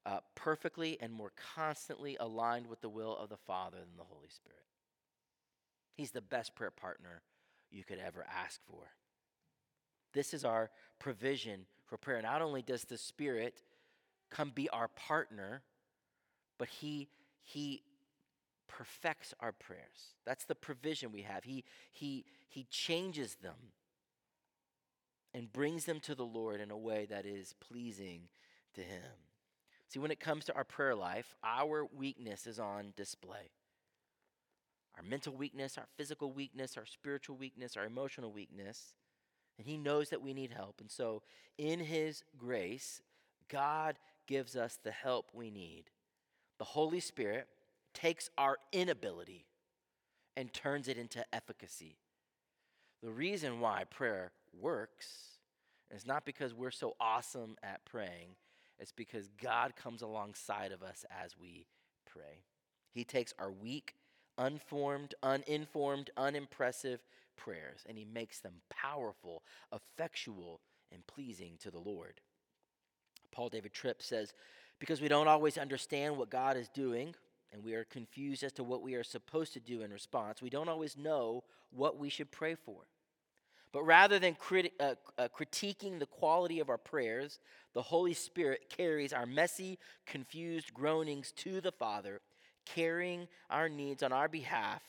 uh, 0.05 0.19
perfectly 0.35 0.97
and 1.01 1.11
more 1.13 1.31
constantly 1.55 2.17
aligned 2.19 2.67
with 2.67 2.81
the 2.81 2.89
will 2.89 3.15
of 3.17 3.29
the 3.29 3.37
Father 3.37 3.77
than 3.77 3.97
the 3.97 4.03
Holy 4.03 4.29
Spirit. 4.29 4.63
He's 5.93 6.11
the 6.11 6.21
best 6.21 6.55
prayer 6.55 6.71
partner 6.71 7.21
you 7.69 7.83
could 7.83 7.99
ever 7.99 8.25
ask 8.43 8.59
for. 8.69 8.83
This 10.13 10.33
is 10.33 10.43
our 10.43 10.69
provision 10.99 11.65
for 11.85 11.97
prayer. 11.97 12.21
Not 12.21 12.41
only 12.41 12.61
does 12.61 12.83
the 12.83 12.97
Spirit 12.97 13.61
come 14.29 14.51
be 14.53 14.69
our 14.69 14.87
partner, 14.87 15.61
but 16.57 16.67
He, 16.67 17.07
he 17.43 17.83
perfects 18.67 19.33
our 19.39 19.51
prayers. 19.51 20.15
That's 20.25 20.45
the 20.45 20.55
provision 20.55 21.11
we 21.11 21.21
have. 21.21 21.43
He, 21.43 21.63
he, 21.91 22.25
he 22.47 22.65
changes 22.69 23.35
them 23.35 23.55
and 25.33 25.51
brings 25.51 25.85
them 25.85 25.99
to 26.01 26.15
the 26.15 26.25
Lord 26.25 26.59
in 26.59 26.71
a 26.71 26.77
way 26.77 27.05
that 27.09 27.25
is 27.25 27.55
pleasing 27.59 28.23
to 28.75 28.81
Him. 28.81 29.01
See, 29.87 29.99
when 29.99 30.11
it 30.11 30.19
comes 30.19 30.45
to 30.45 30.55
our 30.55 30.63
prayer 30.63 30.95
life, 30.95 31.33
our 31.43 31.85
weakness 31.85 32.47
is 32.47 32.59
on 32.59 32.93
display. 32.95 33.51
Our 34.97 35.03
mental 35.03 35.33
weakness, 35.33 35.77
our 35.77 35.87
physical 35.97 36.31
weakness, 36.31 36.77
our 36.77 36.85
spiritual 36.85 37.37
weakness, 37.37 37.77
our 37.77 37.85
emotional 37.85 38.31
weakness. 38.31 38.93
And 39.57 39.67
He 39.67 39.77
knows 39.77 40.09
that 40.09 40.21
we 40.21 40.33
need 40.33 40.51
help. 40.51 40.81
And 40.81 40.89
so, 40.89 41.23
in 41.57 41.79
His 41.79 42.23
grace, 42.37 43.01
God 43.49 43.97
gives 44.27 44.55
us 44.55 44.79
the 44.81 44.91
help 44.91 45.31
we 45.33 45.49
need. 45.49 45.85
The 46.57 46.65
Holy 46.65 46.99
Spirit 46.99 47.47
takes 47.93 48.29
our 48.37 48.57
inability 48.71 49.45
and 50.37 50.53
turns 50.53 50.87
it 50.87 50.97
into 50.97 51.25
efficacy. 51.33 51.97
The 53.03 53.11
reason 53.11 53.59
why 53.59 53.83
prayer 53.83 54.31
works 54.59 55.37
It's 55.89 56.05
not 56.05 56.25
because 56.25 56.53
we're 56.53 56.71
so 56.71 56.95
awesome 56.99 57.57
at 57.63 57.83
praying, 57.85 58.35
it's 58.79 58.91
because 58.93 59.27
God 59.41 59.75
comes 59.75 60.01
alongside 60.01 60.71
of 60.71 60.81
us 60.83 61.05
as 61.23 61.37
we 61.37 61.67
pray. 62.05 62.43
He 62.93 63.03
takes 63.03 63.33
our 63.39 63.51
weak, 63.51 63.95
unformed, 64.37 65.15
uninformed, 65.21 66.09
unimpressive 66.17 67.01
prayers 67.37 67.81
and 67.87 67.97
he 67.97 68.05
makes 68.05 68.39
them 68.39 68.61
powerful, 68.69 69.43
effectual, 69.73 70.61
and 70.91 71.05
pleasing 71.07 71.53
to 71.61 71.71
the 71.71 71.79
Lord. 71.79 72.21
Paul 73.31 73.49
David 73.49 73.73
Tripp 73.73 74.01
says, 74.01 74.33
Because 74.79 75.01
we 75.01 75.07
don't 75.07 75.27
always 75.27 75.57
understand 75.57 76.17
what 76.17 76.29
God 76.29 76.57
is 76.57 76.69
doing, 76.69 77.15
and 77.51 77.63
we 77.63 77.73
are 77.73 77.85
confused 77.85 78.43
as 78.43 78.53
to 78.53 78.63
what 78.63 78.81
we 78.81 78.95
are 78.95 79.03
supposed 79.03 79.53
to 79.53 79.59
do 79.59 79.81
in 79.81 79.91
response, 79.91 80.41
we 80.41 80.49
don't 80.49 80.69
always 80.69 80.97
know 80.97 81.43
what 81.71 81.97
we 81.97 82.09
should 82.09 82.31
pray 82.31 82.55
for. 82.55 82.83
But 83.71 83.83
rather 83.83 84.19
than 84.19 84.35
criti- 84.35 84.73
uh, 84.79 84.95
uh, 85.17 85.29
critiquing 85.29 85.99
the 85.99 86.05
quality 86.05 86.59
of 86.59 86.69
our 86.69 86.77
prayers, 86.77 87.39
the 87.73 87.81
Holy 87.81 88.13
Spirit 88.13 88.69
carries 88.69 89.13
our 89.13 89.25
messy, 89.25 89.79
confused 90.05 90.73
groanings 90.73 91.31
to 91.37 91.61
the 91.61 91.71
Father, 91.71 92.21
carrying 92.65 93.27
our 93.49 93.69
needs 93.69 94.03
on 94.03 94.11
our 94.11 94.27
behalf 94.27 94.81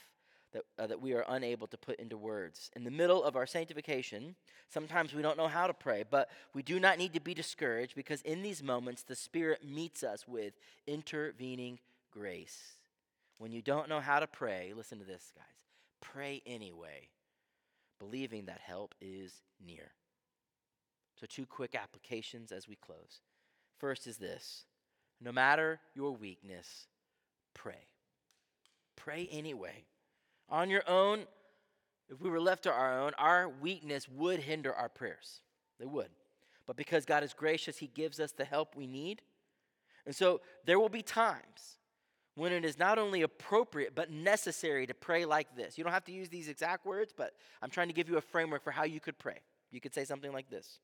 that, 0.53 0.65
uh, 0.79 0.87
that 0.89 1.01
we 1.01 1.15
are 1.15 1.25
unable 1.29 1.69
to 1.69 1.79
put 1.79 2.01
into 2.01 2.17
words. 2.17 2.71
In 2.75 2.83
the 2.83 2.91
middle 2.91 3.23
of 3.23 3.37
our 3.37 3.47
sanctification, 3.47 4.35
sometimes 4.69 5.15
we 5.15 5.23
don't 5.23 5.39
know 5.39 5.49
how 5.49 5.69
to 5.69 5.75
pray, 5.75 6.05
but 6.09 6.29
we 6.53 6.63
do 6.63 6.81
not 6.81 6.99
need 6.99 7.13
to 7.15 7.21
be 7.21 7.35
discouraged 7.35 7.95
because 7.95 8.21
in 8.23 8.43
these 8.43 8.63
moments, 8.65 9.05
the 9.05 9.15
Spirit 9.15 9.65
meets 9.65 10.03
us 10.03 10.27
with 10.27 10.55
intervening 10.89 11.79
grace. 12.11 12.73
When 13.39 13.53
you 13.53 13.63
don't 13.63 13.89
know 13.89 14.01
how 14.01 14.19
to 14.19 14.27
pray, 14.27 14.73
listen 14.77 14.99
to 14.99 15.05
this, 15.05 15.33
guys 15.37 15.47
pray 16.01 16.43
anyway 16.45 17.09
believing 18.03 18.47
that 18.47 18.61
help 18.61 18.95
is 19.01 19.43
near. 19.65 19.93
So, 21.21 21.27
two 21.29 21.47
quick 21.47 21.77
applications 21.77 22.51
as 22.51 22.67
we 22.67 22.75
close. 22.75 23.21
First 23.79 24.07
is 24.07 24.17
this 24.17 24.65
no 25.21 25.31
matter 25.31 25.79
your 25.95 26.13
weakness, 26.13 26.87
pray. 27.55 27.87
Pray 28.97 29.29
anyway. 29.31 29.85
On 30.49 30.69
your 30.69 30.83
own, 30.89 31.27
if 32.09 32.21
we 32.21 32.29
were 32.29 32.41
left 32.41 32.65
to 32.65 32.73
our 32.73 33.01
own, 33.01 33.13
our 33.19 33.49
weakness 33.49 34.09
would 34.09 34.41
hinder 34.41 34.75
our 34.75 34.89
prayers. 34.89 35.41
They 35.79 35.87
would. 35.87 36.11
But 36.67 36.77
because 36.77 37.05
God 37.05 37.23
is 37.23 37.33
gracious, 37.33 37.79
He 37.79 37.87
gives 37.87 38.19
us 38.19 38.33
the 38.33 38.45
help 38.45 38.75
we 38.75 38.87
need. 38.87 39.23
And 40.07 40.15
so 40.15 40.41
there 40.67 40.81
will 40.81 40.89
be 40.89 41.03
times 41.03 41.79
when 42.35 42.53
it 42.53 42.65
is 42.65 42.79
not 42.79 42.99
only 42.99 43.23
appropriate, 43.23 43.95
but 43.95 44.11
necessary 44.11 44.87
to 44.87 44.95
pray 44.95 45.25
like 45.25 45.55
this. 45.55 45.77
You 45.77 45.85
don't 45.85 45.93
have 45.93 46.05
to 46.05 46.13
use 46.13 46.29
these 46.29 46.49
exact 46.49 46.87
words, 46.87 47.13
but 47.17 47.35
I'm 47.61 47.71
trying 47.71 47.89
to 47.89 47.95
give 47.95 48.09
you 48.09 48.17
a 48.17 48.23
framework 48.23 48.65
for 48.65 48.71
how 48.71 48.85
you 48.85 49.01
could 49.01 49.19
pray. 49.19 49.41
You 49.71 49.81
could 49.81 49.95
say 49.95 50.05
something 50.05 50.33
like 50.33 50.49
this 50.49 50.79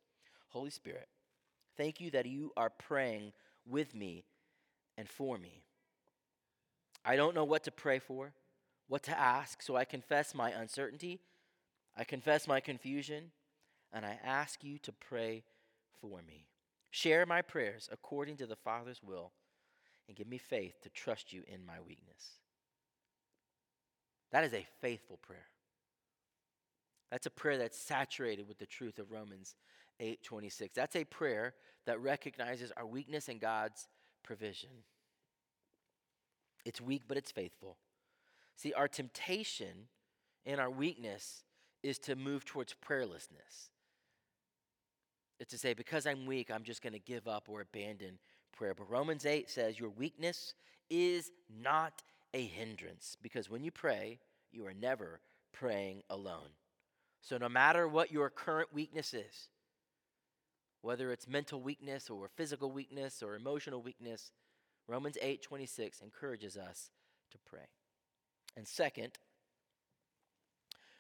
Holy 0.49 0.71
Spirit, 0.71 1.09
thank 1.77 2.01
you 2.01 2.11
that 2.11 2.27
you 2.27 2.53
are 2.57 2.71
praying 2.71 3.33
with 3.67 3.95
me 3.95 4.25
and 4.97 5.09
for 5.09 5.39
me. 5.39 5.63
I 7.05 7.17
don't 7.17 7.35
know 7.35 7.45
what 7.45 7.65
to 7.65 7.71
pray 7.71 7.99
for, 7.99 8.35
what 8.89 9.03
to 9.05 9.19
ask, 9.19 9.63
so 9.63 9.77
I 9.77 9.85
confess 9.85 10.35
my 10.35 10.51
uncertainty, 10.51 11.21
I 11.97 12.05
confess 12.05 12.47
my 12.47 12.61
confusion, 12.61 13.31
and 13.93 14.05
I 14.05 14.19
ask 14.23 14.63
you 14.63 14.79
to 14.81 14.93
pray 14.93 15.45
for 16.01 16.21
me. 16.27 16.49
Share 16.91 17.25
my 17.25 17.43
prayers 17.43 17.89
according 17.91 18.37
to 18.39 18.47
the 18.47 18.57
Father's 18.57 19.03
will 19.03 19.33
and 20.09 20.17
give 20.17 20.27
me 20.27 20.39
faith 20.39 20.81
to 20.83 20.89
trust 20.89 21.33
you 21.33 21.43
in 21.47 21.65
my 21.65 21.81
weakness. 21.87 22.39
That 24.33 24.45
is 24.45 24.55
a 24.55 24.67
faithful 24.81 25.19
prayer. 25.19 25.47
That's 27.11 27.27
a 27.27 27.31
prayer 27.31 27.59
that's 27.59 27.79
saturated 27.79 28.49
with 28.49 28.59
the 28.59 28.67
truth 28.67 28.99
of 28.99 29.11
Romans 29.11 29.55
8:26. 30.01 30.75
That's 30.75 30.97
a 30.97 31.05
prayer 31.05 31.55
that 31.87 32.01
recognizes 32.01 32.73
our 32.73 32.87
weakness 32.87 33.29
and 33.29 33.41
God's 33.41 33.89
provision. 34.23 34.85
It's 36.65 36.81
weak 36.81 37.03
but 37.09 37.17
it's 37.17 37.33
faithful. 37.33 37.79
See, 38.57 38.73
our 38.75 38.89
temptation 38.89 39.89
and 40.45 40.61
our 40.61 40.71
weakness 40.71 41.45
is 41.83 41.99
to 42.01 42.17
move 42.17 42.45
towards 42.45 42.75
prayerlessness. 42.75 43.71
It's 45.39 45.53
to 45.53 45.59
say, 45.59 45.73
because 45.75 46.07
I'm 46.07 46.27
weak, 46.27 46.51
I'm 46.51 46.65
just 46.65 46.83
going 46.83 46.95
to 46.95 46.99
give 46.99 47.29
up 47.29 47.49
or 47.49 47.61
abandon 47.61 48.19
prayer. 48.59 48.75
But 48.75 48.91
Romans 48.91 49.25
8 49.25 49.49
says, 49.49 49.79
Your 49.79 49.91
weakness 49.91 50.55
is 50.91 51.31
not 51.63 52.03
a 52.35 52.45
hindrance, 52.45 53.17
because 53.23 53.49
when 53.49 53.63
you 53.63 53.71
pray, 53.71 54.19
you 54.53 54.67
are 54.67 54.75
never 54.75 55.21
praying 55.53 56.03
alone. 56.11 56.51
So, 57.23 57.39
no 57.39 57.49
matter 57.49 57.89
what 57.89 58.13
your 58.13 58.29
current 58.31 58.69
weakness 58.73 59.15
is, 59.15 59.49
whether 60.83 61.11
it's 61.11 61.29
mental 61.29 61.61
weakness 61.61 62.11
or 62.11 62.29
physical 62.37 62.71
weakness 62.71 63.23
or 63.23 63.35
emotional 63.35 63.83
weakness, 63.83 64.33
Romans 64.87 65.17
8 65.21 65.43
26 65.43 66.01
encourages 66.01 66.57
us 66.57 66.91
to 67.31 67.39
pray. 67.47 67.67
And 68.57 68.67
second, 68.67 69.19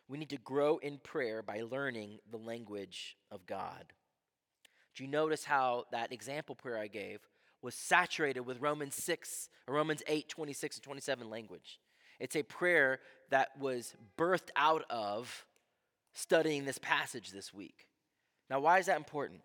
we 0.09 0.19
need 0.19 0.31
to 0.31 0.39
grow 0.39 0.79
in 0.79 0.99
prayer 0.99 1.43
by 1.43 1.63
learning 1.63 2.19
the 2.31 2.39
language 2.39 3.17
of 3.31 3.47
God. 3.47 3.93
Do 4.95 5.05
you 5.05 5.11
notice 5.11 5.45
how 5.45 5.85
that 5.93 6.13
example 6.13 6.55
prayer 6.55 6.79
I 6.79 6.89
gave 6.89 7.21
was 7.63 7.75
saturated 7.75 8.41
with 8.41 8.61
Romans 8.61 8.95
6 8.95 9.49
or 9.67 9.75
Romans 9.75 10.03
8, 10.07 10.29
26 10.29 10.77
and 10.77 10.83
27 10.85 11.31
language? 11.31 11.81
It's 12.21 12.37
a 12.37 12.43
prayer 12.43 13.01
that 13.31 13.59
was 13.59 13.95
birthed 14.17 14.51
out 14.57 14.85
of 14.91 15.47
studying 16.13 16.65
this 16.65 16.79
passage 16.79 17.31
this 17.31 17.53
week. 17.55 17.87
Now, 18.51 18.61
why 18.61 18.79
is 18.79 18.87
that 18.87 18.97
important? 18.97 19.41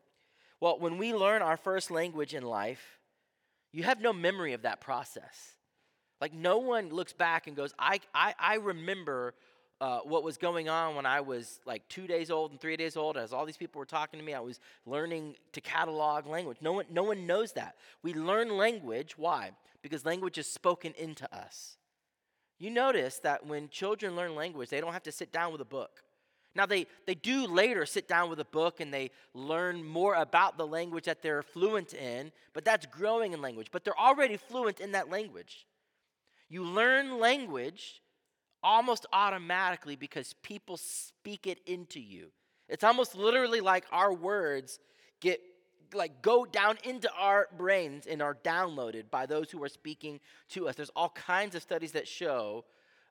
Well, 0.59 0.79
when 0.79 0.97
we 0.97 1.13
learn 1.13 1.41
our 1.41 1.57
first 1.57 1.91
language 1.91 2.33
in 2.33 2.43
life, 2.43 2.99
you 3.71 3.83
have 3.83 4.01
no 4.01 4.13
memory 4.13 4.53
of 4.53 4.61
that 4.61 4.81
process. 4.81 5.55
Like, 6.21 6.33
no 6.33 6.59
one 6.59 6.89
looks 6.89 7.11
back 7.11 7.47
and 7.47 7.55
goes, 7.55 7.73
I, 7.77 7.99
I, 8.13 8.33
I 8.39 8.55
remember 8.55 9.33
uh, 9.81 9.99
what 9.99 10.23
was 10.23 10.37
going 10.37 10.69
on 10.69 10.95
when 10.95 11.05
I 11.05 11.21
was 11.21 11.59
like 11.65 11.87
two 11.89 12.07
days 12.07 12.31
old 12.31 12.51
and 12.51 12.59
three 12.59 12.77
days 12.77 12.95
old, 12.95 13.17
as 13.17 13.33
all 13.33 13.45
these 13.45 13.57
people 13.57 13.79
were 13.79 13.85
talking 13.85 14.19
to 14.19 14.25
me, 14.25 14.33
I 14.33 14.39
was 14.39 14.59
learning 14.85 15.35
to 15.51 15.61
catalog 15.61 16.25
language. 16.25 16.57
No 16.61 16.73
one, 16.73 16.85
no 16.89 17.03
one 17.03 17.25
knows 17.25 17.53
that. 17.53 17.75
We 18.01 18.13
learn 18.13 18.55
language. 18.55 19.17
Why? 19.17 19.51
Because 19.81 20.05
language 20.05 20.37
is 20.37 20.47
spoken 20.47 20.93
into 20.97 21.33
us. 21.35 21.77
You 22.59 22.69
notice 22.69 23.19
that 23.19 23.45
when 23.45 23.67
children 23.69 24.15
learn 24.15 24.35
language, 24.35 24.69
they 24.69 24.79
don't 24.79 24.93
have 24.93 25.03
to 25.03 25.11
sit 25.11 25.33
down 25.33 25.51
with 25.51 25.59
a 25.59 25.65
book. 25.65 26.03
Now, 26.55 26.67
they, 26.67 26.85
they 27.07 27.15
do 27.15 27.47
later 27.47 27.85
sit 27.85 28.07
down 28.07 28.29
with 28.29 28.39
a 28.39 28.45
book 28.45 28.79
and 28.79 28.93
they 28.93 29.09
learn 29.33 29.83
more 29.83 30.15
about 30.15 30.57
the 30.57 30.67
language 30.67 31.05
that 31.05 31.23
they're 31.23 31.41
fluent 31.41 31.95
in, 31.95 32.31
but 32.53 32.63
that's 32.63 32.85
growing 32.85 33.33
in 33.33 33.41
language. 33.41 33.69
But 33.71 33.83
they're 33.83 33.99
already 33.99 34.37
fluent 34.37 34.79
in 34.79 34.91
that 34.91 35.09
language. 35.09 35.65
You 36.49 36.63
learn 36.63 37.19
language 37.19 38.02
almost 38.63 39.05
automatically 39.11 39.95
because 39.95 40.33
people 40.41 40.77
speak 40.77 41.47
it 41.47 41.59
into 41.65 41.99
you. 41.99 42.27
It's 42.69 42.83
almost 42.83 43.15
literally 43.15 43.61
like 43.61 43.85
our 43.91 44.13
words 44.13 44.79
get 45.19 45.41
like 45.93 46.21
go 46.21 46.43
down 46.45 46.77
into 46.83 47.09
our 47.19 47.47
brains 47.55 48.07
and 48.07 48.21
are 48.21 48.35
downloaded 48.43 49.11
by 49.11 49.25
those 49.25 49.51
who 49.51 49.61
are 49.63 49.69
speaking 49.69 50.19
to 50.49 50.67
us. 50.67 50.75
There's 50.75 50.89
all 50.95 51.09
kinds 51.09 51.55
of 51.55 51.61
studies 51.61 51.91
that 51.91 52.07
show 52.07 52.65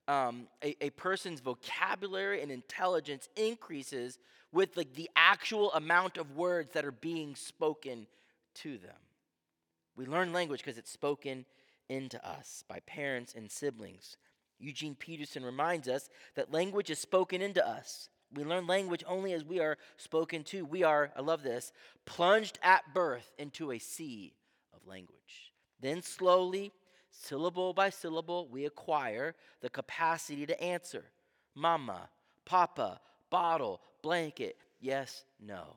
um, 0.09 0.49
a, 0.65 0.77
a 0.85 0.91
person's 0.91 1.41
vocabulary 1.41 2.43
and 2.43 2.51
intelligence 2.51 3.29
increases 3.37 4.19
with 4.51 4.77
like 4.77 4.95
the 4.95 5.09
actual 5.17 5.73
amount 5.75 6.17
of 6.17 6.37
words 6.37 6.73
that 6.73 6.85
are 6.85 6.93
being 6.93 7.35
spoken 7.37 8.07
to 8.55 8.79
them. 8.79 8.97
We 9.97 10.07
learn 10.07 10.33
language 10.33 10.61
because 10.61 10.79
it's 10.79 10.91
spoken 10.91 11.45
into 11.89 12.25
us 12.27 12.65
by 12.67 12.81
parents 12.81 13.35
and 13.35 13.51
siblings. 13.51 14.17
Eugene 14.63 14.95
Peterson 14.95 15.45
reminds 15.45 15.89
us 15.89 16.09
that 16.37 16.53
language 16.53 16.89
is 16.89 16.99
spoken 16.99 17.43
into 17.43 17.67
us. 17.67 18.09
We 18.33 18.45
learn 18.45 18.67
language 18.67 19.05
only 19.07 19.33
as 19.33 19.45
we 19.45 19.61
are 19.61 19.77
spoken 19.97 20.45
to. 20.45 20.65
We 20.65 20.85
are, 20.85 21.11
I 21.17 21.21
love 21.21 21.43
this, 21.43 21.73
plunged 22.07 22.59
at 22.63 22.95
birth 22.95 23.33
into 23.39 23.73
a 23.73 23.79
sea 23.79 24.35
of 24.73 24.87
language. 24.87 25.53
Then 25.81 26.01
slowly, 26.01 26.73
syllable 27.11 27.75
by 27.75 27.91
syllable, 27.91 28.49
we 28.49 28.65
acquire 28.65 29.35
the 29.61 29.69
capacity 29.69 30.47
to 30.47 30.63
answer 30.63 31.05
mama, 31.55 32.09
papa, 32.45 33.01
bottle, 33.29 33.81
blanket, 34.01 34.57
yes, 34.81 35.25
no. 35.41 35.77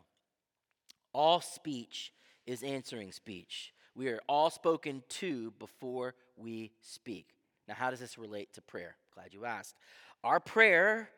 All 1.11 1.41
speech 1.41 2.13
is 2.45 2.63
answering 2.63 3.11
speech. 3.11 3.73
We 3.95 4.09
are 4.09 4.19
all 4.27 4.49
spoken 4.49 5.03
to 5.09 5.51
before 5.59 6.15
we 6.37 6.71
speak. 6.81 7.34
Now, 7.67 7.75
how 7.75 7.89
does 7.89 7.99
this 7.99 8.17
relate 8.17 8.53
to 8.53 8.61
prayer? 8.61 8.95
Glad 9.13 9.33
you 9.33 9.45
asked. 9.45 9.75
Our 10.23 10.39
prayer, 10.39 11.09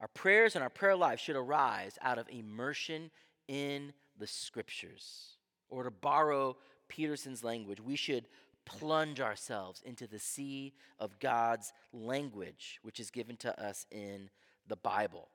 our 0.00 0.08
prayers 0.08 0.54
and 0.54 0.62
our 0.62 0.70
prayer 0.70 0.96
life 0.96 1.20
should 1.20 1.36
arise 1.36 1.98
out 2.02 2.18
of 2.18 2.28
immersion 2.28 3.10
in 3.48 3.92
the 4.18 4.26
scriptures. 4.26 5.36
Or 5.68 5.84
to 5.84 5.90
borrow 5.90 6.56
Peterson's 6.88 7.44
language, 7.44 7.80
we 7.80 7.96
should 7.96 8.26
plunge 8.64 9.20
ourselves 9.20 9.82
into 9.84 10.06
the 10.06 10.18
sea 10.18 10.72
of 10.98 11.18
God's 11.18 11.72
language, 11.92 12.78
which 12.82 13.00
is 13.00 13.10
given 13.10 13.36
to 13.38 13.62
us 13.62 13.86
in 13.90 14.30
the 14.68 14.76
Bible. 14.76 15.28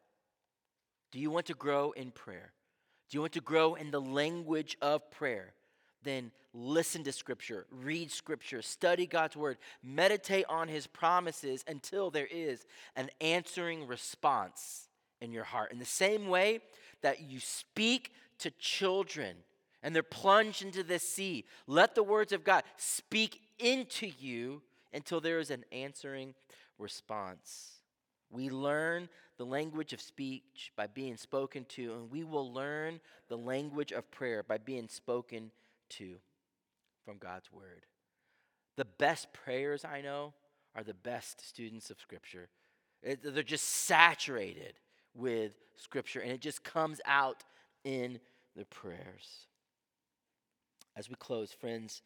Do 1.11 1.19
you 1.19 1.31
want 1.31 1.45
to 1.47 1.53
grow 1.53 1.91
in 1.91 2.11
prayer? 2.11 2.53
Do 3.09 3.17
you 3.17 3.21
want 3.21 3.33
to 3.33 3.41
grow 3.41 3.75
in 3.75 3.91
the 3.91 4.01
language 4.01 4.77
of 4.81 5.09
prayer? 5.11 5.53
Then 6.03 6.31
listen 6.53 7.03
to 7.03 7.11
Scripture, 7.11 7.65
read 7.71 8.11
Scripture, 8.11 8.61
study 8.61 9.05
God's 9.05 9.35
Word, 9.35 9.57
meditate 9.83 10.45
on 10.49 10.67
His 10.67 10.87
promises 10.87 11.63
until 11.67 12.09
there 12.09 12.27
is 12.29 12.65
an 12.95 13.09
answering 13.21 13.87
response 13.87 14.87
in 15.21 15.31
your 15.31 15.43
heart. 15.43 15.71
In 15.71 15.79
the 15.79 15.85
same 15.85 16.27
way 16.27 16.61
that 17.01 17.21
you 17.21 17.39
speak 17.39 18.13
to 18.39 18.51
children 18.51 19.35
and 19.83 19.95
they're 19.95 20.03
plunged 20.03 20.61
into 20.61 20.83
the 20.83 20.99
sea, 20.99 21.45
let 21.67 21.95
the 21.95 22.03
words 22.03 22.33
of 22.33 22.43
God 22.43 22.63
speak 22.77 23.41
into 23.59 24.07
you 24.07 24.61
until 24.93 25.21
there 25.21 25.39
is 25.39 25.51
an 25.51 25.65
answering 25.71 26.33
response. 26.77 27.79
We 28.31 28.49
learn 28.49 29.09
the 29.37 29.45
language 29.45 29.93
of 29.93 30.01
speech 30.01 30.71
by 30.75 30.87
being 30.87 31.17
spoken 31.17 31.65
to, 31.69 31.93
and 31.93 32.11
we 32.11 32.23
will 32.23 32.53
learn 32.53 32.99
the 33.27 33.37
language 33.37 33.91
of 33.91 34.09
prayer 34.11 34.43
by 34.43 34.57
being 34.57 34.87
spoken 34.87 35.51
to 35.89 36.15
from 37.05 37.17
God's 37.17 37.51
Word. 37.51 37.85
The 38.77 38.85
best 38.85 39.33
prayers 39.33 39.83
I 39.83 40.01
know 40.01 40.33
are 40.75 40.83
the 40.83 40.93
best 40.93 41.47
students 41.47 41.89
of 41.89 41.99
Scripture. 41.99 42.49
It, 43.01 43.21
they're 43.23 43.43
just 43.43 43.67
saturated 43.67 44.73
with 45.13 45.53
Scripture, 45.77 46.19
and 46.19 46.31
it 46.31 46.41
just 46.41 46.63
comes 46.63 47.01
out 47.05 47.43
in 47.83 48.19
the 48.55 48.65
prayers. 48.65 49.47
As 50.95 51.09
we 51.09 51.15
close, 51.15 51.51
friends, 51.51 52.01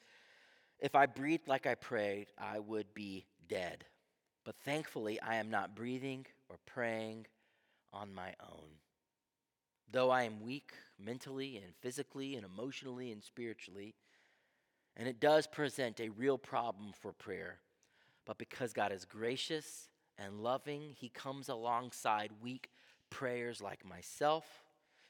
if 0.80 0.96
I 0.96 1.06
breathed 1.06 1.48
like 1.48 1.66
I 1.66 1.76
prayed, 1.76 2.28
I 2.38 2.60
would 2.60 2.94
be 2.94 3.26
dead. 3.48 3.86
But 4.46 4.56
thankfully, 4.66 5.20
I 5.22 5.36
am 5.36 5.50
not 5.50 5.76
breathing 5.76 6.26
or 6.50 6.58
praying 6.66 7.28
on 7.92 8.14
my 8.14 8.34
own. 8.42 8.70
Though 9.94 10.10
I 10.10 10.24
am 10.24 10.41
weak 10.44 10.74
mentally 11.00 11.56
and 11.56 11.74
physically 11.82 12.36
and 12.36 12.46
emotionally 12.46 13.12
and 13.12 13.24
spiritually, 13.24 13.96
and 14.98 15.08
it 15.08 15.22
does 15.22 15.48
present 15.48 16.02
a 16.02 16.10
real 16.10 16.38
problem 16.38 16.91
for 17.00 17.14
prayer. 17.14 17.60
But 18.26 18.38
because 18.38 18.74
God 18.74 18.91
is 18.91 19.06
gracious 19.06 19.88
and 20.18 20.41
loving. 20.41 20.96
He 20.98 21.10
comes 21.10 21.50
alongside 21.50 22.32
weak 22.41 22.70
prayers 23.10 23.62
like 23.62 23.86
myself. 23.86 24.46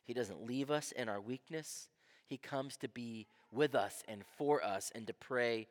He 0.04 0.14
doesn't 0.14 0.46
leave 0.46 0.72
us 0.72 0.92
in 0.92 1.10
our 1.10 1.22
weakness. 1.22 1.88
He 2.26 2.38
comes 2.38 2.78
to 2.78 2.88
be 2.88 3.28
with 3.52 3.76
us 3.76 4.04
and 4.08 4.24
for 4.38 4.64
us 4.64 4.92
and 4.96 5.08
to 5.08 5.14
pray 5.14 5.68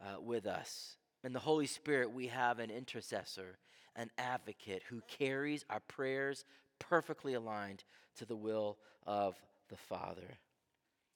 uh, 0.00 0.20
with 0.20 0.46
us. 0.46 0.96
In 1.24 1.32
the 1.32 1.40
Holy 1.40 1.66
Spirit, 1.66 2.12
we 2.12 2.28
have 2.28 2.58
an 2.58 2.70
intercessor, 2.70 3.58
an 3.96 4.10
advocate 4.18 4.82
who 4.88 5.02
carries 5.08 5.64
our 5.68 5.80
prayers 5.80 6.44
perfectly 6.78 7.34
aligned 7.34 7.84
to 8.18 8.24
the 8.24 8.36
will 8.36 8.78
of 9.06 9.36
the 9.68 9.76
Father. 9.76 10.38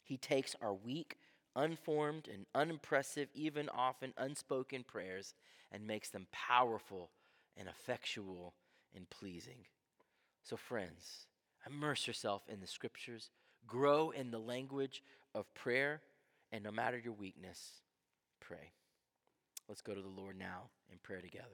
He 0.03 0.17
takes 0.17 0.57
our 0.61 0.75
weak, 0.75 1.19
unformed, 1.55 2.29
and 2.33 2.47
unimpressive, 2.55 3.29
even 3.35 3.69
often 3.69 4.13
unspoken 4.17 4.85
prayers 4.85 5.35
and 5.73 5.87
makes 5.87 6.09
them 6.09 6.27
powerful 6.33 7.11
and 7.57 7.69
effectual 7.69 8.55
and 8.95 9.09
pleasing. 9.11 9.67
So, 10.43 10.57
friends, 10.57 11.27
immerse 11.67 12.07
yourself 12.07 12.43
in 12.49 12.61
the 12.61 12.67
scriptures, 12.67 13.31
grow 13.67 14.11
in 14.11 14.31
the 14.31 14.39
language 14.39 15.03
of 15.35 15.53
prayer, 15.55 16.01
and 16.51 16.65
no 16.65 16.71
matter 16.71 16.99
your 16.99 17.13
weakness, 17.13 17.83
pray. 18.41 18.73
Let's 19.69 19.83
go 19.83 19.95
to 19.95 20.03
the 20.03 20.09
Lord 20.09 20.39
now 20.39 20.71
in 20.91 20.99
prayer 20.99 21.21
together. 21.21 21.47